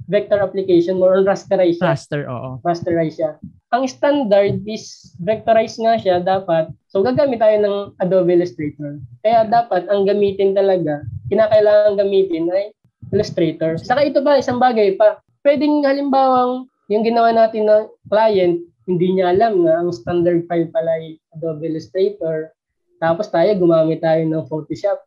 vector 0.09 0.41
application, 0.41 0.97
more 0.97 1.13
on 1.13 1.23
rasterize 1.23 1.77
siya. 1.77 1.93
Raster, 1.93 2.21
oo. 2.25 2.57
Rasterize 2.65 3.15
siya. 3.15 3.31
Ang 3.69 3.85
standard 3.85 4.65
is 4.65 5.13
vectorize 5.21 5.77
nga 5.77 6.01
siya 6.01 6.17
dapat. 6.17 6.73
So 6.89 7.05
gagamit 7.05 7.37
tayo 7.37 7.61
ng 7.61 7.77
Adobe 8.01 8.33
Illustrator. 8.33 8.97
Kaya 9.21 9.45
dapat 9.45 9.85
ang 9.85 10.09
gamitin 10.09 10.57
talaga, 10.57 11.05
kinakailangan 11.29 12.01
gamitin 12.01 12.49
ay 12.49 12.73
Illustrator. 13.13 13.77
Saka 13.77 14.09
ito 14.09 14.25
ba, 14.25 14.41
isang 14.41 14.57
bagay 14.57 14.97
pa. 14.97 15.21
Pwedeng 15.45 15.85
halimbawang 15.85 16.65
yung 16.89 17.05
ginawa 17.05 17.29
natin 17.29 17.69
na 17.69 17.85
client, 18.09 18.65
hindi 18.89 19.07
niya 19.13 19.37
alam 19.37 19.61
na 19.61 19.85
ang 19.85 19.93
standard 19.93 20.49
file 20.49 20.73
pala 20.73 20.89
ay 20.97 21.21
Adobe 21.37 21.69
Illustrator. 21.69 22.49
Tapos 22.97 23.29
tayo, 23.29 23.53
gumamit 23.61 24.01
tayo 24.01 24.25
ng 24.25 24.49
Photoshop. 24.49 24.97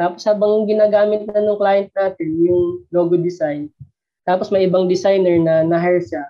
Tapos 0.00 0.24
habang 0.24 0.64
ginagamit 0.64 1.28
na 1.28 1.44
ng 1.44 1.60
client 1.60 1.92
natin 1.92 2.30
yung 2.40 2.86
logo 2.88 3.20
design, 3.20 3.68
tapos 4.28 4.52
may 4.52 4.68
ibang 4.68 4.84
designer 4.84 5.40
na 5.40 5.64
na-hire 5.64 6.04
siya. 6.04 6.24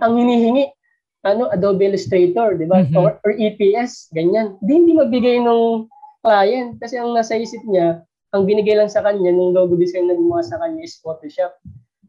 Ang 0.00 0.14
hinihingi, 0.16 0.72
ano, 1.20 1.52
Adobe 1.52 1.92
Illustrator, 1.92 2.56
di 2.56 2.64
ba? 2.64 2.80
Mm-hmm. 2.80 2.96
Or, 2.96 3.20
or 3.20 3.32
EPS, 3.36 4.08
ganyan. 4.16 4.56
Di, 4.64 4.72
hindi 4.72 4.96
mabigay 4.96 5.44
ng 5.44 5.84
client 6.24 6.80
kasi 6.80 6.96
ang 6.96 7.12
nasa 7.12 7.36
isip 7.36 7.60
niya, 7.68 8.00
ang 8.32 8.48
binigay 8.48 8.74
lang 8.74 8.88
sa 8.88 9.04
kanya 9.04 9.30
ng 9.30 9.52
logo 9.52 9.76
design 9.76 10.08
na 10.08 10.16
gumawa 10.16 10.40
sa 10.40 10.56
kanya 10.56 10.80
is 10.80 10.96
Photoshop. 11.04 11.52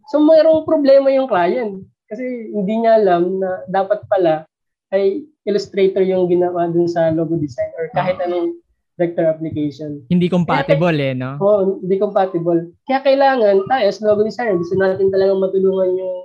So 0.08 0.24
mayroong 0.24 0.64
problema 0.64 1.12
yung 1.12 1.28
client 1.28 1.84
kasi 2.08 2.50
hindi 2.56 2.80
niya 2.80 3.04
alam 3.04 3.44
na 3.44 3.68
dapat 3.68 4.08
pala 4.08 4.48
ay 4.96 5.28
Illustrator 5.46 6.02
yung 6.02 6.26
ginawa 6.32 6.72
dun 6.72 6.88
sa 6.90 7.12
logo 7.12 7.38
design 7.38 7.70
or 7.78 7.92
kahit 7.94 8.18
ah. 8.24 8.26
anong 8.26 8.58
vector 8.96 9.28
application. 9.28 10.00
Hindi 10.08 10.32
compatible 10.32 10.96
Kaya, 10.96 11.12
eh, 11.12 11.16
no? 11.16 11.32
Oo, 11.40 11.48
oh, 11.48 11.62
hindi 11.84 11.96
compatible. 12.00 12.72
Kaya 12.88 13.04
kailangan 13.04 13.68
tayo 13.68 13.84
as 13.92 14.00
logo 14.00 14.24
designer, 14.24 14.56
gusto 14.56 14.76
natin 14.80 15.12
talagang 15.12 15.44
matulungan 15.44 16.00
yung 16.00 16.16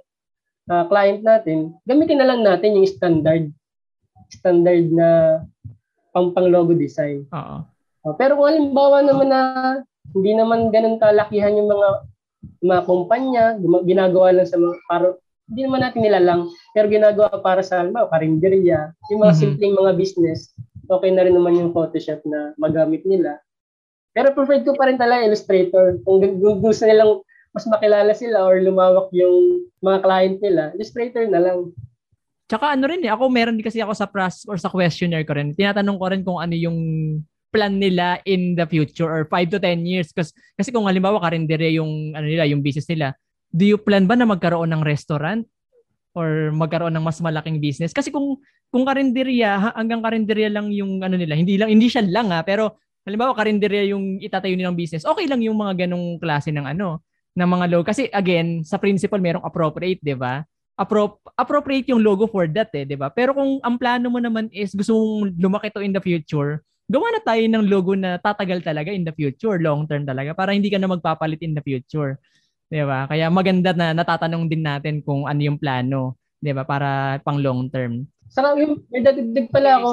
uh, 0.70 0.84
client 0.86 1.20
natin, 1.26 1.74
gamitin 1.84 2.22
na 2.22 2.28
lang 2.30 2.40
natin 2.46 2.78
yung 2.78 2.86
standard 2.86 3.50
standard 4.30 4.86
na 4.94 5.42
pang 6.14 6.30
pang 6.30 6.46
logo 6.46 6.70
design. 6.74 7.26
Oo. 7.34 7.66
Uh, 8.06 8.14
pero 8.16 8.38
kung 8.38 8.48
halimbawa 8.48 9.02
naman 9.02 9.28
na 9.28 9.40
hindi 10.14 10.32
naman 10.32 10.70
ganun 10.70 11.02
kalakihan 11.02 11.58
yung 11.58 11.68
mga 11.68 11.88
mga 12.64 12.82
kumpanya, 12.86 13.44
ginagawa 13.84 14.32
lang 14.32 14.48
sa 14.48 14.56
mga 14.56 14.74
para 14.88 15.06
hindi 15.50 15.66
naman 15.66 15.82
natin 15.82 16.00
nilalang, 16.06 16.42
pero 16.70 16.86
ginagawa 16.86 17.34
para 17.42 17.60
sa 17.66 17.82
halimbawa, 17.82 18.06
karinderya, 18.14 18.94
yung 19.10 19.26
mga 19.26 19.34
mm-hmm. 19.34 19.42
simpleng 19.42 19.74
mga 19.74 19.92
business, 19.98 20.54
okay 20.90 21.10
na 21.14 21.22
rin 21.22 21.34
naman 21.38 21.56
yung 21.56 21.70
Photoshop 21.70 22.20
na 22.26 22.52
magamit 22.58 23.06
nila. 23.06 23.38
Pero 24.10 24.34
preferred 24.34 24.66
ko 24.66 24.74
pa 24.74 24.90
rin 24.90 24.98
talaga 24.98 25.30
Illustrator. 25.30 26.02
Kung 26.02 26.18
gusto 26.58 26.82
nilang 26.82 27.22
mas 27.54 27.66
makilala 27.66 28.10
sila 28.14 28.46
or 28.46 28.58
lumawak 28.62 29.10
yung 29.14 29.66
mga 29.82 29.98
client 30.02 30.38
nila, 30.42 30.62
Illustrator 30.74 31.24
na 31.30 31.40
lang. 31.42 31.70
Tsaka 32.50 32.74
ano 32.74 32.90
rin 32.90 33.06
eh, 33.06 33.10
ako 33.10 33.30
meron 33.30 33.54
din 33.54 33.66
kasi 33.66 33.78
ako 33.78 33.94
sa 33.94 34.10
press 34.10 34.42
or 34.50 34.58
sa 34.58 34.70
questionnaire 34.70 35.22
ko 35.22 35.38
rin. 35.38 35.54
Tinatanong 35.54 35.98
ko 35.98 36.06
rin 36.10 36.22
kung 36.26 36.42
ano 36.42 36.54
yung 36.58 36.78
plan 37.50 37.78
nila 37.78 38.18
in 38.26 38.58
the 38.58 38.66
future 38.66 39.06
or 39.06 39.26
5 39.26 39.54
to 39.54 39.58
10 39.62 39.86
years. 39.86 40.10
Kasi, 40.10 40.34
kasi 40.58 40.74
kung 40.74 40.86
halimbawa 40.90 41.22
karindere 41.22 41.70
yung, 41.74 42.14
ano 42.14 42.26
nila, 42.26 42.46
yung 42.50 42.62
business 42.62 42.90
nila, 42.90 43.14
do 43.50 43.66
you 43.66 43.78
plan 43.78 44.06
ba 44.06 44.18
na 44.18 44.26
magkaroon 44.26 44.70
ng 44.74 44.82
restaurant? 44.82 45.46
or 46.14 46.50
magkaroon 46.50 46.94
ng 46.94 47.04
mas 47.04 47.22
malaking 47.22 47.62
business 47.62 47.94
kasi 47.94 48.10
kung 48.10 48.38
kung 48.70 48.86
karinderya 48.86 49.74
hanggang 49.74 50.00
karinderya 50.00 50.48
lang 50.50 50.70
yung 50.70 51.02
ano 51.02 51.18
nila 51.18 51.34
hindi 51.34 51.58
lang 51.58 51.70
hindi 51.70 51.90
siya 51.90 52.06
lang 52.06 52.30
ha 52.30 52.40
pero 52.46 52.78
halimbawa 53.04 53.34
karinderya 53.34 53.90
yung 53.90 54.22
itatayo 54.22 54.54
nilang 54.54 54.78
business 54.78 55.04
okay 55.04 55.26
lang 55.26 55.42
yung 55.42 55.58
mga 55.58 55.86
ganong 55.86 56.18
klase 56.22 56.54
ng 56.54 56.64
ano 56.64 57.02
ng 57.34 57.48
mga 57.50 57.66
logo 57.70 57.84
kasi 57.86 58.06
again 58.10 58.62
sa 58.62 58.78
principle 58.78 59.20
merong 59.22 59.44
appropriate 59.44 60.00
'di 60.02 60.16
ba 60.16 60.46
Appro- 60.80 61.20
appropriate 61.36 61.92
yung 61.92 62.00
logo 62.00 62.24
for 62.24 62.48
that 62.48 62.72
eh 62.72 62.88
'di 62.88 62.96
ba 62.96 63.12
pero 63.12 63.36
kung 63.36 63.60
ang 63.60 63.76
plano 63.76 64.08
mo 64.08 64.16
naman 64.16 64.48
is 64.48 64.72
gusto 64.72 64.96
mong 64.96 65.36
lumaki 65.36 65.68
to 65.68 65.84
in 65.84 65.92
the 65.92 66.00
future 66.00 66.64
gawa 66.88 67.06
na 67.12 67.20
tayo 67.20 67.44
ng 67.44 67.68
logo 67.68 67.92
na 67.92 68.16
tatagal 68.16 68.64
talaga 68.64 68.88
in 68.88 69.04
the 69.04 69.12
future 69.12 69.60
long 69.60 69.84
term 69.84 70.08
talaga 70.08 70.32
para 70.32 70.56
hindi 70.56 70.72
ka 70.72 70.80
na 70.80 70.88
magpapalit 70.88 71.42
in 71.44 71.52
the 71.52 71.60
future 71.60 72.16
'Di 72.70 72.86
ba? 72.86 73.10
Kaya 73.10 73.26
maganda 73.34 73.74
na 73.74 73.90
natatanong 73.90 74.46
din 74.46 74.62
natin 74.62 75.02
kung 75.02 75.26
ano 75.26 75.40
yung 75.42 75.58
plano, 75.58 76.14
'di 76.38 76.54
ba, 76.54 76.62
para 76.62 77.18
pang 77.26 77.42
long 77.42 77.66
term. 77.66 78.06
Saka 78.30 78.56
yung 78.58 78.86
may 78.94 79.02
dadagdag 79.02 79.50
pala 79.50 79.82
ako, 79.82 79.90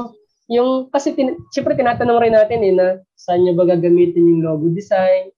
yung 0.47 0.69
kasi 0.93 1.11
tin, 1.17 1.35
siyempre 1.51 1.75
tinatanong 1.75 2.21
rin 2.21 2.35
natin 2.37 2.61
eh 2.63 2.73
na 2.73 2.87
saan 3.17 3.43
niyo 3.43 3.57
ba 3.57 3.67
gagamitin 3.67 4.23
yung 4.23 4.41
logo 4.45 4.69
design. 4.71 5.33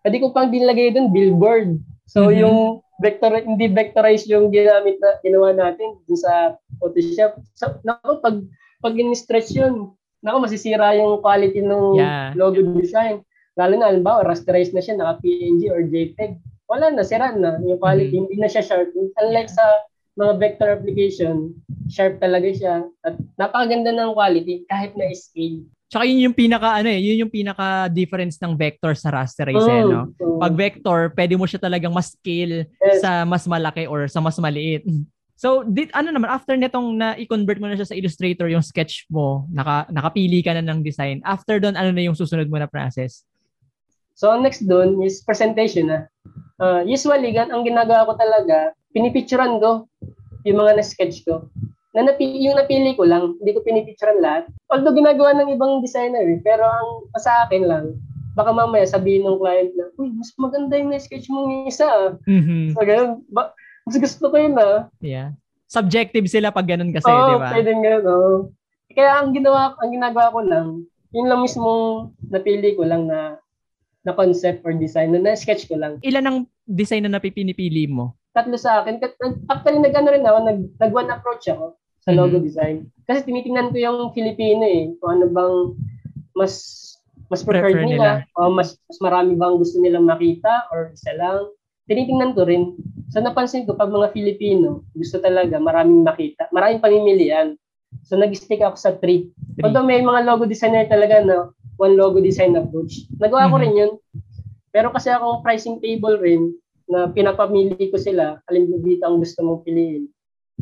Pwede 0.00 0.22
ko 0.22 0.32
pang 0.32 0.48
dinlagay 0.48 0.94
doon 0.94 1.12
billboard. 1.12 1.76
So 2.08 2.28
mm-hmm. 2.28 2.40
yung 2.40 2.58
vector 3.02 3.34
hindi 3.42 3.66
vectorize 3.68 4.24
yung 4.30 4.54
ginamit 4.54 4.96
na 5.02 5.18
ginawa 5.20 5.50
natin 5.50 5.98
dun 6.06 6.18
sa 6.18 6.54
Photoshop. 6.78 7.42
So, 7.58 7.82
nako 7.82 8.22
pag 8.22 8.36
pag 8.80 8.94
in-stretch 8.94 9.56
yun, 9.56 9.92
nako 10.22 10.46
masisira 10.46 10.94
yung 10.94 11.18
quality 11.20 11.58
ng 11.58 11.98
yeah. 11.98 12.30
logo 12.38 12.62
design. 12.78 13.20
Lalo 13.58 13.74
na 13.78 13.90
halimbawa 13.90 14.26
rasterize 14.26 14.70
na 14.70 14.82
siya 14.82 14.94
naka 14.94 15.22
PNG 15.22 15.70
or 15.74 15.82
JPEG 15.86 16.38
wala 16.68 16.90
na, 16.92 17.04
sira 17.04 17.32
na. 17.36 17.60
Yung 17.62 17.80
quality, 17.80 18.10
mm-hmm. 18.10 18.28
hindi 18.28 18.36
na 18.40 18.48
siya 18.48 18.64
sharp. 18.64 18.90
Unlike 18.96 19.50
sa 19.52 19.64
mga 20.14 20.32
vector 20.38 20.68
application, 20.70 21.50
sharp 21.90 22.22
talaga 22.22 22.48
siya. 22.54 22.86
At 23.02 23.18
napakaganda 23.34 23.90
ng 23.90 24.14
quality 24.14 24.66
kahit 24.70 24.94
na 24.94 25.10
scale. 25.14 25.66
Tsaka 25.90 26.10
yun 26.10 26.26
yung 26.30 26.36
pinaka 26.36 26.82
ano 26.82 26.90
eh, 26.90 26.98
yun 26.98 27.26
yung 27.26 27.32
pinaka 27.32 27.86
difference 27.86 28.34
ng 28.42 28.58
vector 28.58 28.98
sa 28.98 29.14
rasterize 29.14 29.62
oh, 29.62 29.70
eh, 29.70 29.82
no. 29.86 30.10
Oh. 30.18 30.42
Pag 30.42 30.54
vector, 30.58 31.12
pwede 31.14 31.38
mo 31.38 31.46
siya 31.46 31.62
talagang 31.62 31.94
mas 31.94 32.14
scale 32.14 32.66
yes. 32.66 32.98
sa 32.98 33.22
mas 33.22 33.46
malaki 33.46 33.86
or 33.86 34.10
sa 34.10 34.18
mas 34.18 34.34
maliit. 34.42 34.82
So, 35.34 35.66
dit, 35.66 35.90
ano 35.90 36.14
naman, 36.14 36.30
after 36.30 36.54
nitong 36.54 36.94
na 36.94 37.18
i-convert 37.18 37.58
mo 37.58 37.66
na 37.66 37.74
siya 37.74 37.90
sa 37.90 37.98
Illustrator, 37.98 38.46
yung 38.46 38.62
sketch 38.62 39.10
mo, 39.10 39.50
naka, 39.50 39.84
nakapili 39.90 40.40
ka 40.46 40.54
na 40.54 40.62
ng 40.62 40.80
design. 40.80 41.18
After 41.26 41.58
doon, 41.58 41.74
ano 41.74 41.90
na 41.90 42.06
yung 42.06 42.14
susunod 42.14 42.46
mo 42.46 42.56
na 42.56 42.70
process? 42.70 43.26
So, 44.14 44.30
next 44.38 44.62
doon 44.70 45.02
is 45.02 45.26
presentation 45.26 45.90
na. 45.90 45.98
Uh, 46.62 46.86
usually, 46.86 47.34
gan, 47.34 47.50
ang 47.50 47.66
ginagawa 47.66 48.06
ko 48.06 48.14
talaga, 48.14 48.78
pinipicturean 48.94 49.58
ko 49.58 49.90
yung 50.46 50.58
mga 50.62 50.78
na-sketch 50.78 51.26
ko 51.26 51.50
na 51.94 52.10
napi, 52.10 52.26
yung 52.42 52.58
napili 52.58 52.90
ko 52.98 53.06
lang, 53.06 53.38
hindi 53.38 53.54
ko 53.54 53.62
pinipicturean 53.62 54.18
lahat. 54.18 54.50
Although 54.66 54.98
ginagawa 54.98 55.30
ng 55.38 55.54
ibang 55.54 55.78
designer, 55.78 56.26
eh, 56.26 56.42
pero 56.42 56.66
ang 56.66 57.06
sa 57.22 57.46
akin 57.46 57.70
lang, 57.70 57.94
baka 58.34 58.50
mamaya 58.50 58.82
sabihin 58.82 59.22
ng 59.22 59.38
client 59.38 59.70
na, 59.78 59.86
uy, 59.94 60.10
mas 60.10 60.34
maganda 60.34 60.74
yung 60.74 60.90
na-sketch 60.90 61.30
mo 61.30 61.46
ng 61.46 61.70
isa. 61.70 61.86
Ah. 61.86 62.10
Mm-hmm. 62.26 62.74
So, 62.74 62.82
ganun, 62.82 63.22
ba, 63.30 63.54
mas 63.86 63.94
gusto 63.94 64.26
ko 64.26 64.34
yun 64.34 64.58
ah. 64.58 64.90
Yeah. 64.98 65.38
Subjective 65.70 66.26
sila 66.26 66.50
pag 66.50 66.66
ganun 66.66 66.90
kasi, 66.90 67.06
oh, 67.06 67.14
di 67.14 67.38
ba? 67.38 67.50
Oo, 67.50 67.54
pwedeng 67.54 67.80
ganun. 67.86 68.04
Oh. 68.10 68.38
Kaya 68.90 69.22
ang 69.22 69.30
ginawa, 69.30 69.78
ang 69.78 69.90
ginagawa 69.94 70.34
ko 70.34 70.40
lang, 70.42 70.68
yun 71.14 71.30
lang 71.30 71.46
mismo 71.46 71.70
napili 72.26 72.74
ko 72.74 72.82
lang 72.82 73.06
na 73.06 73.38
na 74.04 74.12
concept 74.12 74.60
or 74.66 74.74
design 74.76 75.16
na 75.16 75.22
na-sketch 75.22 75.70
ko 75.70 75.78
lang. 75.78 75.96
Ilan 76.04 76.26
ang 76.26 76.38
design 76.68 77.08
na 77.08 77.16
napipinipili 77.16 77.88
mo? 77.88 78.18
Tatlo 78.34 78.58
sa 78.58 78.82
akin. 78.82 78.98
Actually, 79.46 79.78
nag-ano 79.78 80.08
rin 80.10 80.26
ako, 80.26 80.38
nag, 80.42 80.60
nag-one 80.82 81.10
approach 81.14 81.46
ako 81.46 81.78
sa 82.02 82.10
logo 82.12 82.36
mm-hmm. 82.36 82.46
design. 82.50 82.76
Kasi 83.06 83.24
tinitingnan 83.24 83.70
ko 83.70 83.78
yung 83.80 83.98
Filipino 84.12 84.66
eh, 84.66 84.92
kung 85.00 85.22
ano 85.22 85.26
bang 85.32 85.56
mas 86.36 86.52
mas 87.32 87.40
preferred 87.40 87.72
Prefer 87.72 87.88
nila, 87.88 88.10
nila. 88.26 88.36
o 88.36 88.52
mas, 88.52 88.76
mas 88.84 88.98
marami 89.00 89.32
bang 89.38 89.56
gusto 89.56 89.80
nilang 89.80 90.04
makita 90.04 90.68
or 90.68 90.92
isa 90.92 91.16
lang. 91.16 91.48
Tinitingnan 91.88 92.36
ko 92.36 92.44
rin. 92.44 92.76
So 93.08 93.24
napansin 93.24 93.64
ko 93.64 93.78
pag 93.78 93.88
mga 93.88 94.12
Filipino, 94.12 94.84
gusto 94.92 95.22
talaga 95.22 95.56
maraming 95.56 96.04
makita, 96.04 96.50
maraming 96.52 96.84
pamimilian. 96.84 97.56
So 98.04 98.20
nag-stick 98.20 98.60
ako 98.60 98.76
sa 98.76 98.92
three. 99.00 99.30
three. 99.56 99.64
Although 99.64 99.86
may 99.86 100.04
mga 100.04 100.28
logo 100.28 100.44
designer 100.44 100.84
talaga 100.90 101.24
no, 101.24 101.56
one 101.80 101.96
logo 101.96 102.20
design 102.20 102.58
approach. 102.58 103.08
Nagawa 103.16 103.48
mm-hmm. 103.48 103.52
ko 103.52 103.62
rin 103.62 103.74
yun. 103.78 103.92
Pero 104.74 104.90
kasi 104.92 105.08
ako 105.08 105.40
pricing 105.40 105.78
table 105.80 106.18
rin 106.20 106.52
na 106.90 107.08
pinapamili 107.08 107.88
ko 107.88 107.96
sila, 107.96 108.40
alin 108.48 108.68
dito 108.84 109.04
ang 109.08 109.20
gusto 109.20 109.40
mong 109.40 109.64
piliin 109.64 110.04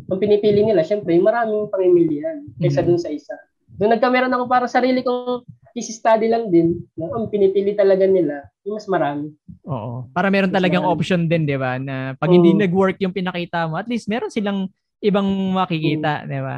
ang 0.09 0.19
pinipili 0.19 0.61
nila, 0.65 0.83
syempre, 0.83 1.15
maraming 1.21 1.69
pamimilian 1.71 2.43
kaysa 2.59 2.81
mm-hmm. 2.83 2.89
dun 2.89 2.99
sa 2.99 3.09
isa. 3.13 3.35
Doon 3.73 3.97
nagkameron 3.97 4.33
ako 4.33 4.45
para 4.45 4.65
sarili 4.69 5.01
kong 5.01 5.47
case 5.73 5.95
study 5.95 6.29
lang 6.29 6.53
din, 6.53 6.77
no? 6.93 7.09
ang 7.17 7.25
pinipili 7.33 7.73
talaga 7.73 8.05
nila, 8.05 8.45
yung 8.61 8.77
mas 8.77 8.85
marami. 8.85 9.33
Oo. 9.65 10.05
Para 10.13 10.29
meron 10.29 10.53
mas 10.53 10.57
talagang 10.61 10.85
marami. 10.85 10.93
option 10.93 11.21
din, 11.25 11.49
di 11.49 11.57
ba? 11.57 11.81
Na 11.81 12.13
pag 12.13 12.29
hindi 12.29 12.53
nag-work 12.53 13.01
yung 13.01 13.15
pinakita 13.15 13.65
mo, 13.65 13.81
at 13.81 13.89
least 13.89 14.05
meron 14.05 14.29
silang 14.29 14.69
ibang 15.01 15.25
makikita, 15.57 16.25
mm. 16.25 16.27
di 16.29 16.39
ba? 16.41 16.57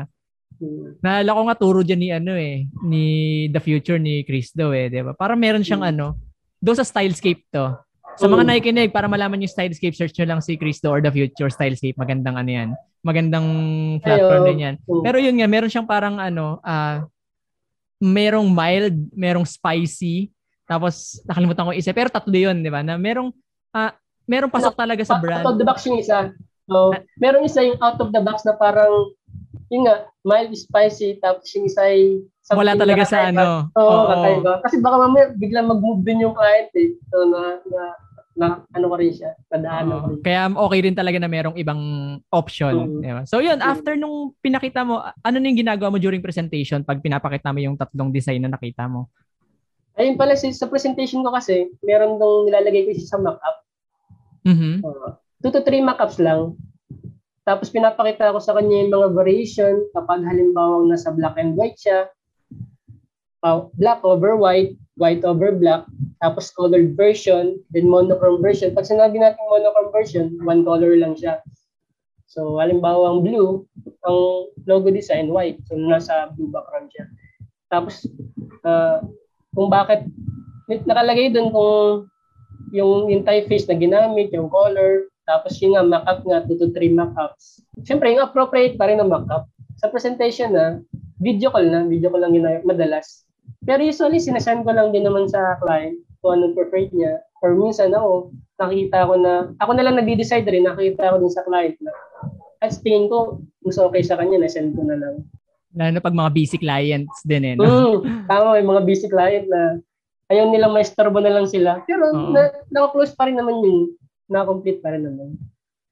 Mm. 0.59 0.87
Naalala 0.99 1.31
ko 1.31 1.41
nga 1.47 1.59
turo 1.59 1.79
diyan 1.83 2.01
ni 2.01 2.09
ano 2.11 2.33
eh, 2.35 2.67
ni 2.83 3.03
The 3.51 3.61
Future 3.63 3.99
ni 3.99 4.27
Chris 4.27 4.51
daw 4.51 4.75
eh, 4.75 4.91
di 4.91 4.99
ba? 4.99 5.15
Para 5.15 5.39
meron 5.39 5.63
siyang 5.63 5.87
mm. 5.87 5.91
ano, 5.95 6.19
doon 6.59 6.75
sa 6.75 6.87
Stylescape 6.87 7.47
to. 7.55 7.71
Sa 8.15 8.31
mga 8.31 8.43
nakikinig, 8.47 8.95
para 8.95 9.11
malaman 9.11 9.43
yung 9.43 9.51
Stylescape, 9.51 9.95
search 9.95 10.15
nyo 10.15 10.25
lang 10.35 10.41
si 10.41 10.55
Cristo 10.55 10.87
or 10.87 11.03
The 11.03 11.11
Future 11.11 11.51
Stylescape. 11.51 11.99
Magandang 11.99 12.39
ano 12.39 12.49
yan. 12.49 12.69
Magandang 13.03 13.47
platform 14.01 14.43
Ayo. 14.43 14.47
din 14.49 14.59
yan. 14.63 14.75
Pero 15.03 15.17
yun 15.19 15.35
nga, 15.35 15.47
meron 15.51 15.71
siyang 15.71 15.87
parang 15.87 16.15
ano, 16.17 16.63
uh, 16.63 17.03
merong 17.99 18.47
mild, 18.47 18.95
merong 19.11 19.45
spicy, 19.45 20.31
tapos 20.65 21.19
nakalimutan 21.27 21.67
ko 21.67 21.71
isa. 21.75 21.91
Pero 21.91 22.09
tatlo 22.09 22.33
yun, 22.33 22.63
di 22.63 22.71
ba? 22.71 22.81
Na 22.81 22.95
merong, 22.95 23.29
uh, 23.75 23.91
merong 24.25 24.51
pasok 24.51 24.73
talaga 24.73 25.03
sa 25.03 25.19
brand. 25.19 25.43
Out 25.43 25.55
of 25.55 25.59
the 25.59 25.67
box 25.67 25.85
yung 25.85 25.99
isa. 25.99 26.31
So, 26.65 26.97
meron 27.21 27.45
isa 27.45 27.61
yung 27.61 27.77
out 27.83 28.01
of 28.01 28.09
the 28.09 28.23
box 28.23 28.41
na 28.47 28.57
parang, 28.57 29.13
yun 29.69 29.85
nga, 29.85 30.09
mild, 30.25 30.55
spicy, 30.55 31.19
tapos 31.21 31.51
yung 31.53 31.67
isa 31.69 31.83
ay 31.83 32.25
wala 32.53 32.77
talaga 32.77 33.01
sa 33.09 33.33
ano. 33.33 33.73
Oo, 33.73 33.89
oh, 33.89 34.05
kakaiba. 34.05 34.53
Kasi 34.61 34.75
baka 34.77 34.95
mamaya 35.01 35.33
biglang 35.33 35.65
mag-move 35.65 36.05
din 36.05 36.29
yung 36.29 36.37
client 36.37 36.69
eh. 36.77 36.93
So, 37.09 37.25
na, 37.25 37.57
na 37.65 37.81
na 38.35 38.67
ano 38.75 38.85
ko 38.91 38.95
rin 38.99 39.15
siya, 39.15 39.31
tadaanan 39.47 39.95
ko 39.95 40.07
rin. 40.11 40.19
Kaya 40.21 40.51
okay 40.51 40.79
rin 40.83 40.95
talaga 40.95 41.17
na 41.23 41.31
merong 41.31 41.55
ibang 41.55 41.81
option. 42.35 42.99
Mm. 42.99 43.01
Diba? 43.01 43.23
So 43.23 43.39
yun, 43.39 43.63
mm. 43.63 43.65
after 43.65 43.95
nung 43.95 44.35
pinakita 44.43 44.83
mo, 44.83 44.99
ano 45.01 45.35
yung 45.39 45.55
ginagawa 45.55 45.95
mo 45.95 45.99
during 46.03 46.19
presentation 46.19 46.83
pag 46.83 46.99
pinapakita 46.99 47.55
mo 47.55 47.63
yung 47.63 47.79
tatlong 47.79 48.11
design 48.11 48.43
na 48.43 48.51
nakita 48.51 48.91
mo? 48.91 49.07
Ayun 49.95 50.19
pala, 50.19 50.35
sa 50.35 50.67
presentation 50.67 51.23
ko 51.23 51.31
kasi, 51.31 51.71
meron 51.79 52.19
dong 52.19 52.51
nilalagay 52.51 52.83
ko 52.83 52.91
sa 52.99 53.15
mock-up. 53.15 53.57
Mm-hmm. 54.43 54.83
Uh, 54.83 55.15
two 55.39 55.55
to 55.55 55.63
three 55.63 55.79
mock-ups 55.79 56.19
lang. 56.19 56.59
Tapos 57.47 57.71
pinapakita 57.71 58.35
ko 58.35 58.43
sa 58.43 58.51
kanya 58.59 58.83
yung 58.83 58.91
mga 58.91 59.07
variation 59.15 59.87
kapag 59.95 60.27
halimbawa 60.27 60.83
nasa 60.83 61.15
black 61.15 61.39
and 61.39 61.55
white 61.55 61.79
siya, 61.79 62.11
uh, 63.47 63.71
black 63.79 64.03
over 64.03 64.35
white, 64.35 64.75
white 64.95 65.23
over 65.27 65.51
black, 65.51 65.83
tapos 66.23 66.51
colored 66.55 66.95
version, 66.95 67.59
then 67.71 67.87
monochrome 67.87 68.39
version. 68.39 68.71
Pag 68.71 68.87
sinabi 68.87 69.19
natin 69.19 69.39
monochrome 69.51 69.91
version, 69.91 70.25
one 70.43 70.63
color 70.63 70.95
lang 70.95 71.15
siya. 71.15 71.43
So, 72.31 72.59
halimbawa 72.59 73.15
ang 73.15 73.23
blue, 73.23 73.63
ang 74.03 74.19
logo 74.67 74.89
design, 74.91 75.31
white. 75.31 75.59
So, 75.67 75.79
nasa 75.79 76.31
blue 76.35 76.51
background 76.51 76.91
siya. 76.91 77.05
Tapos, 77.71 78.07
uh, 78.63 79.03
kung 79.55 79.71
bakit, 79.71 80.07
nakalagay 80.67 81.31
doon 81.31 81.51
kung 81.51 82.11
yung, 82.75 83.11
yung 83.11 83.23
typeface 83.23 83.67
na 83.67 83.77
ginamit, 83.79 84.31
yung 84.35 84.51
color, 84.51 85.07
tapos 85.25 85.57
yung 85.59 85.73
nga, 85.75 85.83
mock-up 85.83 86.21
nga, 86.23 86.39
2 86.45 86.59
to 86.59 86.67
3 86.71 86.93
mock-ups. 86.93 87.65
Siyempre, 87.83 88.13
yung 88.13 88.25
appropriate 88.25 88.77
pa 88.77 88.87
rin 88.89 89.01
ng 89.01 89.09
mock-up. 89.09 89.49
Sa 89.81 89.91
presentation 89.91 90.53
na, 90.53 90.79
video 91.19 91.49
call 91.49 91.67
na, 91.67 91.83
video 91.85 92.13
call 92.13 92.21
lang 92.21 92.35
ginamit 92.35 92.63
madalas. 92.63 93.24
Pero 93.65 93.81
usually, 93.81 94.21
sinasend 94.21 94.63
ko 94.63 94.71
lang 94.71 94.93
din 94.93 95.03
naman 95.05 95.25
sa 95.25 95.57
client 95.59 95.97
kung 96.21 96.39
anong 96.39 96.53
preferred 96.53 96.93
niya. 96.93 97.21
Or 97.41 97.57
minsan 97.57 97.93
ako, 97.93 98.33
nakita 98.61 99.09
ko 99.09 99.13
na, 99.17 99.33
ako 99.61 99.71
na 99.75 99.83
lang 99.85 99.97
nag-decide 99.97 100.47
rin, 100.47 100.65
nakita 100.65 101.13
ko 101.13 101.17
din 101.21 101.33
sa 101.33 101.43
client 101.43 101.77
na, 101.81 101.91
at 102.63 102.73
tingin 102.81 103.11
ko, 103.11 103.41
mas 103.65 103.77
okay 103.77 104.01
sa 104.01 104.17
kanya, 104.17 104.41
na-send 104.41 104.73
ko 104.77 104.85
na 104.85 104.97
lang. 104.97 105.25
Lalo 105.75 105.99
pag 105.99 106.15
mga 106.15 106.31
busy 106.31 106.57
clients 106.57 107.19
din 107.27 107.43
eh, 107.43 107.55
no? 107.59 107.99
Mm, 107.99 108.31
tama, 108.31 108.57
yung 108.57 108.71
mga 108.71 108.85
busy 108.87 109.07
client 109.11 109.45
na 109.51 109.83
ayaw 110.31 110.49
nilang 110.49 110.73
may 110.73 110.87
starbo 110.87 111.19
na 111.19 111.33
lang 111.35 111.45
sila. 111.45 111.83
Pero 111.83 112.09
uh-huh. 112.09 112.31
na, 112.31 112.41
naka-close 112.71 113.13
pa 113.13 113.27
rin 113.27 113.37
naman 113.37 113.59
yung 113.61 113.79
na-complete 114.31 114.81
pa 114.81 114.95
rin 114.95 115.05
naman. 115.05 115.37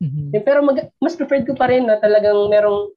Mm-hmm. 0.01 0.27
Pero 0.41 0.59
mag, 0.65 0.89
mas 0.97 1.13
preferred 1.13 1.45
ko 1.45 1.53
pa 1.53 1.69
rin 1.69 1.85
na 1.85 2.01
talagang 2.01 2.49
merong 2.49 2.89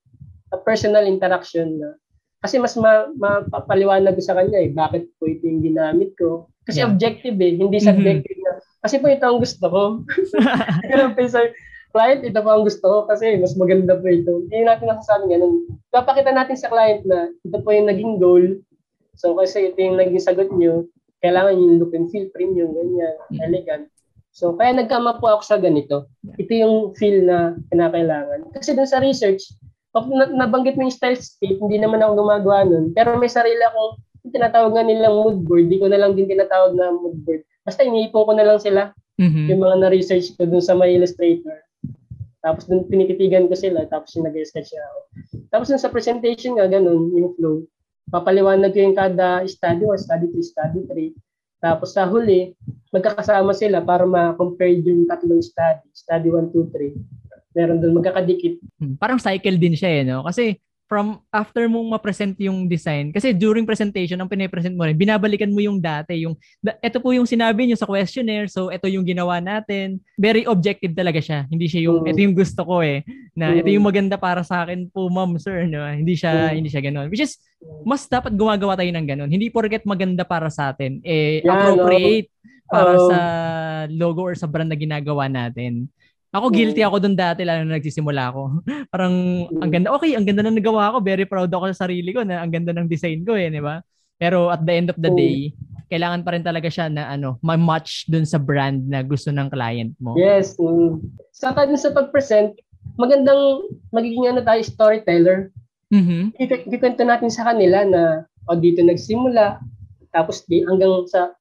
a 0.55 0.59
personal 0.63 1.05
interaction 1.05 1.77
na 1.77 1.93
kasi 2.41 2.61
mas 2.61 2.77
ma, 2.77 3.09
mapapaliwanag 3.17 4.17
sa 4.21 4.37
kanya 4.37 4.61
eh, 4.61 4.71
bakit 4.71 5.09
po 5.17 5.27
ito 5.27 5.45
yung 5.49 5.65
ginamit 5.65 6.13
ko. 6.21 6.51
Kasi 6.69 6.83
yeah. 6.83 6.91
objective 6.91 7.37
eh, 7.41 7.57
hindi 7.57 7.79
mm-hmm. 7.79 7.89
subjective 7.89 8.39
mm-hmm. 8.39 8.59
na. 8.61 8.85
Kasi 8.85 8.95
po 9.01 9.07
ito 9.09 9.25
ang 9.25 9.41
gusto 9.41 9.67
ko. 9.67 9.83
Pero 10.89 11.03
sa 11.27 11.43
client, 11.91 12.23
ito 12.23 12.39
po 12.39 12.51
ang 12.53 12.65
gusto 12.67 12.85
ko 12.85 12.99
kasi 13.09 13.41
mas 13.41 13.57
maganda 13.57 13.97
po 13.97 14.07
ito. 14.07 14.47
Hindi 14.47 14.69
natin 14.69 14.87
nasasabi 14.93 15.33
ganun. 15.33 15.55
Papakita 15.91 16.31
natin 16.31 16.57
sa 16.59 16.71
client 16.71 17.03
na 17.09 17.33
ito 17.33 17.59
po 17.63 17.69
yung 17.73 17.89
naging 17.89 18.21
goal. 18.21 18.45
So 19.17 19.33
kasi 19.35 19.73
ito 19.73 19.79
yung 19.81 19.97
naging 19.97 20.23
sagot 20.23 20.53
nyo, 20.53 20.85
kailangan 21.25 21.57
yung 21.57 21.81
look 21.81 21.97
and 21.97 22.13
feel 22.13 22.29
premium, 22.37 22.77
ganyan, 22.77 23.17
mm-hmm. 23.17 23.43
elegant. 23.43 23.87
So, 24.37 24.53
kaya 24.53 24.77
nagkama 24.77 25.17
po 25.17 25.33
ako 25.33 25.43
sa 25.49 25.57
ganito. 25.57 26.13
Ito 26.37 26.53
yung 26.53 26.77
feel 27.01 27.25
na 27.25 27.57
kinakailangan. 27.73 28.53
Kasi 28.53 28.77
dun 28.77 28.85
sa 28.85 29.01
research, 29.01 29.49
nabanggit 30.37 30.77
mo 30.77 30.85
yung 30.85 30.93
style 30.93 31.17
state, 31.17 31.57
hindi 31.57 31.81
naman 31.81 32.05
ako 32.05 32.21
gumagawa 32.21 32.69
nun. 32.69 32.93
Pero 32.93 33.17
may 33.17 33.33
sarili 33.33 33.61
akong 33.65 33.97
tinatawag 34.29 34.77
nga 34.77 34.85
nilang 34.85 35.17
mood 35.17 35.39
board. 35.47 35.73
Di 35.73 35.81
ko 35.81 35.89
na 35.89 35.97
lang 35.97 36.13
din 36.13 36.29
tinatawag 36.29 36.77
na 36.77 36.93
mood 36.93 37.17
board. 37.25 37.41
Basta 37.65 37.87
iniipon 37.87 38.27
ko 38.29 38.33
na 38.37 38.45
lang 38.45 38.61
sila. 38.61 38.93
Mm-hmm. 39.17 39.47
Yung 39.49 39.61
mga 39.65 39.77
na-research 39.87 40.37
ko 40.37 40.45
dun 40.45 40.61
sa 40.61 40.77
my 40.77 40.91
illustrator. 40.93 41.65
Tapos 42.45 42.69
dun 42.69 42.85
tinititigan 42.93 43.49
ko 43.49 43.57
sila. 43.57 43.89
Tapos 43.89 44.13
yung 44.13 44.29
nag-sketch 44.29 44.77
ako. 44.77 45.01
Tapos 45.49 45.67
dun 45.73 45.81
sa 45.81 45.89
presentation 45.89 46.61
nga, 46.61 46.69
ganun, 46.69 47.11
yung 47.17 47.33
flow. 47.39 47.65
Papaliwanag 48.13 48.77
ko 48.77 48.79
yung 48.85 48.95
kada 48.95 49.43
study 49.49 49.83
1, 49.83 50.05
study 50.05 50.27
2, 50.31 50.45
study 50.45 50.81
3. 50.85 51.65
Tapos 51.65 51.97
sa 51.97 52.05
huli, 52.05 52.53
magkakasama 52.93 53.57
sila 53.57 53.81
para 53.81 54.05
ma-compare 54.05 54.79
yung 54.85 55.09
tatlong 55.09 55.43
study. 55.43 55.89
Study 55.97 56.29
1, 56.29 56.53
2, 56.53 56.71
3 56.71 57.26
meron 57.57 57.81
doon 57.81 57.97
magkakadikit. 57.97 58.61
Hmm, 58.77 59.01
parang 59.01 59.17
cycle 59.17 59.57
din 59.57 59.73
siya 59.73 59.91
eh, 59.97 60.03
no? 60.05 60.21
Kasi 60.29 60.61
from 60.87 61.19
after 61.35 61.67
mong 61.67 61.99
ma-present 61.99 62.39
yung 62.39 62.71
design, 62.71 63.11
kasi 63.11 63.35
during 63.35 63.67
presentation, 63.67 64.15
ang 64.23 64.31
pinipresent 64.31 64.71
mo 64.71 64.87
rin, 64.87 64.95
binabalikan 64.95 65.51
mo 65.51 65.59
yung 65.59 65.83
dati, 65.83 66.23
yung, 66.23 66.39
ito 66.63 66.99
po 67.03 67.11
yung 67.11 67.27
sinabi 67.27 67.67
niyo 67.67 67.75
sa 67.75 67.91
questionnaire, 67.91 68.47
so 68.47 68.71
ito 68.71 68.87
yung 68.87 69.03
ginawa 69.03 69.43
natin. 69.43 69.99
Very 70.15 70.47
objective 70.47 70.95
talaga 70.95 71.19
siya. 71.19 71.43
Hindi 71.51 71.67
siya 71.67 71.91
yung, 71.91 72.07
mm. 72.07 72.11
ito 72.15 72.21
yung 72.23 72.37
gusto 72.39 72.63
ko 72.63 72.87
eh, 72.87 73.03
na 73.35 73.51
mm. 73.51 73.59
ito 73.67 73.69
yung 73.75 73.87
maganda 73.87 74.15
para 74.15 74.47
sa 74.47 74.63
akin 74.63 74.87
po, 74.87 75.11
ma'am, 75.11 75.35
sir. 75.43 75.67
No? 75.67 75.83
Hindi 75.91 76.15
siya, 76.15 76.55
mm. 76.55 76.55
hindi 76.55 76.71
siya 76.71 76.83
ganun. 76.87 77.11
Which 77.11 77.27
is, 77.27 77.35
mas 77.83 78.07
dapat 78.07 78.39
gumagawa 78.39 78.79
tayo 78.79 78.91
ng 78.95 79.07
ganun. 79.11 79.31
Hindi 79.31 79.51
porket 79.51 79.83
maganda 79.83 80.23
para 80.23 80.47
sa 80.55 80.71
atin, 80.71 81.03
eh, 81.03 81.43
yeah, 81.43 81.51
appropriate 81.51 82.31
no? 82.31 82.35
para 82.71 82.93
uh, 82.95 83.07
sa 83.11 83.19
logo 83.91 84.23
or 84.23 84.39
sa 84.39 84.47
brand 84.47 84.71
na 84.71 84.79
ginagawa 84.79 85.27
natin. 85.27 85.91
Ako 86.35 86.51
guilty 86.51 86.83
ako 86.83 86.99
doon 86.99 87.15
dati 87.15 87.47
lalo 87.47 87.63
na 87.63 87.79
nagsisimula 87.79 88.23
ako. 88.35 88.43
Parang 88.93 89.15
ang 89.63 89.71
ganda. 89.71 89.95
Okay, 89.95 90.19
ang 90.19 90.27
ganda 90.27 90.43
na 90.43 90.53
nagawa 90.53 90.93
ko. 90.95 90.99
Very 91.01 91.25
proud 91.25 91.49
ako 91.49 91.71
sa 91.71 91.87
sarili 91.87 92.11
ko 92.11 92.27
na 92.27 92.43
ang 92.43 92.51
ganda 92.51 92.75
ng 92.75 92.91
design 92.91 93.23
ko 93.23 93.39
eh, 93.39 93.49
di 93.49 93.63
ba? 93.63 93.79
Pero 94.17 94.49
at 94.49 94.65
the 94.65 94.75
end 94.75 94.89
of 94.89 94.99
the 94.99 95.13
day, 95.13 95.53
kailangan 95.93 96.25
pa 96.25 96.33
rin 96.35 96.43
talaga 96.43 96.73
siya 96.73 96.89
na 96.89 97.13
ano, 97.13 97.37
ma-match 97.45 98.09
dun 98.09 98.25
sa 98.25 98.41
brand 98.41 98.81
na 98.89 99.05
gusto 99.05 99.29
ng 99.31 99.53
client 99.53 99.93
mo. 100.01 100.17
Yes. 100.17 100.57
Mm. 100.57 101.05
Saka 101.31 101.69
dun 101.69 101.79
sa 101.79 101.93
pag-present, 101.93 102.57
magandang 102.97 103.69
magiging 103.93 104.27
ano 104.33 104.41
tayo 104.41 104.61
storyteller. 104.65 105.53
Mm-hmm. 105.93 106.35
Ikwento 106.73 107.05
natin 107.07 107.31
sa 107.31 107.53
kanila 107.53 107.87
na 107.87 108.03
o 108.51 108.59
dito 108.59 108.83
nagsimula, 108.83 109.63
tapos 110.11 110.43
di, 110.49 110.65
hanggang 110.67 111.07
sa 111.07 111.37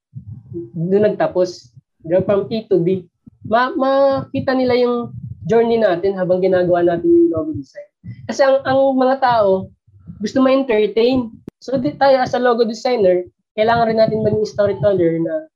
doon 0.75 1.09
nagtapos. 1.11 1.73
From 2.05 2.45
A 2.53 2.57
to 2.69 2.77
B 2.85 3.09
ma 3.45 3.69
makita 3.73 4.57
nila 4.57 4.73
yung 4.77 5.13
journey 5.45 5.77
natin 5.77 6.17
habang 6.17 6.41
ginagawa 6.41 6.81
natin 6.81 7.09
yung 7.09 7.29
logo 7.29 7.53
design. 7.53 7.89
Kasi 8.25 8.41
ang, 8.41 8.61
ang 8.65 8.97
mga 8.97 9.21
tao 9.21 9.69
gusto 10.21 10.41
ma-entertain. 10.41 11.29
So 11.61 11.77
di 11.77 11.93
tayo 11.97 12.21
as 12.21 12.33
a 12.33 12.41
logo 12.41 12.65
designer, 12.65 13.25
kailangan 13.57 13.87
rin 13.89 13.99
natin 14.01 14.25
maging 14.25 14.45
storyteller 14.45 15.21
na 15.21 15.49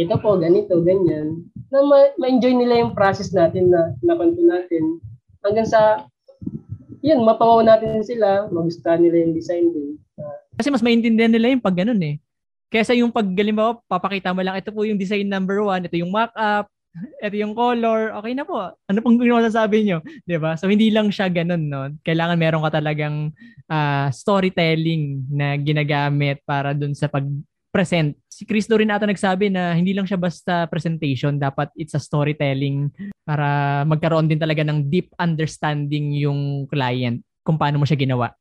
ito 0.00 0.14
po, 0.18 0.40
ganito, 0.40 0.80
ganyan. 0.82 1.44
Na 1.68 1.84
ma- 1.84 2.14
ma-enjoy 2.16 2.56
nila 2.56 2.84
yung 2.84 2.96
process 2.96 3.30
natin 3.30 3.70
na 3.70 3.94
nakanto 4.02 4.40
natin 4.42 4.98
hanggang 5.44 5.68
sa 5.68 6.04
yun, 7.00 7.24
mapawaw 7.24 7.64
natin 7.64 8.04
sila, 8.04 8.48
magustuhan 8.52 9.00
nila 9.00 9.24
yung 9.24 9.32
design 9.32 9.72
din. 9.72 9.96
Uh, 10.20 10.36
Kasi 10.60 10.68
mas 10.68 10.84
maintindihan 10.84 11.32
nila 11.32 11.48
yung 11.48 11.64
pag 11.64 11.76
ganun 11.76 12.00
eh. 12.04 12.20
Kesa 12.68 12.92
yung 12.92 13.08
pag 13.08 13.24
galimbawa, 13.24 13.80
papakita 13.88 14.36
mo 14.36 14.44
lang, 14.44 14.60
ito 14.60 14.68
po 14.70 14.84
yung 14.84 15.00
design 15.00 15.26
number 15.26 15.64
one, 15.64 15.80
ito 15.80 15.96
yung 15.96 16.12
mock-up, 16.12 16.68
ito 17.24 17.36
yung 17.38 17.54
color, 17.54 18.14
okay 18.18 18.32
na 18.34 18.44
po. 18.46 18.74
Ano 18.90 18.98
pong 19.02 19.18
sasabi 19.46 19.86
nyo? 19.86 20.02
ba 20.02 20.26
diba? 20.26 20.50
So, 20.58 20.66
hindi 20.66 20.90
lang 20.90 21.10
siya 21.14 21.30
ganun, 21.30 21.70
no? 21.70 21.90
Kailangan 22.02 22.38
meron 22.38 22.64
ka 22.66 22.82
talagang 22.82 23.30
uh, 23.70 24.08
storytelling 24.10 25.26
na 25.30 25.54
ginagamit 25.60 26.42
para 26.42 26.74
dun 26.74 26.94
sa 26.94 27.06
pag-present. 27.06 28.18
Si 28.26 28.42
Cristo 28.42 28.74
rin 28.74 28.90
ata 28.90 29.06
nagsabi 29.06 29.52
na 29.52 29.74
hindi 29.76 29.94
lang 29.94 30.06
siya 30.08 30.18
basta 30.18 30.66
presentation, 30.66 31.38
dapat 31.38 31.70
it's 31.78 31.94
a 31.94 32.02
storytelling 32.02 32.90
para 33.22 33.82
magkaroon 33.86 34.26
din 34.26 34.40
talaga 34.40 34.66
ng 34.66 34.90
deep 34.90 35.14
understanding 35.20 36.10
yung 36.16 36.66
client 36.66 37.22
kung 37.46 37.60
paano 37.60 37.78
mo 37.78 37.86
siya 37.86 38.00
ginawa. 38.00 38.34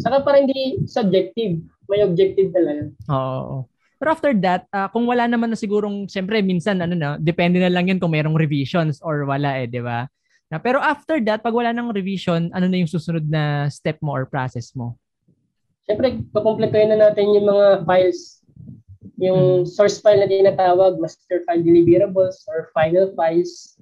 Saka 0.00 0.24
para 0.24 0.40
hindi 0.42 0.82
subjective, 0.88 1.60
may 1.88 2.04
objective 2.04 2.52
talaga. 2.52 2.88
Oo. 3.08 3.68
Pero 3.98 4.14
after 4.14 4.32
that, 4.46 4.70
uh, 4.70 4.86
kung 4.94 5.10
wala 5.10 5.26
naman 5.26 5.50
na 5.50 5.58
sigurong, 5.58 6.06
siyempre, 6.06 6.38
minsan, 6.38 6.78
ano 6.78 6.94
na, 6.94 7.18
depende 7.18 7.58
na 7.58 7.70
lang 7.70 7.90
yun 7.90 7.98
kung 7.98 8.14
merong 8.14 8.38
revisions 8.38 9.02
or 9.02 9.26
wala 9.26 9.58
eh, 9.58 9.66
di 9.66 9.82
ba? 9.82 10.06
Na, 10.48 10.62
pero 10.62 10.78
after 10.78 11.18
that, 11.26 11.42
pag 11.42 11.52
wala 11.52 11.74
nang 11.74 11.90
revision, 11.90 12.48
ano 12.54 12.70
na 12.70 12.78
yung 12.78 12.88
susunod 12.88 13.26
na 13.26 13.66
step 13.68 13.98
mo 13.98 14.14
or 14.14 14.24
process 14.24 14.70
mo? 14.72 14.94
Siyempre, 15.84 16.22
kukumpletuhin 16.30 16.94
na 16.94 17.10
natin 17.10 17.34
yung 17.34 17.50
mga 17.50 17.84
files. 17.84 18.38
Yung 19.18 19.66
hmm. 19.66 19.68
source 19.68 19.98
file 19.98 20.22
na 20.22 20.30
tinatawag, 20.30 21.02
master 21.02 21.42
file 21.42 21.60
deliverables, 21.60 22.46
or 22.46 22.70
final 22.70 23.10
files. 23.18 23.76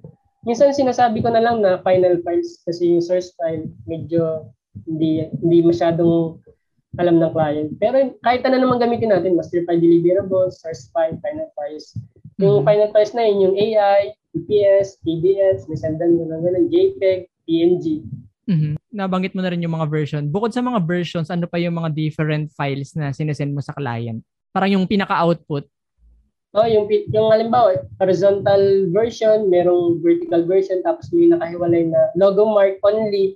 Minsan 0.47 0.73
sinasabi 0.73 1.21
ko 1.21 1.29
na 1.29 1.43
lang 1.43 1.61
na 1.61 1.77
final 1.85 2.17
files 2.25 2.63
kasi 2.65 2.95
yung 2.95 3.03
source 3.03 3.35
file 3.35 3.67
medyo 3.83 4.49
hindi 4.87 5.27
hindi 5.43 5.59
masyadong 5.65 6.39
alam 6.97 7.21
ng 7.21 7.33
client. 7.33 7.69
Pero 7.77 8.13
kahit 8.25 8.41
ano 8.45 8.57
naman 8.61 8.81
gamitin 8.81 9.13
natin, 9.13 9.37
master 9.37 9.63
file 9.65 9.81
deliverables, 9.81 10.61
source 10.61 10.89
file, 10.91 11.17
final 11.21 11.49
files. 11.53 11.93
Yung 12.37 12.61
mm-hmm. 12.61 12.67
final 12.69 12.89
files 12.93 13.13
na 13.17 13.23
yun, 13.25 13.37
yung 13.49 13.55
AI, 13.57 14.01
PPS, 14.33 15.01
PBS, 15.01 15.65
may 15.65 15.77
sendan 15.77 16.17
mo 16.17 16.29
lang 16.29 16.45
ganun, 16.45 16.69
JPEG, 16.69 17.29
PNG. 17.49 17.85
Mm-hmm. 18.47 18.73
Nabanggit 18.93 19.33
mo 19.33 19.41
na 19.41 19.49
rin 19.49 19.61
yung 19.61 19.73
mga 19.73 19.89
version. 19.89 20.23
Bukod 20.29 20.53
sa 20.53 20.61
mga 20.61 20.79
versions, 20.85 21.33
ano 21.33 21.49
pa 21.49 21.57
yung 21.57 21.77
mga 21.77 21.93
different 21.93 22.53
files 22.53 22.93
na 22.93 23.09
sinesend 23.11 23.51
mo 23.53 23.61
sa 23.61 23.73
client? 23.73 24.21
Parang 24.53 24.71
yung 24.71 24.85
pinaka-output. 24.85 25.65
Oh, 26.55 26.65
yung 26.65 26.87
yung 27.11 27.29
halimbawa, 27.29 27.85
horizontal 28.01 28.87
version, 28.89 29.51
merong 29.51 29.99
vertical 29.99 30.47
version, 30.47 30.79
tapos 30.81 31.11
may 31.11 31.29
nakahiwalay 31.29 31.91
na 31.91 32.09
logo 32.15 32.49
mark 32.49 32.79
only, 32.81 33.35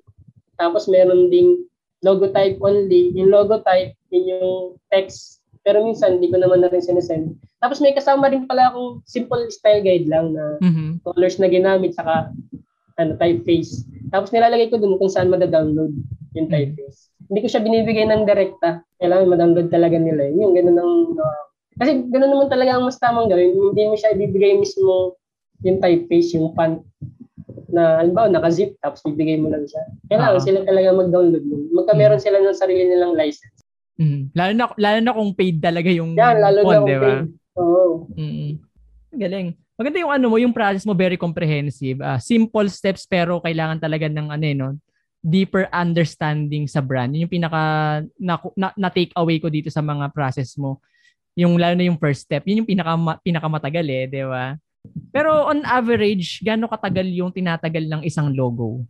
tapos 0.58 0.88
meron 0.88 1.28
ding 1.30 1.60
logo 2.02 2.30
type 2.34 2.58
only. 2.62 3.14
Yung 3.16 3.30
logo 3.30 3.62
type, 3.62 3.94
yun 4.10 4.26
yung 4.28 4.60
text. 4.90 5.42
Pero 5.62 5.86
minsan, 5.86 6.18
hindi 6.18 6.34
ko 6.34 6.42
naman 6.42 6.66
na 6.66 6.70
rin 6.74 6.82
sinesend. 6.82 7.38
Tapos 7.62 7.78
may 7.78 7.94
kasama 7.94 8.34
rin 8.34 8.50
pala 8.50 8.74
akong 8.74 9.06
simple 9.06 9.46
style 9.54 9.86
guide 9.86 10.10
lang 10.10 10.34
na 10.34 10.58
mm-hmm. 10.58 11.06
colors 11.06 11.38
na 11.38 11.46
ginamit 11.46 11.94
saka 11.94 12.34
ano, 12.98 13.14
typeface. 13.22 13.86
Tapos 14.10 14.34
nilalagay 14.34 14.74
ko 14.74 14.82
dun 14.82 14.98
kung 14.98 15.14
saan 15.14 15.30
mada-download 15.30 15.94
yung 16.34 16.50
mm-hmm. 16.50 16.50
typeface. 16.50 17.00
Mm-hmm. 17.06 17.26
Hindi 17.30 17.40
ko 17.46 17.48
siya 17.48 17.62
binibigay 17.62 18.06
ng 18.10 18.26
direkta. 18.26 18.70
Kailangan 18.98 19.30
ma-download 19.30 19.70
talaga 19.70 19.98
nila. 20.02 20.34
Yung 20.34 20.58
ganun 20.58 20.78
ang 20.82 20.94
uh, 21.22 21.44
kasi 21.78 22.04
ganoon 22.12 22.32
naman 22.36 22.50
talaga 22.52 22.76
ang 22.76 22.84
mas 22.90 23.00
tamang 23.00 23.30
gawin. 23.32 23.54
Hindi 23.54 23.84
mo 23.88 23.96
siya 23.96 24.18
ibibigay 24.18 24.58
mismo 24.60 25.16
yung 25.62 25.78
typeface, 25.80 26.34
yung 26.36 26.52
font 26.58 26.82
na 27.72 28.04
halimbawa 28.04 28.28
naka-zip 28.30 28.76
tapos 28.84 29.02
bibigay 29.08 29.40
mo 29.40 29.50
lang 29.50 29.66
siya. 29.66 29.84
Kailangan 30.12 30.36
uh-huh. 30.38 30.46
sila 30.46 30.60
talaga 30.68 30.90
mag-download 30.94 31.46
nun. 31.48 31.64
Magka 31.72 31.94
meron 31.96 32.20
mm. 32.20 32.26
sila 32.28 32.38
ng 32.40 32.58
sarili 32.58 32.84
nilang 32.88 33.16
license. 33.16 33.60
Mm. 34.00 34.22
Lalo 34.36 34.52
na 34.56 34.66
lalo 34.76 34.98
na 35.02 35.16
kung 35.16 35.32
paid 35.36 35.58
talaga 35.60 35.90
yung 35.92 36.16
Yan, 36.16 36.38
lalo 36.40 36.60
phone, 36.64 36.74
na 36.74 36.88
diba? 36.88 37.06
paid. 37.08 37.28
Oo. 37.58 37.86
Mm. 38.16 38.52
Galing. 39.12 39.48
Maganda 39.76 39.98
yung 39.98 40.14
ano 40.14 40.26
mo, 40.30 40.38
yung 40.38 40.54
process 40.54 40.86
mo 40.86 40.94
very 40.94 41.18
comprehensive. 41.18 41.98
Uh, 42.00 42.22
simple 42.22 42.70
steps 42.70 43.10
pero 43.10 43.42
kailangan 43.42 43.82
talaga 43.82 44.06
ng 44.06 44.28
ano 44.30 44.46
eh, 44.46 44.56
no, 44.56 44.78
deeper 45.22 45.70
understanding 45.70 46.66
sa 46.66 46.82
brand. 46.82 47.14
Yun 47.14 47.26
yung 47.26 47.34
pinaka 47.34 47.62
na, 48.18 48.36
na, 48.58 48.68
na 48.78 48.90
take 48.90 49.14
away 49.18 49.38
ko 49.38 49.50
dito 49.50 49.70
sa 49.70 49.82
mga 49.82 50.10
process 50.14 50.58
mo. 50.58 50.82
Yung 51.38 51.56
lalo 51.56 51.78
na 51.78 51.88
yung 51.88 52.02
first 52.02 52.26
step, 52.28 52.46
yun 52.46 52.66
yung 52.66 52.70
pinaka 52.70 52.94
pinakamatagal 53.24 53.86
eh, 53.88 54.06
'di 54.10 54.24
ba? 54.28 54.58
Pero 55.12 55.52
on 55.52 55.68
average, 55.68 56.40
gaano 56.40 56.72
katagal 56.72 57.08
yung 57.12 57.36
tinatagal 57.36 57.84
ng 57.84 58.02
isang 58.08 58.32
logo? 58.32 58.88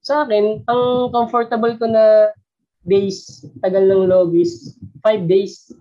Sa 0.00 0.24
akin, 0.24 0.64
ang 0.64 1.12
comfortable 1.12 1.76
ko 1.76 1.84
na 1.88 2.32
days, 2.84 3.44
tagal 3.60 3.84
ng 3.84 4.08
logo 4.08 4.36
is 4.36 4.76
5 5.04 5.28
days. 5.28 5.72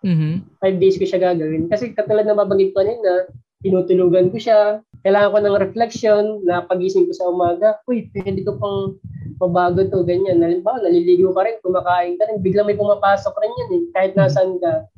Mm-hmm. 0.00 0.44
5 0.64 0.82
days 0.82 0.96
ko 0.96 1.04
siya 1.04 1.20
gagawin. 1.20 1.68
Kasi 1.68 1.92
katulad 1.92 2.24
na 2.24 2.36
mabanggit 2.36 2.72
ko 2.72 2.80
na 2.80 3.28
tinutulugan 3.60 4.32
ko 4.32 4.40
siya. 4.40 4.80
Kailangan 5.04 5.32
ko 5.32 5.38
ng 5.40 5.60
reflection 5.60 6.22
na 6.44 6.64
pagising 6.64 7.08
ko 7.08 7.12
sa 7.12 7.28
umaga. 7.28 7.80
Uy, 7.88 8.08
pwede 8.12 8.44
ko 8.44 8.56
pang 8.56 8.96
mabago 9.40 9.84
to, 9.88 10.04
ganyan. 10.04 10.44
Halimbawa, 10.44 10.80
naliligo 10.84 11.32
ka 11.32 11.44
rin, 11.44 11.56
kumakain 11.64 12.16
ka 12.20 12.28
rin, 12.28 12.40
biglang 12.40 12.68
may 12.68 12.76
pumapasok 12.76 13.32
rin 13.40 13.52
yan 13.52 13.70
eh. 13.72 13.82
Kahit 13.96 14.12
nasaan 14.16 14.60
ka 14.60 14.88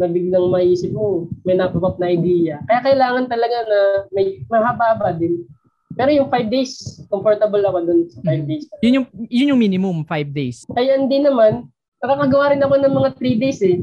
na 0.00 0.08
biglang 0.08 0.48
maisip 0.48 0.90
mo, 0.92 1.28
may 1.44 1.56
napapap 1.56 2.00
na 2.00 2.12
idea. 2.12 2.60
Kaya 2.68 2.80
kailangan 2.80 3.28
talaga 3.28 3.58
na 3.68 3.80
may 4.10 4.40
mahaba-haba 4.48 5.14
din. 5.16 5.44
Pero 5.92 6.08
yung 6.08 6.28
5 6.32 6.48
days, 6.48 7.04
comfortable 7.12 7.60
ako 7.60 7.78
dun 7.84 8.00
sa 8.08 8.20
5 8.24 8.32
mm. 8.32 8.44
days. 8.48 8.64
Yun 8.80 8.96
yung, 8.96 9.06
yun 9.28 9.50
yung 9.52 9.60
minimum, 9.60 9.96
5 10.08 10.32
days. 10.32 10.64
Kaya 10.72 10.96
hindi 10.96 11.20
naman, 11.20 11.68
nakakagawa 12.00 12.56
rin 12.56 12.64
ako 12.64 12.74
ng 12.80 12.94
mga 12.96 13.10
3 13.20 13.42
days 13.42 13.60
eh. 13.60 13.78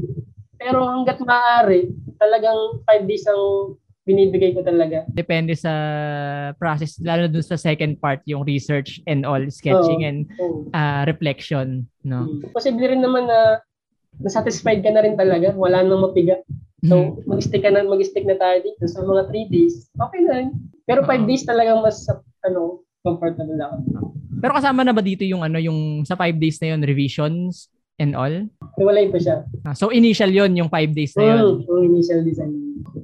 Pero 0.58 0.84
hanggat 0.84 1.22
maaari, 1.22 1.94
talagang 2.18 2.82
5 2.84 3.08
days 3.08 3.24
ang 3.30 3.78
binibigay 4.10 4.50
ko 4.56 4.66
talaga. 4.66 5.06
Depende 5.14 5.54
sa 5.54 5.72
process, 6.58 6.98
lalo 6.98 7.30
dun 7.30 7.46
sa 7.46 7.54
second 7.54 7.94
part, 8.02 8.18
yung 8.26 8.42
research 8.42 8.98
and 9.06 9.22
all, 9.22 9.40
sketching 9.52 10.02
oh, 10.02 10.08
and 10.10 10.18
oh. 10.42 10.66
Uh, 10.74 11.06
reflection. 11.06 11.86
No? 12.02 12.26
Hmm. 12.26 12.50
Posible 12.50 12.90
rin 12.90 13.04
naman 13.04 13.30
na 13.30 13.62
na-satisfied 14.18 14.82
ka 14.82 14.90
na 14.90 15.04
rin 15.06 15.14
talaga, 15.14 15.54
wala 15.54 15.86
nang 15.86 16.02
mapiga. 16.02 16.42
So, 16.82 16.96
mm-hmm. 16.96 17.28
mag-stick 17.28 17.62
ka 17.62 17.70
na, 17.70 17.84
mag-stick 17.84 18.24
na 18.24 18.40
tayo 18.40 18.56
dito 18.64 18.84
sa 18.88 19.04
mga 19.04 19.28
3 19.28 19.52
days. 19.52 19.86
Okay 20.00 20.20
na 20.24 20.32
rin. 20.40 20.48
Pero 20.88 21.04
5 21.04 21.06
uh-huh. 21.06 21.28
days 21.28 21.44
talaga 21.44 21.70
mas 21.76 21.98
ano, 22.42 22.82
comfortable 23.04 23.60
ako. 23.60 23.76
Pero 24.40 24.52
kasama 24.56 24.80
na 24.80 24.96
ba 24.96 25.04
dito 25.04 25.22
yung 25.28 25.44
ano, 25.44 25.60
yung 25.60 26.02
sa 26.08 26.16
5 26.16 26.40
days 26.40 26.56
na 26.64 26.72
yun, 26.72 26.80
revisions 26.80 27.68
and 28.00 28.16
all? 28.16 28.32
Hiwalay 28.80 29.12
pa 29.12 29.20
siya. 29.20 29.44
Ah, 29.68 29.76
so 29.76 29.92
initial 29.92 30.32
yon 30.32 30.56
yung 30.56 30.72
5 30.72 30.96
days 30.96 31.12
na 31.20 31.36
yun. 31.36 31.36
Mm, 31.36 31.68
yung 31.68 31.82
initial 31.92 32.20
design. 32.24 32.52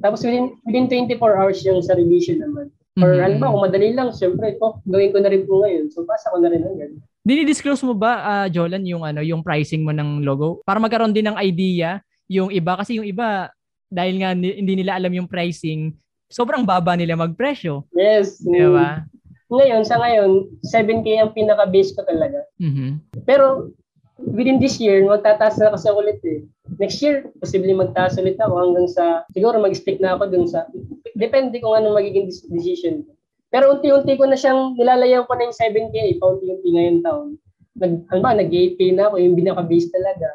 Tapos 0.00 0.24
within 0.24 0.56
within 0.64 0.88
24 0.88 1.20
hours 1.36 1.60
yung 1.68 1.84
sa 1.84 1.92
revision 1.92 2.40
naman. 2.40 2.72
Or 2.96 3.12
mm-hmm. 3.12 3.24
alam 3.28 3.38
ba, 3.44 3.52
kung 3.52 3.64
madali 3.68 3.92
lang, 3.92 4.08
syempre, 4.16 4.56
oh, 4.64 4.80
gawin 4.88 5.12
ko 5.12 5.20
na 5.20 5.28
rin 5.28 5.44
po 5.44 5.60
ngayon. 5.60 5.92
So, 5.92 6.08
pasa 6.08 6.32
ko 6.32 6.40
na 6.40 6.48
rin 6.48 6.64
agad. 6.64 6.96
Dinidisclose 7.26 7.82
mo 7.82 7.98
ba, 7.98 8.22
uh, 8.22 8.46
Jolan, 8.46 8.86
yung 8.86 9.02
ano, 9.02 9.18
yung 9.18 9.42
pricing 9.42 9.82
mo 9.82 9.90
ng 9.90 10.22
logo 10.22 10.62
para 10.62 10.78
magkaroon 10.78 11.10
din 11.10 11.26
ng 11.26 11.34
idea 11.42 11.98
yung 12.30 12.50
iba 12.54 12.78
kasi 12.78 12.98
yung 12.98 13.06
iba 13.06 13.50
dahil 13.90 14.18
nga 14.22 14.34
hindi 14.34 14.74
nila 14.78 14.98
alam 14.98 15.14
yung 15.14 15.30
pricing, 15.30 15.94
sobrang 16.26 16.66
baba 16.66 16.98
nila 16.98 17.14
magpresyo. 17.14 17.86
Yes. 17.94 18.42
Di 18.42 18.66
ba? 18.66 19.06
Ngayon, 19.46 19.82
sa 19.86 20.02
ngayon, 20.02 20.50
7K 20.66 21.22
ang 21.22 21.30
pinaka-base 21.30 21.94
ko 21.94 22.02
talaga. 22.02 22.42
Mm-hmm. 22.58 23.22
Pero, 23.22 23.70
within 24.18 24.58
this 24.58 24.82
year, 24.82 25.06
magtataas 25.06 25.54
na 25.62 25.70
kasi 25.70 25.86
ulit 25.94 26.18
eh. 26.26 26.42
Next 26.82 26.98
year, 26.98 27.30
posible 27.38 27.70
magtaas 27.78 28.18
ulit 28.18 28.34
ako 28.42 28.58
hanggang 28.58 28.90
sa, 28.90 29.22
siguro 29.30 29.62
mag-stick 29.62 30.02
na 30.02 30.18
ako 30.18 30.34
dun 30.34 30.46
sa, 30.50 30.66
depende 31.14 31.62
kung 31.62 31.78
anong 31.78 31.94
magiging 31.94 32.26
decision. 32.50 33.06
Pero 33.50 33.78
unti-unti 33.78 34.18
ko 34.18 34.26
na 34.26 34.38
siyang 34.38 34.74
nilalayan 34.74 35.24
ko 35.24 35.32
na 35.38 35.46
yung 35.48 35.56
7K, 35.56 36.18
paunti-unti 36.18 36.68
ngayon 36.72 36.98
taon. 37.02 37.28
Nag, 37.76 37.92
ano 38.08 38.20
ba, 38.24 38.32
nag-8K 38.34 38.80
na 38.96 39.12
ako, 39.12 39.16
yung 39.20 39.36
binaka-base 39.36 39.88
talaga. 39.92 40.28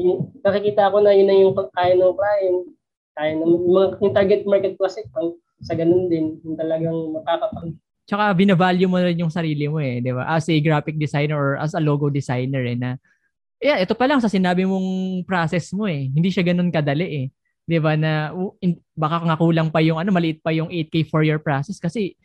Yung, 0.00 0.32
nakikita 0.40 0.90
ko 0.90 0.98
na 1.04 1.12
yun 1.12 1.28
na 1.28 1.36
yung 1.36 1.52
kaya 1.54 1.94
ng 1.94 2.16
client, 2.16 2.58
kaya 3.14 3.32
ng 3.36 3.52
mga, 3.68 3.84
yung 4.00 4.14
target 4.16 4.42
market 4.48 4.74
kasi 4.80 5.04
pang, 5.12 5.36
sa 5.62 5.78
ganun 5.78 6.10
din, 6.10 6.42
yung 6.42 6.58
talagang 6.58 7.14
makakapag 7.14 7.76
Tsaka 8.02 8.34
binavalue 8.34 8.90
mo 8.90 8.98
rin 8.98 9.22
yung 9.22 9.30
sarili 9.30 9.70
mo 9.70 9.78
eh, 9.78 10.02
di 10.02 10.10
ba? 10.10 10.26
As 10.26 10.50
a 10.50 10.56
graphic 10.58 10.98
designer 10.98 11.38
or 11.38 11.54
as 11.54 11.72
a 11.72 11.80
logo 11.80 12.10
designer 12.10 12.66
eh, 12.66 12.74
na 12.74 12.98
yeah, 13.62 13.78
ito 13.78 13.94
pa 13.94 14.10
lang 14.10 14.18
sa 14.18 14.26
sinabi 14.26 14.66
mong 14.66 15.22
process 15.22 15.70
mo 15.70 15.86
eh. 15.86 16.10
Hindi 16.10 16.34
siya 16.34 16.42
ganun 16.42 16.74
kadali 16.74 17.06
eh. 17.06 17.26
'Di 17.62 17.78
ba 17.78 17.94
na 17.94 18.34
in, 18.58 18.74
baka 18.98 19.22
nga 19.22 19.38
kulang 19.38 19.70
pa 19.70 19.78
yung 19.78 20.02
ano, 20.02 20.10
maliit 20.10 20.42
pa 20.42 20.50
yung 20.50 20.66
8K 20.66 21.06
for 21.06 21.22
your 21.22 21.38
process 21.38 21.78
kasi 21.78 22.18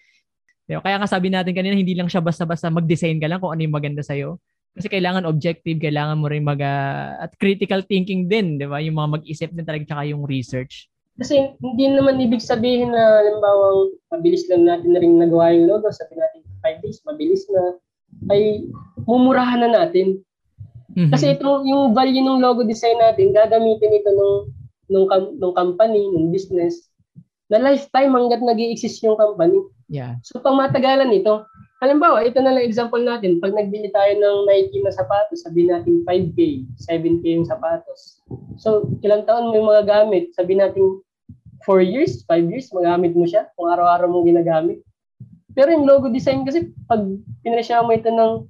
diba? 0.68 0.84
kaya 0.84 1.00
nga 1.00 1.08
sabi 1.08 1.32
natin 1.32 1.56
kanina 1.56 1.80
hindi 1.80 1.96
lang 1.96 2.12
siya 2.12 2.20
basta-basta 2.20 2.68
mag-design 2.68 3.18
ka 3.24 3.28
lang 3.32 3.40
kung 3.40 3.56
ano 3.56 3.64
yung 3.64 3.76
maganda 3.76 4.04
sa 4.04 4.14
iyo. 4.14 4.38
Kasi 4.78 4.94
kailangan 4.94 5.26
objective, 5.26 5.82
kailangan 5.82 6.22
mo 6.22 6.30
rin 6.30 6.46
mag 6.46 6.62
uh, 6.62 7.18
at 7.26 7.34
critical 7.42 7.82
thinking 7.82 8.30
din, 8.30 8.62
'di 8.62 8.70
ba? 8.70 8.78
Yung 8.78 9.00
mga 9.00 9.10
mag-isip 9.20 9.50
din 9.50 9.66
talaga 9.66 9.90
tsaka 9.90 10.06
yung 10.06 10.28
research. 10.30 10.86
Kasi 11.18 11.58
hindi 11.58 11.90
naman 11.90 12.22
ibig 12.22 12.46
sabihin 12.46 12.94
na 12.94 13.26
halimbawa 13.26 13.90
mabilis 14.14 14.46
lang 14.54 14.70
natin 14.70 14.94
na 14.94 15.02
rin 15.02 15.18
nagawa 15.18 15.50
yung 15.50 15.66
logo, 15.66 15.90
sabi 15.90 16.14
natin 16.14 16.46
5 16.62 16.84
days, 16.86 17.02
mabilis 17.10 17.44
na, 17.50 17.62
ay 18.30 18.70
mumurahan 19.10 19.66
na 19.66 19.70
natin. 19.82 20.22
Mm-hmm. 20.94 21.12
Kasi 21.14 21.34
ito, 21.34 21.66
yung 21.66 21.98
value 21.98 22.22
ng 22.22 22.42
logo 22.42 22.62
design 22.66 23.02
natin, 23.02 23.34
gagamitin 23.34 23.98
ito 23.98 24.10
ng, 24.14 24.34
ng, 24.94 25.06
ng 25.42 25.54
company, 25.58 26.06
ng 26.06 26.30
business, 26.30 26.90
na 27.50 27.62
lifetime 27.62 28.14
hanggat 28.14 28.42
nag 28.46 28.62
exist 28.62 29.02
yung 29.02 29.18
company. 29.18 29.58
Yeah. 29.88 30.20
So 30.24 30.44
pang 30.44 30.60
matagalan 30.60 31.16
ito, 31.16 31.48
halimbawa, 31.80 32.26
ito 32.26 32.42
na 32.42 32.52
lang 32.58 32.66
example 32.68 33.00
natin, 33.00 33.40
pag 33.40 33.56
nagbili 33.56 33.88
tayo 33.94 34.12
ng 34.18 34.38
Nike 34.50 34.84
na 34.84 34.92
sapatos, 34.92 35.46
sabi 35.46 35.70
natin 35.70 36.04
5K, 36.04 36.66
7K 36.76 37.24
yung 37.38 37.48
sapatos. 37.48 38.20
So, 38.58 38.90
ilang 39.06 39.30
taon 39.30 39.54
mo 39.54 39.54
yung 39.56 39.70
mga 39.70 39.86
gamit, 39.86 40.34
sabi 40.34 40.58
natin 40.58 41.00
4 41.64 41.86
years, 41.86 42.26
5 42.26 42.50
years, 42.50 42.74
magamit 42.74 43.14
mo 43.14 43.30
siya 43.30 43.48
kung 43.54 43.70
araw-araw 43.70 44.10
mong 44.10 44.28
ginagamit. 44.28 44.82
Pero 45.54 45.70
yung 45.74 45.86
logo 45.86 46.10
design 46.10 46.46
kasi, 46.46 46.74
pag 46.90 47.02
pinresya 47.46 47.86
mo 47.86 47.94
ito 47.94 48.10
ng 48.10 48.46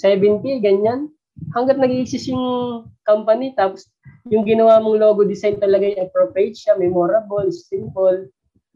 7K, 0.00 0.64
ganyan, 0.64 1.12
hanggat 1.52 1.76
nag-exist 1.76 2.32
yung 2.32 2.88
company, 3.04 3.52
tapos 3.52 3.84
yung 4.32 4.48
ginawa 4.48 4.80
mong 4.80 4.96
logo 4.96 5.28
design 5.28 5.60
talaga 5.60 5.92
yung 5.92 6.08
appropriate 6.08 6.56
siya, 6.56 6.80
memorable, 6.80 7.52
simple, 7.52 8.32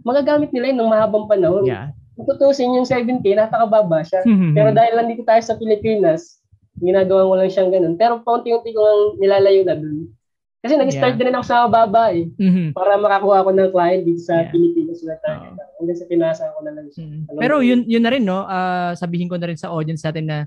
magagamit 0.07 0.54
nila 0.54 0.70
yun 0.70 0.78
ng 0.78 0.92
mahabang 0.94 1.26
panahon. 1.26 1.66
Yeah. 1.66 1.90
Kung 2.14 2.30
tutusin 2.30 2.78
yung 2.78 2.86
7K, 2.86 3.34
napakababa 3.34 4.07
siya. 4.07 4.22
Pero 4.54 4.70
dahil 4.70 4.92
lang 4.94 5.11
dito 5.11 5.26
tayo 5.26 5.42
sa 5.42 5.59
Pilipinas, 5.59 6.38
ginagawa 6.78 7.26
ko 7.26 7.34
lang 7.36 7.50
siyang 7.50 7.70
ganun. 7.74 7.98
Pero 7.98 8.22
paunti-unti 8.22 8.70
ko 8.70 8.80
lang 8.80 9.00
nilalayo 9.20 9.66
na 9.66 9.74
dun. 9.76 10.14
Kasi 10.64 10.78
nag-start 10.80 11.14
yeah. 11.18 11.22
din 11.28 11.36
ako 11.36 11.44
sa 11.44 11.68
baba 11.68 12.14
eh. 12.14 12.26
Mm-hmm. 12.40 12.72
Para 12.72 12.96
makakuha 12.96 13.44
ako 13.44 13.50
ng 13.52 13.70
client 13.74 14.02
dito 14.09 14.22
sa 14.24 14.46
yeah. 14.46 14.50
Pilipinas 14.50 14.98
na. 15.04 15.14
Uh-huh. 15.20 15.52
Hanggang 15.82 15.98
sa 15.98 16.07
pinasa 16.09 16.42
ko 16.54 16.61
na 16.64 16.72
lang 16.72 16.86
siya. 16.88 17.04
Mm-hmm. 17.04 17.36
Pero 17.36 17.54
yun, 17.61 17.80
yun 17.84 18.02
na 18.02 18.11
rin, 18.14 18.24
no? 18.24 18.48
Uh, 18.48 18.96
sabihin 18.96 19.28
ko 19.28 19.36
na 19.36 19.46
rin 19.52 19.59
sa 19.61 19.70
audience 19.70 20.02
natin 20.07 20.24
na 20.30 20.38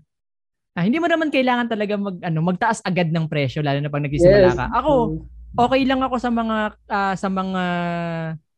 ah, 0.74 0.84
hindi 0.88 0.98
mo 0.98 1.12
naman 1.12 1.30
kailangan 1.30 1.68
talaga 1.68 1.94
mag, 2.00 2.18
ano, 2.24 2.40
magtaas 2.40 2.80
agad 2.88 3.12
ng 3.12 3.28
presyo 3.28 3.60
lalo 3.60 3.84
na 3.84 3.92
pag 3.92 4.04
nagsisimula 4.04 4.50
yes. 4.52 4.58
ka. 4.58 4.66
Ako, 4.80 4.92
okay 5.60 5.82
lang 5.86 6.02
ako 6.02 6.16
sa 6.18 6.32
mga 6.34 6.58
uh, 6.88 7.16
sa 7.16 7.28
mga 7.28 7.64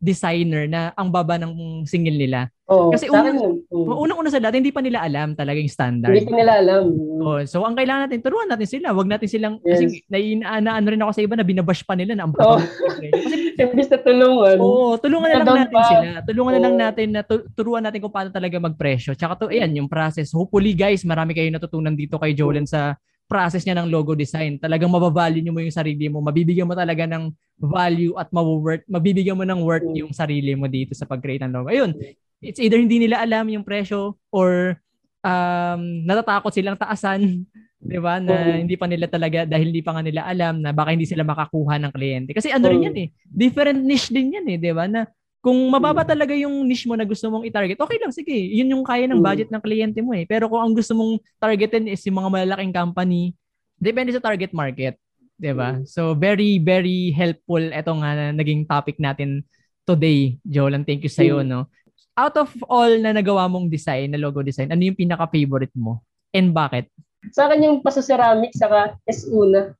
designer 0.02 0.66
na 0.66 0.89
ang 0.97 1.14
baba 1.14 1.38
ng 1.38 1.86
singil 1.86 2.18
nila. 2.18 2.49
Oh, 2.66 2.89
Kasi 2.89 3.06
unang, 3.12 3.38
uh, 3.70 3.99
unang-una 4.02 4.34
sa 4.34 4.41
lahat, 4.41 4.58
hindi 4.58 4.74
pa 4.74 4.82
nila 4.82 5.06
alam 5.06 5.38
talaga 5.38 5.62
yung 5.62 5.70
standard. 5.70 6.10
Hindi 6.10 6.26
pa 6.26 6.36
nila 6.41 6.54
alam. 6.58 6.89
Oh, 7.22 7.38
so 7.45 7.62
ang 7.62 7.78
kailangan 7.78 8.10
natin, 8.10 8.26
turuan 8.26 8.49
natin 8.49 8.66
sila. 8.66 8.97
Huwag 8.97 9.12
natin 9.12 9.30
silang, 9.30 9.56
yes. 9.62 9.78
kasi 9.78 10.02
naiinaan 10.10 10.89
rin 10.89 11.04
ako 11.06 11.12
sa 11.14 11.22
iba 11.22 11.36
na 11.38 11.45
binabash 11.45 11.86
pa 11.86 11.93
nila 11.93 12.18
na 12.18 12.26
ang 12.26 12.34
baba. 12.34 12.58
Oh. 12.58 12.60
kasi, 12.60 13.14
Imbis 13.62 13.93
na 13.93 13.99
tulungan. 14.02 14.58
Oo, 14.58 14.97
tulungan 14.97 15.30
na 15.30 15.38
lang 15.45 15.58
natin 15.68 15.78
pa. 15.78 15.86
sila. 15.86 16.08
Tulungan 16.26 16.52
oh. 16.52 16.58
na 16.58 16.64
lang 16.66 16.76
natin 16.82 17.08
na 17.14 17.22
turuan 17.54 17.84
natin 17.86 17.99
kung 18.02 18.14
paano 18.16 18.34
talaga 18.34 18.58
magpresyo. 18.58 19.14
Tsaka 19.14 19.45
to, 19.45 19.54
ayan, 19.54 19.70
yung 19.78 19.91
process. 19.91 20.34
Hopefully 20.34 20.74
guys, 20.74 21.06
marami 21.06 21.38
kayo 21.38 21.54
natutunan 21.54 21.93
dito 21.93 22.18
kay 22.18 22.34
Jolen 22.34 22.66
sa 22.66 22.97
process 23.32 23.64
niya 23.64 23.80
ng 23.80 23.88
logo 23.88 24.12
design. 24.12 24.60
Talagang 24.60 24.91
mabavalue 24.91 25.39
niyo 25.39 25.56
mo 25.56 25.64
yung 25.64 25.72
sarili 25.72 26.12
mo. 26.12 26.20
Mabibigyan 26.20 26.68
mo 26.68 26.76
talaga 26.76 27.08
ng 27.08 27.32
value 27.62 28.18
at 28.18 28.34
maworth, 28.34 28.82
mabibigyan 28.89 29.38
mo 29.38 29.45
ng 29.45 29.62
worth 29.62 29.86
yung 29.93 30.12
sarili 30.12 30.57
mo 30.57 30.66
dito 30.66 30.97
sa 30.97 31.05
pag-create 31.05 31.45
ng 31.45 31.53
logo. 31.53 31.70
Ayun, 31.70 31.93
it's 32.41 32.57
either 32.57 32.82
hindi 32.82 32.97
nila 32.97 33.22
alam 33.22 33.45
yung 33.53 33.62
presyo 33.62 34.18
or 34.34 34.82
um, 35.22 35.82
natatakot 36.03 36.49
silang 36.51 36.78
taasan, 36.78 37.45
'di 37.86 37.99
ba? 38.01 38.18
Na 38.22 38.57
hindi 38.57 38.78
pa 38.78 38.86
nila 38.89 39.05
talaga 39.09 39.45
dahil 39.45 39.74
hindi 39.74 39.86
pa 39.86 39.93
nga 39.97 40.03
nila 40.05 40.22
alam 40.26 40.62
na 40.62 40.74
baka 40.74 40.93
hindi 40.93 41.05
sila 41.05 41.26
makakuha 41.26 41.78
ng 41.82 41.91
kliyente. 41.93 42.32
Kasi 42.34 42.49
ano 42.53 42.70
rin 42.70 42.89
yan 42.89 42.97
eh, 42.97 43.07
different 43.26 43.82
niche 43.82 44.09
din 44.14 44.38
yan 44.38 44.45
eh, 44.49 44.57
'di 44.57 44.74
ba? 44.74 44.86
Na 44.89 45.09
kung 45.41 45.57
mababa 45.74 46.05
talaga 46.05 46.38
yung 46.38 46.70
niche 46.70 46.86
mo 46.86 46.93
na 46.93 47.01
gusto 47.01 47.26
mong 47.34 47.49
i-target, 47.49 47.82
okay 47.82 47.97
lang, 47.97 48.14
sige. 48.14 48.34
Yun 48.34 48.78
yung 48.78 48.86
kaya 48.86 49.09
ng 49.09 49.18
mm. 49.18 49.26
budget 49.26 49.49
ng 49.49 49.57
kliyente 49.57 49.97
mo 50.05 50.14
eh. 50.14 50.30
Pero 50.30 50.45
kung 50.45 50.62
ang 50.62 50.70
gusto 50.70 50.93
mong 50.93 51.18
targetin 51.41 51.89
is 51.89 52.05
yung 52.05 52.22
mga 52.22 52.30
malalaking 52.30 52.70
company, 52.70 53.34
depende 53.82 54.14
sa 54.14 54.22
target 54.22 54.53
market. 54.53 55.01
'Di 55.42 55.54
ba? 55.58 55.82
Mm. 55.82 55.89
So 55.89 56.14
very 56.14 56.62
very 56.62 57.10
helpful 57.10 57.60
etong 57.60 58.06
uh, 58.06 58.30
naging 58.38 58.70
topic 58.70 59.02
natin 59.02 59.42
today. 59.89 60.38
Jolan, 60.46 60.86
thank 60.86 61.02
you 61.02 61.10
sa 61.10 61.26
iyo, 61.26 61.42
mm. 61.42 61.50
no. 61.50 61.66
Out 62.14 62.38
of 62.38 62.54
all 62.70 62.94
na 63.02 63.18
nagawa 63.18 63.50
mong 63.50 63.74
design, 63.74 64.14
na 64.14 64.22
logo 64.22 64.46
design, 64.46 64.70
ano 64.70 64.86
yung 64.86 65.00
pinaka-favorite 65.00 65.74
mo? 65.74 66.06
And 66.30 66.54
bakit? 66.54 66.94
Sa 67.34 67.50
akin 67.50 67.66
yung 67.66 67.78
pasaceramic 67.82 68.54
saka 68.54 68.94
SU 69.10 69.50
na. 69.50 69.74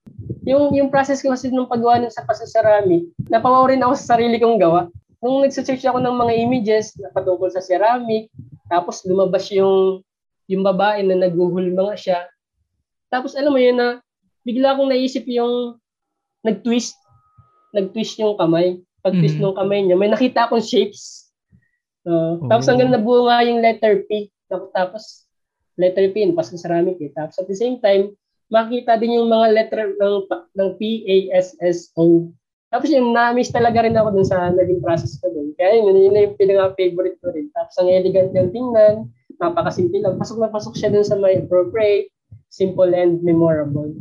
Yung 0.50 0.74
yung 0.74 0.90
process 0.90 1.22
ko 1.22 1.30
kasi 1.30 1.54
nung 1.54 1.70
paggawa 1.70 2.02
ng 2.02 2.10
sa 2.10 2.26
pasaceramic, 2.26 3.06
napawaw 3.30 3.70
rin 3.70 3.86
ako 3.86 3.94
sa 3.94 4.18
sarili 4.18 4.42
kong 4.42 4.58
gawa 4.58 4.90
nung 5.22 5.46
nagse-search 5.46 5.86
ako 5.86 6.02
ng 6.02 6.16
mga 6.18 6.34
images 6.42 6.98
na 6.98 7.14
patungkol 7.14 7.54
sa 7.54 7.62
ceramic, 7.62 8.34
tapos 8.66 9.06
lumabas 9.06 9.46
yung 9.54 10.02
yung 10.50 10.66
babae 10.66 11.06
na 11.06 11.16
naghuhulma 11.16 11.94
nga 11.94 11.98
siya. 11.98 12.20
Tapos 13.08 13.38
alam 13.38 13.54
mo 13.54 13.62
yun 13.62 13.78
na 13.78 14.02
bigla 14.46 14.74
akong 14.74 14.90
naisip 14.90 15.26
yung 15.30 15.78
nag-twist, 16.42 16.98
nag-twist 17.74 18.18
yung 18.22 18.38
kamay. 18.38 18.82
Pag-twist 19.02 19.38
mm-hmm. 19.38 19.54
ng 19.54 19.60
kamay 19.60 19.80
niya, 19.86 19.98
may 19.98 20.10
nakita 20.10 20.46
akong 20.46 20.62
shapes. 20.62 21.34
Uh, 22.06 22.38
oh. 22.38 22.50
Tapos 22.50 22.66
hanggang 22.70 22.94
nabuo 22.94 23.30
nga 23.30 23.46
yung 23.46 23.62
letter 23.62 24.06
P. 24.10 24.30
Tapos 24.50 25.26
letter 25.78 26.10
P, 26.14 26.26
pas 26.34 26.50
sa 26.50 26.58
ceramic 26.58 26.98
eh. 27.02 27.14
Tapos 27.14 27.38
at 27.38 27.48
the 27.50 27.58
same 27.58 27.78
time, 27.82 28.14
makita 28.52 29.00
din 29.00 29.18
yung 29.18 29.32
mga 29.32 29.48
letter 29.54 29.82
ng, 29.96 30.16
ng 30.30 30.70
P, 30.78 31.06
A, 31.08 31.16
S, 31.40 31.56
S, 31.62 31.90
O. 31.96 32.30
Tapos 32.72 32.88
yung 32.88 33.12
na-miss 33.12 33.52
talaga 33.52 33.84
rin 33.84 33.96
ako 33.96 34.16
dun 34.16 34.28
sa 34.28 34.48
naging 34.52 34.80
process 34.80 35.20
ko 35.20 35.28
dun. 35.32 35.52
Kaya 35.60 35.82
yun, 35.82 35.96
yun 35.98 36.14
na 36.16 36.24
yung 36.28 36.36
pinaka-favorite 36.40 37.20
ko 37.20 37.36
rin. 37.36 37.52
Tapos 37.52 37.76
ang 37.80 37.92
elegant 37.92 38.32
niyang 38.32 38.52
tingnan, 38.56 38.96
napakasimple 39.42 40.00
lang. 40.00 40.16
Pasok 40.16 40.38
na 40.40 40.48
pasok 40.48 40.74
siya 40.80 40.94
dun 40.94 41.04
sa 41.04 41.20
may 41.20 41.42
appropriate, 41.42 42.12
simple 42.48 42.92
and 42.96 43.20
memorable. 43.28 43.92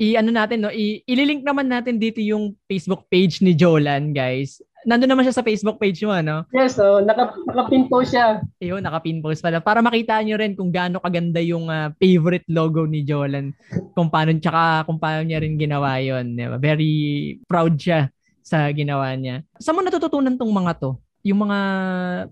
I-ano 0.00 0.32
natin, 0.32 0.64
no? 0.64 0.72
I- 0.72 1.04
ililink 1.04 1.44
naman 1.44 1.68
natin 1.68 2.00
dito 2.00 2.24
yung 2.24 2.56
Facebook 2.64 3.04
page 3.12 3.44
ni 3.44 3.52
Jolan, 3.52 4.16
guys 4.16 4.64
nandun 4.84 5.10
naman 5.12 5.24
siya 5.26 5.36
sa 5.36 5.44
Facebook 5.44 5.76
page 5.76 6.00
mo, 6.04 6.12
ano? 6.14 6.48
Yes, 6.54 6.80
so, 6.80 7.04
naka, 7.04 7.36
naka-pin 7.44 7.88
post 7.88 8.16
siya. 8.16 8.40
Ayun, 8.60 8.80
naka-pin 8.80 9.20
post 9.20 9.44
pala. 9.44 9.60
Para 9.60 9.84
makita 9.84 10.20
nyo 10.24 10.36
rin 10.40 10.56
kung 10.56 10.72
gaano 10.72 11.02
kaganda 11.02 11.40
yung 11.44 11.68
uh, 11.68 11.92
favorite 12.00 12.46
logo 12.48 12.84
ni 12.88 13.04
Jolan. 13.04 13.52
Kung 13.92 14.08
paano, 14.08 14.32
tsaka 14.40 14.88
kung 14.88 14.96
paano 14.96 15.26
niya 15.26 15.42
rin 15.42 15.60
ginawa 15.60 16.00
yun. 16.00 16.32
Diba? 16.36 16.56
Very 16.56 17.36
proud 17.44 17.76
siya 17.76 18.08
sa 18.40 18.72
ginawa 18.72 19.12
niya. 19.16 19.44
Saan 19.60 19.76
mo 19.76 19.84
natututunan 19.84 20.36
tong 20.40 20.52
mga 20.52 20.72
to? 20.80 20.96
Yung 21.28 21.44
mga 21.44 21.58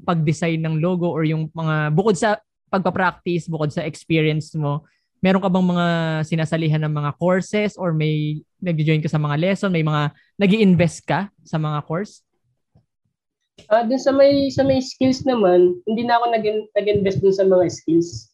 pag-design 0.01 0.65
ng 0.65 0.81
logo 0.81 1.13
or 1.13 1.29
yung 1.29 1.53
mga, 1.53 1.93
bukod 1.93 2.17
sa 2.17 2.41
pagpa-practice, 2.73 3.49
bukod 3.49 3.73
sa 3.73 3.85
experience 3.85 4.57
mo, 4.57 4.89
meron 5.19 5.43
ka 5.43 5.51
bang 5.51 5.67
mga 5.67 5.87
sinasalihan 6.25 6.83
ng 6.87 6.95
mga 6.95 7.11
courses 7.17 7.75
or 7.75 7.91
may 7.91 8.39
nag-join 8.59 9.03
ka 9.03 9.11
sa 9.11 9.19
mga 9.19 9.37
lesson, 9.39 9.71
may 9.71 9.83
mga 9.83 10.13
nag 10.39 10.53
invest 10.55 11.03
ka 11.05 11.31
sa 11.43 11.59
mga 11.59 11.83
course? 11.85 12.23
Uh, 13.67 13.83
dun 13.83 13.99
sa 13.99 14.15
may 14.15 14.47
sa 14.49 14.63
may 14.63 14.79
skills 14.79 15.27
naman, 15.27 15.75
hindi 15.85 16.07
na 16.07 16.17
ako 16.17 16.25
nag 16.31 16.45
nag-invest 16.79 17.19
dun 17.21 17.35
sa 17.35 17.45
mga 17.45 17.67
skills. 17.69 18.31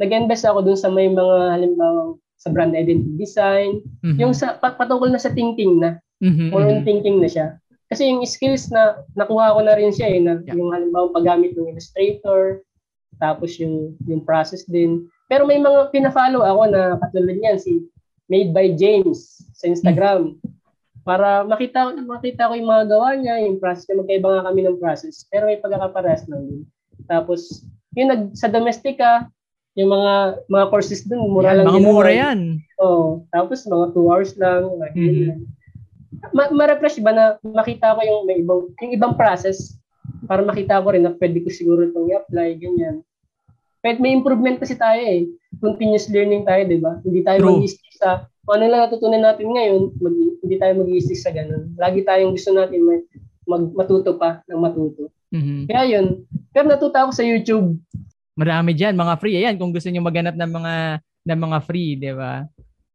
nag-invest 0.00 0.48
ako 0.48 0.64
dun 0.64 0.80
sa 0.80 0.88
may 0.88 1.12
mga 1.12 1.36
halimbawa 1.52 2.16
sa 2.40 2.48
brand 2.48 2.72
identity 2.72 3.20
design, 3.20 3.84
Mhm. 4.00 4.16
yung 4.16 4.32
sa 4.32 4.56
pat- 4.56 4.80
patungkol 4.80 5.12
na 5.12 5.20
sa 5.20 5.28
thinking 5.28 5.76
na, 5.76 6.00
Mhm, 6.24 6.48
more 6.48 6.64
on 6.64 6.80
thinking 6.88 7.20
na 7.20 7.28
siya. 7.28 7.60
Kasi 7.84 8.08
yung 8.08 8.24
skills 8.24 8.72
na 8.72 8.96
nakuha 9.12 9.52
ko 9.52 9.60
na 9.60 9.76
rin 9.76 9.92
siya 9.92 10.08
eh, 10.08 10.20
na, 10.24 10.40
Yeah. 10.40 10.56
yung 10.56 10.72
halimbawa 10.72 11.12
paggamit 11.12 11.52
ng 11.52 11.68
Illustrator, 11.68 12.64
tapos 13.20 13.60
yung 13.60 13.92
yung 14.08 14.24
process 14.24 14.64
din. 14.64 15.04
Pero 15.30 15.46
may 15.46 15.62
mga 15.62 15.94
pina-follow 15.94 16.42
ako 16.42 16.62
na 16.74 16.98
katulad 16.98 17.38
niyan 17.38 17.58
si 17.62 17.86
Made 18.26 18.50
by 18.50 18.74
James 18.74 19.46
sa 19.54 19.70
Instagram. 19.70 20.34
Para 21.06 21.46
makita 21.46 21.94
makita 22.02 22.50
ko 22.50 22.58
yung 22.58 22.66
mga 22.66 22.84
gawa 22.90 23.14
niya, 23.14 23.38
yung 23.46 23.62
process 23.62 23.86
niya, 23.86 24.02
magkaiba 24.02 24.26
nga 24.26 24.46
kami 24.50 24.60
ng 24.66 24.80
process. 24.82 25.22
Pero 25.30 25.46
may 25.46 25.62
pagkakaparehas 25.62 26.26
lang 26.26 26.42
din. 26.50 26.62
Tapos, 27.06 27.62
yung 27.94 28.10
nag, 28.10 28.22
sa 28.34 28.50
Domestika, 28.50 29.30
yung 29.78 29.90
mga 29.94 30.44
mga 30.50 30.66
courses 30.68 31.06
dun, 31.06 31.30
mura 31.30 31.54
Yan, 31.54 31.56
lang 31.62 31.66
mga 31.78 31.82
mura 31.86 32.10
yan. 32.10 32.40
Oo. 32.82 33.22
Tapos 33.30 33.62
mga 33.70 33.86
2 33.94 34.10
hours 34.10 34.34
lang. 34.34 34.66
Mhm. 34.66 34.98
ganyan. 34.98 35.38
Ma- 36.34 36.52
ma-refresh 36.52 36.98
ba 37.00 37.14
na 37.14 37.24
makita 37.40 37.94
ko 37.94 38.00
yung 38.02 38.20
may 38.26 38.42
ibang 38.42 38.66
yung 38.82 38.92
ibang 38.92 39.14
process 39.14 39.78
para 40.26 40.42
makita 40.42 40.82
ko 40.82 40.90
rin 40.90 41.06
na 41.06 41.14
pwede 41.16 41.38
ko 41.40 41.48
siguro 41.54 41.86
itong 41.86 42.10
i-apply, 42.10 42.58
ganyan. 42.58 43.00
Pwede 43.80 43.98
may 44.00 44.12
improvement 44.12 44.60
kasi 44.60 44.76
tayo 44.76 45.00
eh. 45.00 45.24
Continuous 45.56 46.08
learning 46.12 46.44
tayo, 46.44 46.62
di 46.68 46.78
ba? 46.80 47.00
Hindi 47.00 47.20
tayo 47.24 47.38
mag-stick 47.40 47.96
sa 47.96 48.28
kung 48.44 48.56
ano 48.56 48.64
lang 48.66 48.82
natutunan 48.88 49.22
natin 49.22 49.46
ngayon, 49.52 49.82
mag- 50.00 50.36
hindi 50.44 50.56
tayo 50.56 50.72
mag-stick 50.80 51.20
sa 51.20 51.32
ganun. 51.32 51.72
Lagi 51.76 52.04
tayong 52.04 52.34
gusto 52.34 52.50
natin 52.52 52.80
may, 52.82 53.00
mag, 53.48 53.64
matuto 53.72 54.16
pa 54.20 54.44
ng 54.48 54.60
matuto. 54.60 55.08
Mhm. 55.30 55.70
Kaya 55.70 55.84
yun. 55.86 56.26
Pero 56.50 56.66
natuto 56.66 56.96
ako 56.98 57.12
sa 57.14 57.24
YouTube. 57.24 57.78
Marami 58.34 58.74
diyan, 58.74 58.96
mga 58.96 59.14
free. 59.20 59.36
Ayan, 59.38 59.56
kung 59.60 59.70
gusto 59.70 59.86
niyo 59.86 60.02
maghanap 60.02 60.34
ng 60.34 60.50
mga 60.50 60.74
ng 61.20 61.40
mga 61.40 61.58
free, 61.62 61.94
'di 62.00 62.12
ba? 62.16 62.48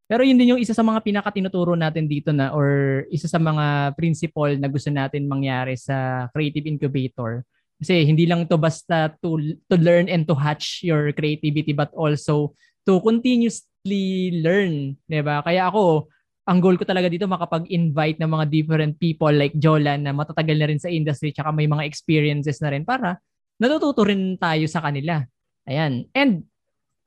Pero 0.05 0.21
yun 0.21 0.37
din 0.37 0.53
yung 0.53 0.61
isa 0.61 0.73
sa 0.73 0.85
mga 0.85 1.01
pinakatinuturo 1.01 1.73
natin 1.73 2.05
dito 2.05 2.29
na 2.29 2.53
or 2.53 3.01
isa 3.09 3.25
sa 3.25 3.41
mga 3.41 3.97
principle 3.97 4.53
na 4.57 4.69
gusto 4.69 4.93
natin 4.93 5.25
mangyari 5.25 5.73
sa 5.73 6.27
Creative 6.29 6.65
Incubator. 6.69 7.41
Kasi 7.79 8.07
hindi 8.07 8.23
lang 8.23 8.47
to 8.47 8.55
basta 8.55 9.11
to, 9.19 9.35
to 9.67 9.75
learn 9.75 10.07
and 10.07 10.23
to 10.25 10.35
hatch 10.35 10.81
your 10.85 11.11
creativity 11.11 11.75
but 11.75 11.91
also 11.91 12.55
to 12.87 13.03
continuously 13.03 14.39
learn, 14.39 14.95
'di 15.09 15.21
ba? 15.25 15.43
Kaya 15.43 15.67
ako, 15.67 16.07
ang 16.45 16.61
goal 16.61 16.77
ko 16.77 16.85
talaga 16.85 17.09
dito 17.09 17.25
makapag-invite 17.25 18.21
ng 18.21 18.29
mga 18.29 18.45
different 18.53 18.93
people 19.01 19.33
like 19.33 19.57
Jolan 19.57 20.05
na 20.05 20.13
matatagal 20.13 20.55
na 20.55 20.69
rin 20.69 20.79
sa 20.79 20.93
industry 20.93 21.33
tsaka 21.33 21.49
may 21.49 21.65
mga 21.65 21.83
experiences 21.83 22.61
na 22.61 22.69
rin 22.69 22.85
para 22.85 23.17
natututo 23.57 24.05
rin 24.05 24.37
tayo 24.37 24.69
sa 24.69 24.85
kanila. 24.85 25.25
Ayan. 25.65 26.05
And 26.13 26.45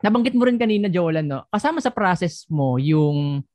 nabanggit 0.02 0.34
mo 0.34 0.42
rin 0.46 0.58
kanina 0.58 0.90
Jolan 0.90 1.30
no, 1.30 1.46
kasama 1.54 1.78
sa 1.78 1.94
process 1.94 2.50
mo 2.50 2.82
yung 2.82 3.46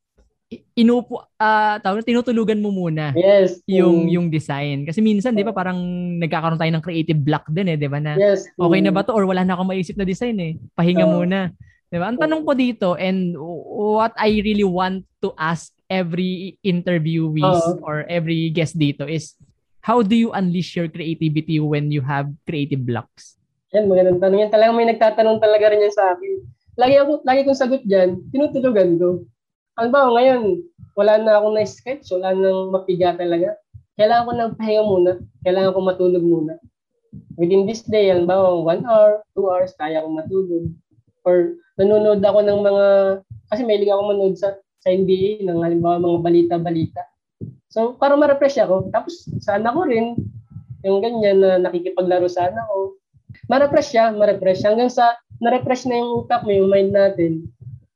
inupo 0.74 1.26
ah 1.38 1.78
tawag 1.82 2.06
tinutulugan 2.06 2.62
mo 2.62 2.70
muna 2.70 3.14
Yes. 3.14 3.62
yung 3.66 4.10
yung 4.10 4.28
design 4.30 4.86
kasi 4.86 5.02
minsan 5.02 5.34
'di 5.34 5.46
ba 5.46 5.54
parang 5.54 5.78
nagkakaroon 6.22 6.60
tayo 6.60 6.72
ng 6.74 6.84
creative 6.86 7.18
block 7.18 7.46
din 7.50 7.74
eh 7.74 7.78
'di 7.78 7.90
ba 7.90 7.98
na 7.98 8.14
Yes. 8.18 8.46
okay 8.54 8.80
na 8.82 8.94
ba 8.94 9.06
to 9.06 9.14
or 9.16 9.26
wala 9.26 9.42
na 9.42 9.58
akong 9.58 9.70
maisip 9.70 9.98
na 9.98 10.06
design 10.06 10.38
eh 10.42 10.54
pahinga 10.78 11.06
Oo. 11.10 11.14
muna 11.22 11.50
'di 11.90 11.98
ba 11.98 12.06
ang 12.10 12.18
tanong 12.20 12.42
ko 12.46 12.52
dito 12.54 12.88
and 12.98 13.34
what 13.38 14.14
I 14.18 14.42
really 14.42 14.66
want 14.68 15.06
to 15.22 15.34
ask 15.38 15.74
every 15.90 16.58
interviewees 16.62 17.44
Oo. 17.44 17.82
or 17.82 18.06
every 18.10 18.50
guest 18.54 18.78
dito 18.78 19.10
is 19.10 19.34
how 19.82 20.06
do 20.06 20.14
you 20.14 20.30
unleash 20.34 20.78
your 20.78 20.90
creativity 20.90 21.58
when 21.58 21.90
you 21.90 22.02
have 22.02 22.30
creative 22.46 22.82
blocks 22.86 23.38
Yan, 23.74 23.90
magandang 23.90 24.22
tanong 24.22 24.38
yan. 24.38 24.52
Talagang 24.54 24.78
may 24.78 24.86
nagtatanong 24.86 25.42
talaga 25.42 25.74
rin 25.74 25.82
yan 25.82 25.90
sa 25.90 26.14
akin. 26.14 26.46
Lagi, 26.78 26.94
ako, 26.94 27.26
lagi 27.26 27.42
kong 27.42 27.58
sagot 27.58 27.82
dyan, 27.82 28.22
tinutulugan 28.30 29.02
ko. 29.02 29.26
Ano 29.74 29.90
ba, 29.90 30.06
ngayon, 30.06 30.62
wala 30.94 31.18
na 31.18 31.42
akong 31.42 31.58
na-sketch, 31.58 32.06
wala 32.14 32.38
nang 32.38 32.70
mapiga 32.70 33.18
talaga. 33.18 33.58
Kailangan 33.98 34.26
ko 34.26 34.32
ng 34.34 34.54
pahinga 34.58 34.84
muna. 34.86 35.12
Kailangan 35.42 35.74
ko 35.74 35.80
matulog 35.82 36.26
muna. 36.26 36.54
Within 37.38 37.66
this 37.66 37.82
day, 37.86 38.14
yan 38.14 38.30
ba, 38.30 38.38
one 38.38 38.86
hour, 38.86 39.26
two 39.34 39.50
hours, 39.50 39.74
kaya 39.78 40.02
akong 40.02 40.18
matulog. 40.22 40.70
Or 41.26 41.58
nanonood 41.82 42.22
ako 42.22 42.40
ng 42.46 42.60
mga, 42.62 42.86
kasi 43.50 43.62
may 43.66 43.82
ako 43.82 44.02
manood 44.14 44.36
sa, 44.38 44.54
sa 44.86 44.94
NBA, 44.94 45.42
ng 45.42 45.62
halimbawa 45.66 45.98
mga 45.98 46.20
balita-balita. 46.22 47.02
So, 47.74 47.98
para 47.98 48.14
ma-refresh 48.14 48.62
ako. 48.62 48.94
Tapos, 48.94 49.26
sana 49.42 49.74
ko 49.74 49.90
rin, 49.90 50.14
yung 50.86 51.02
ganyan 51.02 51.42
na 51.42 51.58
nakikipaglaro 51.58 52.30
sana 52.30 52.62
ako 52.70 53.02
ma-refresh 53.50 53.90
siya, 53.96 54.14
ma-refresh 54.14 54.64
hanggang 54.64 54.92
sa 54.92 55.18
na-refresh 55.44 55.90
na 55.90 56.00
yung 56.00 56.24
utak 56.24 56.46
mo, 56.46 56.52
yung 56.54 56.72
mind 56.72 56.92
natin. 56.96 57.50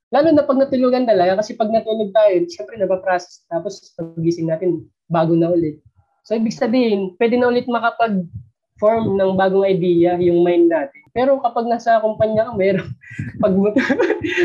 Lalo 0.07 0.31
na 0.31 0.47
pag 0.47 0.55
natulugan 0.55 1.03
talaga 1.03 1.43
kasi 1.43 1.59
pag 1.59 1.67
natulog 1.67 2.15
tayo, 2.15 2.47
syempre 2.47 2.79
napaprocess 2.79 3.43
tapos 3.51 3.91
pagising 3.99 4.47
natin, 4.47 4.87
bago 5.11 5.35
na 5.35 5.51
ulit. 5.51 5.83
So 6.23 6.35
ibig 6.35 6.55
sabihin, 6.55 7.15
pwede 7.19 7.35
na 7.35 7.51
ulit 7.51 7.67
makapag-form 7.67 9.19
ng 9.19 9.31
bagong 9.35 9.67
idea 9.67 10.15
yung 10.15 10.47
mind 10.47 10.71
natin. 10.71 11.03
Pero 11.11 11.43
kapag 11.43 11.67
nasa 11.67 11.99
kumpanya 11.99 12.47
ka, 12.47 12.53
mayroon 12.55 12.87
pag 13.43 13.51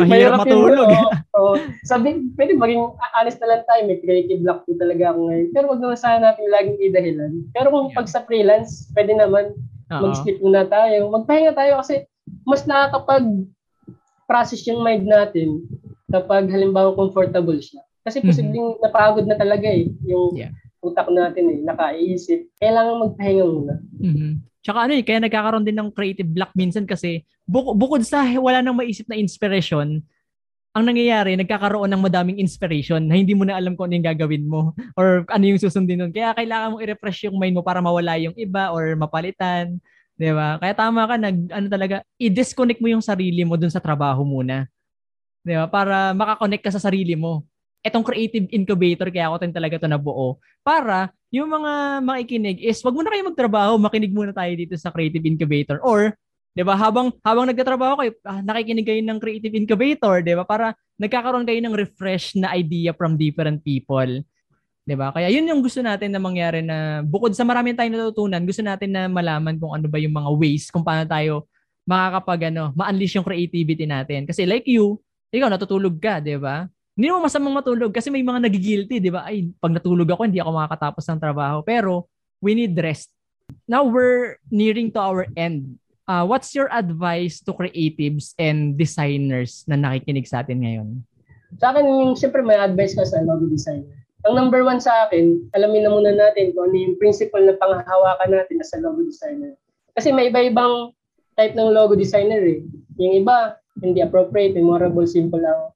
mahirap 0.03 0.43
matulog 0.43 0.75
Yun, 0.75 0.83
oo. 0.83 1.07
Oo. 1.39 1.55
sabi, 1.87 2.27
pwede 2.35 2.59
maging 2.59 2.83
honest 3.15 3.39
na 3.39 3.49
lang 3.55 3.63
tayo, 3.71 3.81
may 3.87 3.99
creative 4.03 4.43
block 4.43 4.67
po 4.67 4.75
talaga 4.79 5.15
ako 5.15 5.31
ngayon. 5.31 5.47
Pero 5.55 5.65
wag 5.71 5.83
naman 5.83 5.99
sana 5.99 6.19
natin 6.27 6.47
laging 6.51 6.79
idahilan. 6.91 7.33
Pero 7.55 7.71
kung 7.71 7.87
Yeah. 7.93 7.97
pag 8.03 8.09
sa 8.11 8.25
freelance, 8.27 8.91
pwede 8.99 9.15
naman 9.15 9.55
Oo. 9.95 10.01
mag-sleep 10.11 10.43
muna 10.43 10.67
tayo. 10.67 11.07
Magpahinga 11.13 11.55
tayo 11.55 11.79
kasi 11.79 12.03
mas 12.47 12.67
nakakapag 12.67 13.27
process 14.33 14.65
yung 14.65 14.81
mind 14.81 15.05
natin 15.05 15.61
kapag 16.09 16.49
halimbawa 16.49 16.97
comfortable 16.97 17.61
siya. 17.61 17.85
Kasi 18.01 18.25
Mhm. 18.25 18.27
posibleng 18.27 18.69
napagod 18.81 19.29
na 19.29 19.37
talaga 19.37 19.69
eh, 19.69 19.93
yung 20.09 20.33
Yeah. 20.33 20.57
utak 20.81 21.13
natin 21.13 21.53
eh, 21.53 21.59
nakaiisip. 21.61 22.49
Kailangan 22.57 22.97
magpahinga 23.07 23.45
muna. 23.45 23.75
Mhm. 24.01 24.41
Tsaka 24.65 24.79
ano 24.89 24.93
eh, 24.97 25.05
kaya 25.05 25.21
nagkakaroon 25.21 25.67
din 25.67 25.77
ng 25.77 25.93
creative 25.93 26.27
block 26.27 26.57
minsan 26.57 26.89
kasi 26.89 27.23
buk- 27.45 27.77
bukod 27.77 28.01
sa 28.03 28.25
wala 28.41 28.65
nang 28.65 28.79
maisip 28.79 29.05
na 29.07 29.19
inspiration, 29.19 30.01
ang 30.73 30.85
nangyayari, 30.89 31.37
nagkakaroon 31.37 31.91
ng 31.93 32.01
madaming 32.01 32.41
inspiration 32.41 33.05
na 33.05 33.13
hindi 33.13 33.37
mo 33.37 33.45
na 33.45 33.61
alam 33.61 33.77
kung 33.77 33.93
ano 33.93 34.01
yung 34.01 34.09
gagawin 34.09 34.49
mo 34.49 34.73
or 34.99 35.29
ano 35.29 35.45
yung 35.45 35.61
susundin 35.61 36.01
nun. 36.01 36.15
Kaya 36.15 36.33
kailangan 36.33 36.73
mong 36.73 36.83
i-refresh 36.83 37.29
yung 37.29 37.37
mind 37.37 37.53
mo 37.53 37.63
para 37.63 37.85
mawala 37.85 38.17
yung 38.17 38.33
iba 38.35 38.73
or 38.73 38.97
mapalitan. 38.97 39.77
Di 40.17 40.31
ba? 40.31 40.61
Kaya 40.61 40.75
tama 40.77 41.09
ka, 41.09 41.15
nag, 41.17 41.37
ano 41.51 41.67
talaga, 41.67 41.97
i-disconnect 42.21 42.81
mo 42.81 42.89
yung 42.93 43.05
sarili 43.05 43.43
mo 43.43 43.57
dun 43.57 43.73
sa 43.73 43.83
trabaho 43.83 44.23
muna. 44.23 44.69
Di 45.43 45.57
ba? 45.57 45.67
Para 45.67 46.13
makakonect 46.15 46.63
ka 46.63 46.71
sa 46.71 46.83
sarili 46.83 47.17
mo. 47.19 47.43
Etong 47.83 48.07
creative 48.07 48.47
incubator, 48.55 49.11
kaya 49.11 49.27
ako 49.27 49.43
din 49.43 49.53
talaga 49.55 49.83
to 49.83 49.91
nabuo. 49.91 50.39
Para 50.63 51.11
yung 51.33 51.49
mga 51.49 52.05
makikinig 52.05 52.61
is 52.61 52.79
wag 52.85 52.95
mo 52.95 53.03
na 53.03 53.11
kayo 53.11 53.25
magtrabaho, 53.27 53.81
makinig 53.81 54.13
muna 54.13 54.37
tayo 54.37 54.53
dito 54.53 54.77
sa 54.77 54.93
Creative 54.93 55.25
Incubator 55.25 55.81
or 55.81 56.13
'di 56.53 56.61
ba 56.61 56.77
habang 56.77 57.09
habang 57.25 57.49
nagtatrabaho 57.49 58.05
kayo, 58.05 58.13
ah, 58.29 58.45
nakikinig 58.45 58.85
kayo 58.85 59.01
ng 59.01 59.19
Creative 59.19 59.55
Incubator, 59.57 60.21
'di 60.21 60.37
ba? 60.37 60.45
Para 60.45 60.77
nagkakaroon 61.01 61.49
kayo 61.49 61.59
ng 61.65 61.73
refresh 61.73 62.37
na 62.37 62.53
idea 62.53 62.93
from 62.93 63.17
different 63.17 63.65
people. 63.65 64.21
'Di 64.93 65.01
ba? 65.01 65.09
Kaya 65.09 65.33
yun 65.33 65.49
yung 65.49 65.65
gusto 65.65 65.81
natin 65.81 66.13
na 66.13 66.21
mangyari 66.21 66.61
na 66.61 67.01
bukod 67.01 67.33
sa 67.33 67.49
marami 67.49 67.73
tayong 67.73 67.97
natutunan, 67.97 68.45
gusto 68.45 68.61
natin 68.61 68.93
na 68.93 69.09
malaman 69.09 69.57
kung 69.57 69.73
ano 69.73 69.89
ba 69.89 69.97
yung 69.97 70.13
mga 70.13 70.31
ways 70.37 70.69
kung 70.69 70.85
paano 70.85 71.09
tayo 71.09 71.49
makakapag 71.89 72.53
ano, 72.53 72.77
ma-unleash 72.77 73.17
yung 73.17 73.25
creativity 73.25 73.89
natin. 73.89 74.29
Kasi 74.29 74.45
like 74.45 74.69
you, 74.69 75.01
ikaw 75.33 75.49
natutulog 75.49 75.97
ka, 75.97 76.21
'di 76.21 76.37
ba? 76.37 76.69
Hindi 76.93 77.09
mo 77.09 77.25
masamang 77.25 77.57
matulog 77.57 77.89
kasi 77.89 78.13
may 78.13 78.21
mga 78.21 78.45
nagigilty, 78.45 79.01
'di 79.01 79.09
ba? 79.09 79.25
Ay, 79.25 79.49
pag 79.57 79.73
natulog 79.73 80.13
ako, 80.13 80.29
hindi 80.29 80.45
ako 80.45 80.61
makakatapos 80.61 81.05
ng 81.09 81.21
trabaho. 81.25 81.65
Pero 81.65 82.05
we 82.45 82.53
need 82.53 82.77
rest. 82.77 83.09
Now 83.65 83.89
we're 83.89 84.37
nearing 84.53 84.93
to 84.93 85.01
our 85.01 85.25
end. 85.33 85.81
Uh, 86.05 86.29
what's 86.29 86.53
your 86.53 86.69
advice 86.69 87.41
to 87.49 87.57
creatives 87.57 88.37
and 88.37 88.77
designers 88.77 89.65
na 89.65 89.81
nakikinig 89.81 90.29
sa 90.29 90.45
atin 90.45 90.61
ngayon? 90.61 90.89
Sa 91.57 91.73
akin, 91.73 92.13
siyempre 92.13 92.45
may 92.45 92.61
advice 92.61 92.93
ka 92.93 93.09
sa 93.09 93.25
logo 93.25 93.49
designer. 93.49 94.02
Ang 94.23 94.39
number 94.39 94.63
one 94.63 94.79
sa 94.79 95.07
akin, 95.07 95.51
alamin 95.51 95.83
na 95.83 95.91
muna 95.91 96.15
natin 96.15 96.55
kung 96.55 96.71
ano 96.71 96.77
yung 96.79 96.95
principle 96.95 97.43
na 97.43 97.59
panghahawakan 97.59 98.31
natin 98.31 98.63
as 98.63 98.71
logo 98.79 99.03
designer. 99.03 99.59
Kasi 99.99 100.15
may 100.15 100.31
iba-ibang 100.31 100.95
type 101.35 101.59
ng 101.59 101.75
logo 101.75 101.99
designer 101.99 102.39
eh. 102.39 102.63
Yung 103.03 103.19
iba, 103.19 103.59
hindi 103.83 103.99
appropriate, 103.99 104.55
memorable, 104.55 105.11
simple 105.11 105.43
ang 105.43 105.75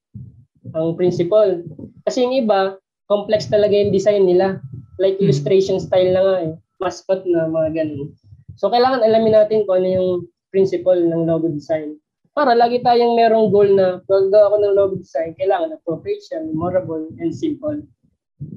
ang 0.78 0.94
principle. 0.94 1.66
Kasi 2.07 2.22
yung 2.22 2.47
iba, 2.47 2.78
complex 3.11 3.51
talaga 3.51 3.74
yung 3.74 3.90
design 3.90 4.30
nila. 4.30 4.62
Like 5.03 5.18
illustration 5.18 5.82
style 5.82 6.14
na 6.14 6.22
nga 6.22 6.36
eh. 6.47 6.53
Mascot 6.78 7.26
na 7.26 7.51
mga 7.51 7.82
ganun. 7.82 8.14
So 8.57 8.70
kailangan 8.70 9.03
alamin 9.03 9.36
natin 9.36 9.66
kung 9.66 9.82
ano 9.82 9.88
yung 9.90 10.11
principle 10.55 10.97
ng 10.97 11.26
logo 11.26 11.51
design. 11.51 11.99
Para 12.36 12.53
lagi 12.53 12.84
tayong 12.84 13.16
merong 13.16 13.49
goal 13.49 13.68
na 13.72 13.99
pag 14.05 14.28
gawa 14.28 14.53
ko 14.53 14.57
ng 14.61 14.76
logo 14.76 14.94
design, 15.01 15.32
kailangan 15.40 15.76
appropriate 15.76 16.20
siya, 16.20 16.44
memorable, 16.44 17.09
and 17.18 17.32
simple. 17.32 17.80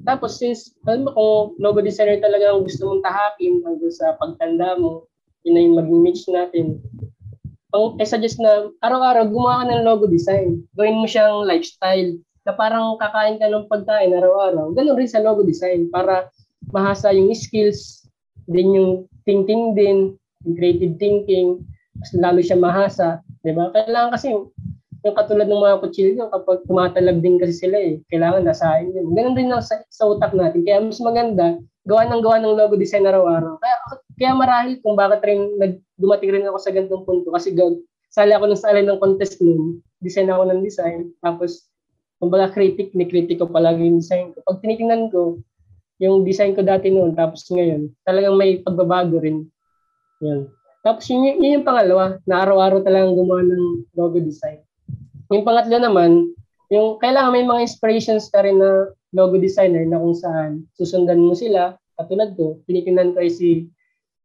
Tapos 0.04 0.36
since, 0.36 0.76
alam 0.84 1.08
kung 1.08 1.56
logo 1.56 1.80
designer 1.80 2.20
talaga 2.20 2.52
ang 2.52 2.64
gusto 2.64 2.84
mong 2.84 3.04
tahakin 3.04 3.64
hanggang 3.64 3.94
sa 3.94 4.16
pagtanda 4.20 4.76
mo, 4.76 5.08
yun 5.44 5.52
na 5.56 5.60
yung 5.64 6.04
niche 6.04 6.28
natin. 6.28 6.80
pang 7.70 7.96
I 7.96 8.04
suggest 8.04 8.42
na 8.42 8.68
araw-araw 8.82 9.30
gumawa 9.30 9.62
ka 9.62 9.64
ng 9.70 9.86
logo 9.86 10.04
design. 10.10 10.66
Gawin 10.74 11.00
mo 11.00 11.06
siyang 11.06 11.46
lifestyle 11.46 12.18
na 12.44 12.52
parang 12.52 12.98
kakain 12.98 13.38
ka 13.38 13.46
ng 13.46 13.70
pagkain 13.70 14.12
araw-araw. 14.12 14.74
Ganun 14.74 14.98
rin 14.98 15.08
sa 15.08 15.22
logo 15.22 15.46
design 15.46 15.88
para 15.88 16.28
mahasa 16.74 17.14
yung 17.14 17.30
skills, 17.32 18.04
din 18.50 18.74
yung 18.74 18.92
thinking 19.22 19.72
din, 19.78 20.18
yung 20.44 20.54
creative 20.58 20.98
thinking, 20.98 21.62
mas 21.96 22.10
lalo 22.18 22.42
siya 22.42 22.58
mahasa. 22.58 23.22
Di 23.46 23.54
ba? 23.54 23.70
Kailangan 23.70 24.12
kasi 24.18 24.34
yung, 25.00 25.16
katulad 25.16 25.48
ng 25.48 25.64
mga 25.64 25.80
kutsilyo, 25.80 26.28
kapag 26.28 26.60
tumatalab 26.68 27.24
din 27.24 27.40
kasi 27.40 27.56
sila 27.56 27.76
eh, 27.80 28.04
kailangan 28.12 28.44
nasahin 28.44 28.92
din. 28.92 29.08
Ganun 29.16 29.32
din 29.32 29.48
sa, 29.64 29.80
sa 29.88 30.04
utak 30.08 30.36
natin. 30.36 30.60
Kaya 30.60 30.84
mas 30.84 31.00
maganda, 31.00 31.56
gawa 31.88 32.04
ng 32.04 32.20
gawa 32.20 32.36
ng 32.40 32.56
logo 32.56 32.76
design 32.76 33.08
araw-araw. 33.08 33.56
Kaya, 33.58 33.76
kaya 34.20 34.32
marahil 34.36 34.74
kung 34.84 34.94
bakit 35.00 35.24
rin 35.24 35.56
nag, 35.56 35.80
dumating 35.96 36.36
rin 36.36 36.44
ako 36.44 36.58
sa 36.60 36.72
ganitong 36.72 37.08
punto 37.08 37.32
kasi 37.32 37.56
gag, 37.56 37.80
sali 38.12 38.36
ako 38.36 38.52
ng 38.52 38.60
sali 38.60 38.84
ng 38.84 39.00
contest 39.00 39.40
noon, 39.40 39.80
design 40.04 40.28
ako 40.28 40.42
ng 40.50 40.60
design, 40.60 41.08
tapos 41.24 41.70
kumbaga 42.20 42.52
critic, 42.52 42.92
ni-critic 42.92 43.40
ko 43.40 43.48
palagi 43.48 43.80
yung 43.80 44.04
design 44.04 44.36
ko. 44.36 44.44
Pag 44.44 44.60
tinitingnan 44.60 45.08
ko, 45.08 45.40
yung 46.00 46.28
design 46.28 46.52
ko 46.52 46.60
dati 46.60 46.92
noon, 46.92 47.16
tapos 47.16 47.48
ngayon, 47.48 47.88
talagang 48.04 48.36
may 48.36 48.60
pagbabago 48.60 49.16
rin. 49.20 49.48
Yan. 50.20 50.52
Tapos 50.84 51.08
yun, 51.08 51.40
yun 51.40 51.60
yung 51.60 51.66
pangalawa, 51.66 52.20
na 52.28 52.44
araw-araw 52.44 52.84
talagang 52.84 53.16
gumawa 53.16 53.40
ng 53.44 53.64
logo 53.96 54.20
design. 54.20 54.60
Yung 55.30 55.46
pangatlo 55.46 55.78
naman, 55.78 56.34
yung 56.70 56.98
kailangan 56.98 57.34
may 57.34 57.46
mga 57.46 57.66
inspirations 57.66 58.30
ka 58.30 58.42
rin 58.42 58.58
na 58.58 58.90
logo 59.14 59.38
designer 59.38 59.82
na 59.86 59.98
kung 59.98 60.14
saan 60.14 60.66
susundan 60.74 61.22
mo 61.22 61.34
sila. 61.34 61.74
Katulad 61.98 62.34
ko, 62.38 62.62
tinitingnan 62.66 63.14
ko 63.14 63.22
si 63.26 63.70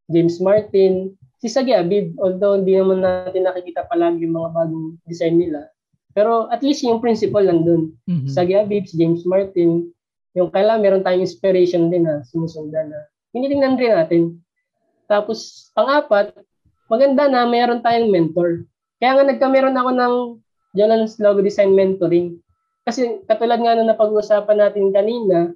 James 0.09 0.37
Martin, 0.37 1.13
si 1.41 1.49
Sagi 1.49 1.73
Abib, 1.73 2.13
although 2.21 2.57
hindi 2.57 2.77
naman 2.77 3.01
natin 3.01 3.45
nakikita 3.45 3.89
palagi 3.89 4.25
yung 4.25 4.37
mga 4.37 4.49
bagong 4.53 4.87
design 5.09 5.37
nila. 5.41 5.69
Pero 6.15 6.47
at 6.49 6.61
least 6.61 6.85
yung 6.85 7.01
principle 7.01 7.43
nandun. 7.43 7.91
Mm-hmm. 8.07 8.29
Sagi 8.31 8.53
Abib, 8.55 8.85
si 8.87 8.95
James 8.95 9.25
Martin, 9.27 9.89
yung 10.37 10.49
kailangan 10.53 10.81
meron 10.83 11.03
tayong 11.03 11.25
inspiration 11.25 11.89
din 11.89 12.07
na 12.07 12.23
sinusundan 12.27 12.93
na 12.93 12.99
tinitingnan 13.35 13.75
rin 13.75 13.93
natin. 13.93 14.23
Tapos, 15.11 15.69
pang-apat, 15.75 16.33
maganda 16.87 17.27
na 17.27 17.43
meron 17.43 17.83
tayong 17.83 18.09
mentor. 18.09 18.63
Kaya 18.97 19.19
nga 19.19 19.25
nagkameron 19.27 19.75
ako 19.75 19.91
ng 19.91 20.15
Jolan's 20.75 21.17
Logo 21.17 21.41
Design 21.41 21.73
Mentoring. 21.73 22.37
Kasi 22.85 23.25
katulad 23.25 23.57
nga 23.63 23.73
na 23.73 23.89
napag-usapan 23.89 24.61
natin 24.61 24.93
kanina, 24.93 25.49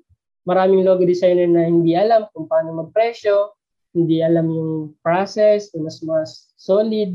maraming 0.50 0.82
logo 0.82 1.06
designer 1.06 1.46
na 1.46 1.70
hindi 1.70 1.94
alam 1.94 2.26
kung 2.34 2.50
paano 2.50 2.82
magpresyo, 2.82 3.54
hindi 3.94 4.26
alam 4.26 4.50
yung 4.50 4.98
process, 5.06 5.70
yung 5.78 5.86
mas 5.86 6.02
mas 6.02 6.50
solid. 6.58 7.14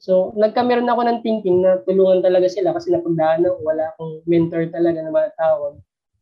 So, 0.00 0.32
nagkameron 0.38 0.88
ako 0.88 1.02
ng 1.02 1.18
thinking 1.26 1.66
na 1.66 1.82
tulungan 1.84 2.22
talaga 2.22 2.46
sila 2.48 2.72
kasi 2.72 2.94
napagdaanan 2.94 3.52
wala 3.60 3.90
akong 3.92 4.22
mentor 4.24 4.70
talaga 4.70 5.02
na 5.02 5.12
matawag. 5.12 5.76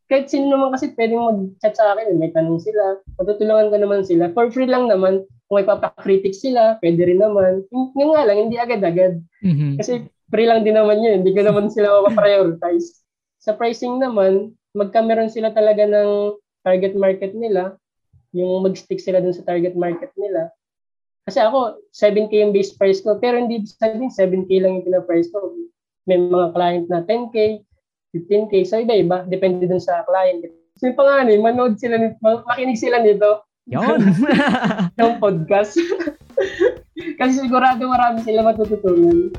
Kahit 0.09 0.25
sino 0.27 0.49
naman 0.49 0.73
kasi 0.73 0.89
pwedeng 0.97 1.21
mag-chat 1.21 1.77
sa 1.77 1.93
akin, 1.93 2.17
may 2.17 2.33
tanong 2.33 2.57
sila, 2.57 2.97
matutulungan 3.21 3.69
ko 3.69 3.77
naman 3.77 4.01
sila. 4.01 4.33
For 4.33 4.49
free 4.49 4.65
lang 4.65 4.89
naman, 4.89 5.21
kung 5.45 5.55
may 5.61 5.67
papakritik 5.69 6.33
sila, 6.33 6.81
pwede 6.81 7.13
rin 7.13 7.21
naman. 7.21 7.61
Yung 7.69 8.17
nga 8.17 8.25
lang, 8.25 8.49
hindi 8.49 8.57
agad-agad. 8.57 9.21
Mm-hmm. 9.45 9.77
Kasi 9.77 10.09
free 10.29 10.47
lang 10.49 10.65
din 10.65 10.77
naman 10.77 11.01
yun, 11.01 11.21
hindi 11.21 11.33
ko 11.33 11.45
naman 11.45 11.69
sila 11.69 11.91
mapaprioritize. 12.05 13.01
Sa 13.41 13.53
pricing 13.57 13.97
naman, 13.97 14.53
magkameron 14.77 15.29
sila 15.29 15.53
talaga 15.53 15.85
ng 15.85 16.37
target 16.61 16.93
market 16.95 17.33
nila, 17.33 17.75
yung 18.33 18.61
mag-stick 18.61 19.01
sila 19.01 19.19
dun 19.21 19.33
sa 19.33 19.45
target 19.45 19.73
market 19.73 20.13
nila. 20.13 20.53
Kasi 21.25 21.41
ako, 21.41 21.77
7K 21.93 22.45
yung 22.45 22.53
base 22.53 22.73
price 22.73 23.01
ko, 23.05 23.17
pero 23.17 23.37
hindi 23.37 23.61
sabihin 23.65 24.09
7K 24.09 24.49
lang 24.61 24.81
yung 24.81 24.85
pina-price 24.85 25.29
ko. 25.29 25.53
May 26.09 26.17
mga 26.17 26.53
client 26.53 26.85
na 26.89 27.05
10K, 27.05 27.61
15K, 28.17 28.53
so 28.65 28.81
iba-iba, 28.81 29.25
depende 29.29 29.69
dun 29.69 29.81
sa 29.81 30.01
client. 30.09 30.49
So 30.77 30.89
yung 30.89 30.97
pangalan, 30.97 31.41
manood 31.41 31.77
sila, 31.77 32.01
makinig 32.21 32.81
sila 32.81 33.01
nito. 33.01 33.45
Yon. 33.69 34.01
yung 34.97 35.21
podcast. 35.21 35.77
Kasi 37.19 37.45
sigurado 37.45 37.85
marami 37.85 38.25
sila 38.25 38.41
matututunan. 38.41 39.29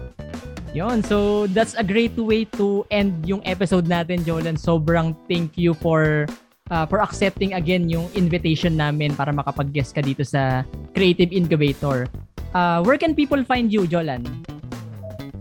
Yon, 0.70 1.02
so 1.02 1.50
that's 1.50 1.74
a 1.74 1.82
great 1.82 2.14
way 2.14 2.46
to 2.54 2.86
end 2.94 3.26
yung 3.26 3.42
episode 3.42 3.90
natin, 3.90 4.22
Jolan. 4.22 4.54
Sobrang 4.54 5.18
thank 5.26 5.58
you 5.58 5.74
for 5.74 6.30
uh, 6.70 6.86
for 6.86 7.02
accepting 7.02 7.58
again 7.58 7.90
yung 7.90 8.06
invitation 8.14 8.78
namin 8.78 9.10
para 9.18 9.34
makapag-guest 9.34 9.98
ka 9.98 10.02
dito 10.02 10.22
sa 10.22 10.62
Creative 10.94 11.34
Incubator. 11.34 12.06
Uh, 12.54 12.78
where 12.86 12.94
can 12.94 13.18
people 13.18 13.42
find 13.42 13.74
you, 13.74 13.82
Jolan? 13.90 14.22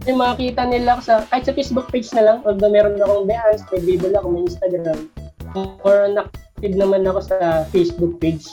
Yung 0.09 0.17
makikita 0.17 0.65
nila 0.65 0.97
sa, 0.97 1.21
kahit 1.29 1.45
sa 1.45 1.53
Facebook 1.53 1.93
page 1.93 2.09
na 2.17 2.25
lang, 2.25 2.37
although 2.41 2.73
meron 2.73 2.97
akong 2.97 3.29
Behance, 3.29 3.61
may 3.69 3.81
Bible 3.85 4.17
ako, 4.17 4.27
may 4.33 4.43
Instagram. 4.49 4.99
Or 5.85 6.09
active 6.57 6.73
naman 6.73 7.05
ako 7.05 7.29
sa 7.29 7.37
Facebook 7.69 8.17
page. 8.17 8.49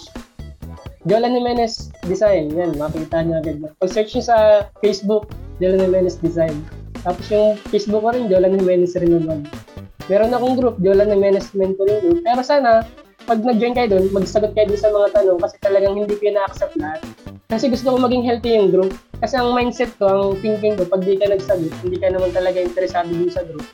Jolan 1.08 1.38
Jimenez 1.38 1.88
Design, 2.04 2.52
yan, 2.52 2.76
makikita 2.76 3.24
niyo 3.24 3.40
agad. 3.40 3.56
Pag 3.80 3.90
search 3.94 4.12
niyo 4.12 4.28
sa 4.28 4.68
Facebook, 4.84 5.30
Jolan 5.62 5.84
Jimenez 5.84 6.18
Design. 6.20 6.56
Tapos 7.00 7.24
yung 7.30 7.60
Facebook 7.70 8.02
ko 8.02 8.10
rin, 8.12 8.28
Jolan 8.28 8.56
Jimenez 8.58 8.96
rin 8.98 9.12
naman 9.16 9.46
meron 10.06 10.34
akong 10.34 10.56
group, 10.58 10.76
Jola 10.82 11.06
na 11.06 11.18
Menace 11.18 11.50
Mentoring 11.54 12.02
Group. 12.02 12.18
Pero 12.22 12.40
sana, 12.42 12.86
pag 13.26 13.42
nag-join 13.42 13.74
kayo 13.74 13.98
doon, 13.98 14.04
magsagot 14.14 14.54
kayo 14.54 14.70
doon 14.70 14.80
sa 14.80 14.94
mga 14.94 15.08
tanong 15.18 15.38
kasi 15.42 15.56
talagang 15.62 15.94
hindi 15.98 16.14
ko 16.14 16.30
na-accept 16.30 16.74
lahat. 16.78 17.02
Kasi 17.46 17.70
gusto 17.70 17.94
ko 17.94 17.96
maging 17.98 18.26
healthy 18.26 18.58
yung 18.58 18.70
group. 18.70 18.94
Kasi 19.18 19.34
ang 19.38 19.54
mindset 19.54 19.90
ko, 19.98 20.06
ang 20.06 20.38
thinking 20.42 20.78
ko, 20.78 20.86
pag 20.86 21.02
di 21.02 21.18
ka 21.18 21.26
nagsagot, 21.30 21.74
hindi 21.82 21.98
ka 21.98 22.10
naman 22.10 22.30
talaga 22.34 22.58
interesado 22.58 23.10
dun 23.10 23.30
sa 23.30 23.42
group. 23.46 23.66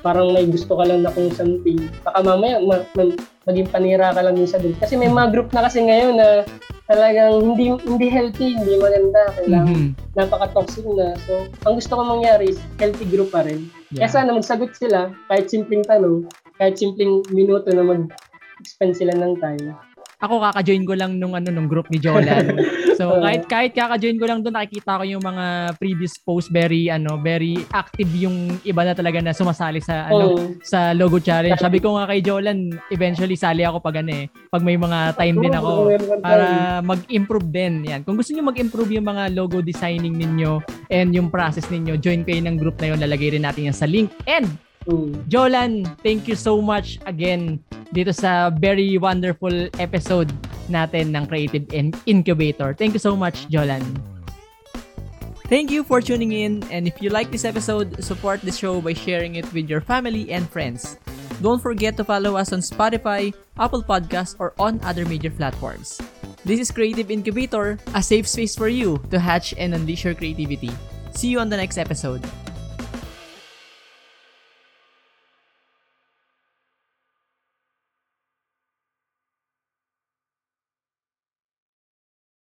Parang 0.00 0.32
may 0.32 0.48
gusto 0.48 0.72
ka 0.78 0.84
lang 0.86 1.04
na 1.04 1.12
kung 1.12 1.28
something. 1.34 1.90
Baka 2.06 2.18
mamaya, 2.24 2.62
ma- 2.62 2.86
ma- 2.96 3.18
maging 3.50 3.68
panira 3.68 4.14
ka 4.14 4.22
lang 4.22 4.38
sa 4.46 4.62
group. 4.62 4.78
Kasi 4.78 4.94
may 4.94 5.10
mga 5.10 5.34
group 5.34 5.48
na 5.50 5.66
kasi 5.66 5.82
ngayon 5.82 6.14
na 6.16 6.46
talagang 6.86 7.42
hindi 7.42 7.74
hindi 7.82 8.06
healthy, 8.06 8.54
hindi 8.54 8.78
maganda. 8.78 9.22
Kailangan 9.34 9.74
mm-hmm. 9.74 10.14
napaka-toxic 10.14 10.86
na. 10.94 11.18
So, 11.26 11.50
ang 11.66 11.74
gusto 11.78 11.92
ko 11.98 12.02
mangyari 12.06 12.54
is 12.54 12.58
healthy 12.78 13.06
group 13.10 13.34
pa 13.34 13.42
rin. 13.42 13.66
Yeah. 13.90 14.06
Kaya 14.06 14.10
sana 14.10 14.34
magsagot 14.34 14.74
sila, 14.78 15.10
kahit 15.26 15.50
simpleng 15.50 15.82
tanong, 15.82 16.30
kahit 16.56 16.78
simpleng 16.78 17.26
minuto 17.34 17.70
na 17.74 17.82
mag-spend 17.82 18.94
sila 18.94 19.12
ng 19.18 19.34
time 19.42 19.74
ako 20.20 20.36
kaka-join 20.44 20.84
ko 20.84 20.92
lang 20.92 21.16
nung 21.16 21.32
ano 21.32 21.48
nung 21.48 21.64
group 21.64 21.88
ni 21.88 21.96
Jolan. 21.96 22.52
So 23.00 23.16
kahit 23.16 23.48
kahit 23.48 23.72
kaka-join 23.72 24.20
ko 24.20 24.28
lang 24.28 24.44
doon 24.44 24.60
nakikita 24.60 25.00
ko 25.00 25.04
yung 25.08 25.24
mga 25.24 25.72
previous 25.80 26.20
post 26.20 26.52
very 26.52 26.92
ano 26.92 27.16
very 27.16 27.64
active 27.72 28.12
yung 28.12 28.60
iba 28.60 28.84
na 28.84 28.92
talaga 28.92 29.24
na 29.24 29.32
sumasali 29.32 29.80
sa 29.80 30.04
ano 30.12 30.36
oh. 30.36 30.52
sa 30.60 30.92
logo 30.92 31.16
challenge. 31.16 31.56
Sabi 31.56 31.80
ko 31.80 31.96
nga 31.96 32.04
kay 32.04 32.20
Jolan, 32.20 32.76
eventually 32.92 33.40
sali 33.40 33.64
ako 33.64 33.80
pag 33.80 34.04
ano 34.04 34.12
eh, 34.12 34.24
pag 34.52 34.60
may 34.60 34.76
mga 34.76 35.16
time 35.16 35.36
din 35.40 35.54
ako 35.56 35.72
para 36.20 36.46
mag-improve 36.84 37.48
din. 37.48 37.88
Yan. 37.88 38.04
Kung 38.04 38.20
gusto 38.20 38.36
niyo 38.36 38.44
mag-improve 38.44 39.00
yung 39.00 39.08
mga 39.08 39.32
logo 39.32 39.64
designing 39.64 40.20
ninyo 40.20 40.60
and 40.92 41.16
yung 41.16 41.32
process 41.32 41.72
ninyo, 41.72 41.96
join 41.96 42.20
kayo 42.20 42.44
ng 42.44 42.60
group 42.60 42.76
na 42.84 42.92
yon. 42.92 43.00
Lalagay 43.00 43.32
rin 43.32 43.48
natin 43.48 43.72
yan 43.72 43.76
sa 43.76 43.88
link. 43.88 44.12
And 44.28 44.69
Mm. 44.88 45.28
Jolan, 45.28 45.84
thank 46.00 46.26
you 46.26 46.34
so 46.34 46.60
much 46.60 46.96
again 47.04 47.60
dito 47.92 48.14
sa 48.14 48.48
very 48.48 48.96
wonderful 48.96 49.52
episode 49.76 50.32
natin 50.70 51.12
ng 51.12 51.26
Creative 51.26 51.66
Incubator. 52.06 52.72
Thank 52.72 52.94
you 52.94 53.02
so 53.02 53.18
much, 53.18 53.50
Jolan. 53.50 53.82
Thank 55.50 55.74
you 55.74 55.82
for 55.82 55.98
tuning 55.98 56.30
in 56.30 56.62
and 56.70 56.86
if 56.86 57.02
you 57.02 57.10
like 57.10 57.34
this 57.34 57.44
episode, 57.44 57.98
support 57.98 58.38
the 58.40 58.54
show 58.54 58.78
by 58.78 58.94
sharing 58.94 59.34
it 59.34 59.44
with 59.52 59.66
your 59.66 59.82
family 59.82 60.30
and 60.30 60.46
friends. 60.46 60.96
Don't 61.42 61.58
forget 61.58 61.98
to 61.98 62.04
follow 62.04 62.38
us 62.38 62.54
on 62.54 62.62
Spotify, 62.62 63.34
Apple 63.58 63.82
Podcasts, 63.82 64.36
or 64.38 64.54
on 64.62 64.78
other 64.86 65.04
major 65.04 65.30
platforms. 65.30 65.98
This 66.44 66.60
is 66.60 66.70
Creative 66.70 67.10
Incubator, 67.10 67.82
a 67.92 68.02
safe 68.02 68.28
space 68.28 68.54
for 68.54 68.68
you 68.68 69.02
to 69.10 69.18
hatch 69.18 69.52
and 69.58 69.74
unleash 69.74 70.04
your 70.04 70.14
creativity. 70.14 70.70
See 71.12 71.28
you 71.28 71.40
on 71.40 71.48
the 71.50 71.56
next 71.56 71.76
episode. 71.76 72.22